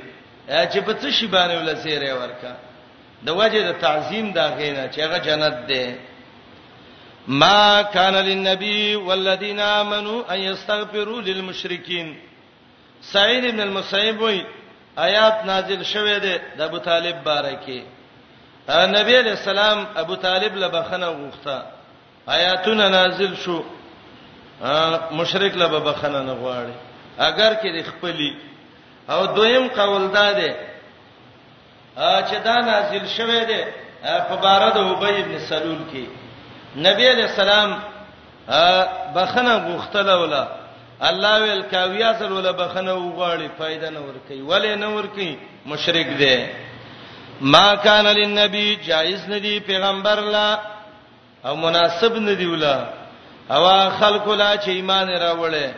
چې 0.71 0.79
په 0.85 0.93
څه 0.99 1.07
شی 1.11 1.27
باندې 1.27 1.55
ولا 1.59 1.73
زیره 1.73 2.13
ورکا 2.21 2.51
د 3.25 3.29
وجه 3.39 3.61
د 3.69 3.71
تعظیم 3.85 4.31
دا 4.33 4.45
غینا 4.57 4.83
چې 4.91 4.99
هغه 4.99 5.17
جنت 5.17 5.55
ده 5.69 5.95
ما 7.27 7.81
كان 7.81 8.15
للنبي 8.15 8.95
والذين 8.95 9.59
امنوا 9.59 10.33
ان 10.33 10.39
يستغفروا 10.39 11.21
للمشركين 11.21 12.15
سعید 13.01 13.45
ابن 13.45 13.59
المسیب 13.59 14.21
وی 14.21 14.45
آیات 14.97 15.45
نازل 15.45 15.83
شوه 15.83 16.17
ده 16.17 16.41
د 16.57 16.61
ابو 16.61 16.77
طالب 16.77 17.23
باره 17.23 17.55
کې 17.67 17.81
نبی 18.97 19.13
علیہ 19.21 19.31
السلام 19.31 19.85
ابو 19.95 20.15
طالب 20.15 20.55
له 20.57 20.67
بخنه 20.67 21.07
غوښته 21.07 21.55
آیاتونه 22.29 22.87
نازل 22.89 23.35
شوه 23.35 23.63
مشرک 25.11 25.53
له 25.55 25.67
بخنه 25.79 26.21
نه 26.21 26.33
غواړي 26.33 26.73
اگر 27.19 27.53
کې 27.61 27.67
د 27.75 27.79
خپلې 27.89 28.31
او 29.09 29.25
دویم 29.35 29.67
قول 29.75 30.07
دا 30.13 30.31
دی 30.31 30.53
چې 31.97 32.35
دا 32.43 32.55
نازل 32.61 33.07
شوه 33.07 33.43
دی 33.43 33.63
په 34.29 34.35
بار 34.41 34.69
د 34.71 34.77
ابی 34.77 35.21
ابن 35.21 35.35
سلول 35.49 35.79
کې 35.93 36.05
نبی 36.75 37.05
علیہ 37.07 37.23
السلام 37.23 37.79
بخنه 39.15 39.53
غوښتله 39.67 40.13
ولا 40.21 40.47
الله 41.01 41.41
ویل 41.41 41.63
کاویا 41.71 42.13
سره 42.19 42.33
ولا 42.33 42.51
بخنه 42.51 42.93
وغواړي 42.95 43.59
فائدہ 43.59 43.89
نه 43.89 43.99
ور 44.01 44.15
کوي 44.27 44.41
ولې 44.47 44.77
نه 44.77 44.87
ور 44.95 45.05
کوي 45.15 45.37
مشرک 45.65 46.07
دی 46.17 46.47
ما 47.41 47.75
کان 47.75 48.05
للنبی 48.07 48.75
جائز 48.75 49.27
ندی 49.29 49.59
پیغمبر 49.59 50.19
لا 50.21 50.59
او 51.45 51.55
مناسب 51.55 52.15
ندی 52.17 52.45
ولا 52.47 52.75
او 53.51 53.65
خلق 53.99 54.27
لا 54.29 54.57
چې 54.57 54.67
ایمان 54.69 55.09
راوړې 55.09 55.69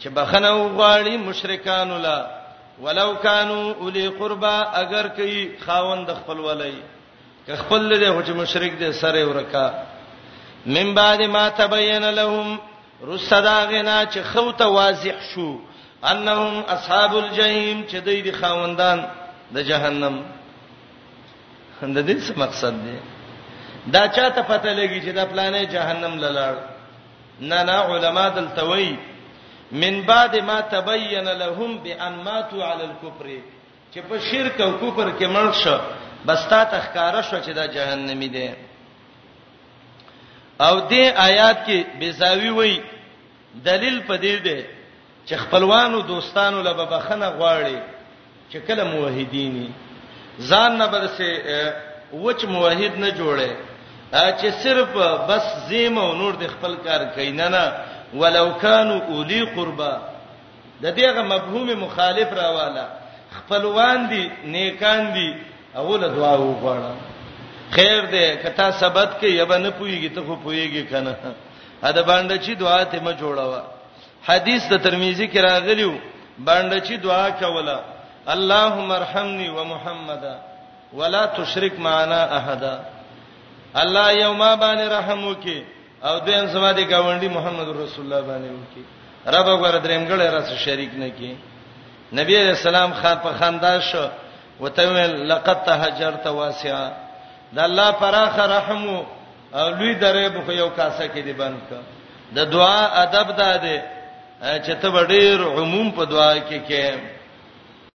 چې 0.00 0.08
بخنه 0.08 0.50
وغواړي 0.52 1.16
مشرکان 1.16 1.88
لا 2.02 2.26
ولو 2.82 3.14
کانوا 3.22 3.72
اولی 3.80 4.08
قربا 4.18 4.58
اگر 4.82 5.08
کوي 5.16 5.48
خاوند 5.66 6.08
خپل 6.12 6.38
ولای 6.40 6.72
که 7.46 7.56
خپل 7.56 8.00
دې 8.00 8.06
هو 8.08 8.22
چې 8.22 8.30
مشرک 8.30 8.72
دې 8.80 8.90
سره 8.92 9.24
ورکا 9.24 9.70
من 10.66 10.94
بعد 10.94 11.22
ما 11.22 11.48
تبین 11.48 12.04
لهم 12.04 12.58
رسدا 13.06 13.64
غنا 13.70 14.04
چې 14.06 14.18
خو 14.32 14.50
ته 14.52 14.64
واضح 14.66 15.14
شو 15.34 15.56
انهم 16.04 16.62
اصحاب 16.68 17.16
الجحیم 17.16 17.84
چې 17.90 17.94
دوی 18.04 18.20
دي 18.22 18.30
خاوندان 18.32 19.04
د 19.54 19.58
جهنم 19.60 20.22
د 21.96 22.06
دې 22.06 22.22
څه 22.22 22.38
مقصد 22.38 22.84
دی 22.84 22.98
دا 23.92 24.08
چاته 24.08 24.42
پته 24.42 24.70
لګی 24.74 25.00
چې 25.00 25.08
دا 25.08 25.24
پلانې 25.26 25.66
جهنم 25.72 26.18
لاله 26.18 26.56
نه 27.40 27.62
نه 27.62 27.72
علما 27.72 28.28
دلتوي 28.28 28.96
من 29.72 30.02
بعد 30.02 30.36
ما 30.36 30.60
تبين 30.60 31.24
لهم 31.28 31.78
بان 31.78 32.12
ماتوا 32.24 32.64
على 32.64 32.84
الكفر 32.84 33.40
چې 33.96 33.98
په 33.98 34.18
شرک 34.30 34.60
او 34.60 34.72
کفر 34.78 35.10
کې 35.18 35.22
مړ 35.26 35.52
شو 35.62 35.78
بس 36.26 36.46
تا 36.48 36.64
تخکاره 36.64 37.20
شو 37.20 37.38
چې 37.40 37.50
دا 37.50 37.66
جهنمی 37.66 38.28
دی 38.28 38.50
او 40.60 40.88
دې 40.88 41.04
آیات 41.16 41.66
کې 41.66 41.98
بیزاوی 41.98 42.48
وای 42.50 42.80
دلیل 43.54 44.02
پدې 44.08 44.42
دی 44.44 44.62
چې 45.26 45.34
خپلوانو 45.34 46.00
دوستانو 46.00 46.62
له 46.62 46.72
بخنه 46.72 47.30
غواړي 47.38 47.78
چې 48.52 48.56
کله 48.66 48.84
موحدینی 48.84 49.70
ځان 50.38 50.76
نه 50.78 50.86
برسه 50.86 51.62
وچ 52.12 52.44
موحد 52.44 52.98
نه 52.98 53.10
جوړه 53.10 53.73
چې 54.16 54.50
صرف 54.62 54.88
بس 55.28 55.42
زیم 55.68 55.98
او 55.98 56.14
نور 56.14 56.32
د 56.40 56.46
خپل 56.50 56.74
کار 56.84 57.00
کین 57.14 57.36
نه 57.40 57.64
ولو 58.18 58.46
کانوا 58.62 58.98
اولی 59.10 59.42
قربا 59.56 59.94
د 60.82 60.94
دېغه 60.98 61.22
مفهوم 61.22 61.68
مخالف 61.82 62.32
راواله 62.38 62.84
خپلوان 63.38 64.08
دي 64.10 64.30
نیکان 64.44 65.12
دي 65.14 65.34
هغه 65.74 65.98
له 65.98 66.08
دعا 66.08 66.36
وغواړه 66.36 66.94
خیر 67.70 68.00
دې 68.10 68.44
کتا 68.44 68.70
ثبت 68.70 69.10
کې 69.20 69.24
یبه 69.26 69.58
نه 69.58 69.70
پويږي 69.70 70.08
ته 70.14 70.22
خو 70.26 70.36
پويږي 70.36 70.82
کنه 70.90 71.14
اده 71.82 72.02
باندې 72.02 72.38
چې 72.46 72.50
دعا 72.58 72.84
ته 72.84 73.00
ما 73.00 73.12
جوړاوه 73.12 73.62
حدیث 74.28 74.68
د 74.70 74.76
ترمذی 74.84 75.28
کې 75.32 75.36
راغلیو 75.50 75.92
باندې 76.46 76.86
چې 76.86 76.92
دعا 76.92 77.30
کوله 77.42 77.80
اللهم 78.34 78.92
ارحمني 78.92 79.48
ومحمدا 79.48 80.34
ولا 80.98 81.26
تشرك 81.26 81.78
معنا 81.78 82.20
احدا 82.36 82.76
الله 83.82 84.12
یوما 84.12 84.56
باندې 84.56 84.86
رحم 84.90 85.24
وکي 85.28 85.64
او 86.02 86.18
دین 86.18 86.46
سما 86.52 86.72
دي 86.72 86.84
گاونډي 86.90 87.28
محمد 87.28 87.68
رسول 87.68 88.04
الله 88.12 88.20
باندې 88.20 88.50
وکي 88.60 88.82
رب 89.36 89.46
غره 89.62 89.78
درمګړې 89.78 90.30
راس 90.34 90.52
شریک 90.64 90.90
نه 90.94 91.08
کی 91.18 91.34
نبی 92.18 92.36
رسول 92.52 92.74
الله 92.74 92.94
خان 93.02 93.16
په 93.24 93.30
خاندان 93.38 93.80
شو 93.80 94.06
وته 94.60 95.06
لقد 95.30 95.64
تهجرت 95.66 96.26
واسعا 96.26 96.88
د 97.54 97.58
الله 97.58 97.90
پراخ 98.02 98.38
رحم 98.38 98.86
او 99.58 99.68
لوی 99.68 100.00
درې 100.00 100.32
بخو 100.36 100.52
یو 100.52 100.68
کاسه 100.68 101.08
کې 101.08 101.18
دی 101.24 101.32
بند 101.32 101.58
کا 101.70 101.78
د 102.36 102.50
دعا 102.50 102.80
ادب 103.02 103.36
داده 103.36 103.76
چې 104.64 104.70
ته 104.80 105.06
ډېر 105.06 105.40
عموم 105.60 105.90
په 105.90 106.04
دعا 106.04 106.32
کې 106.48 106.60
کې 106.68 107.13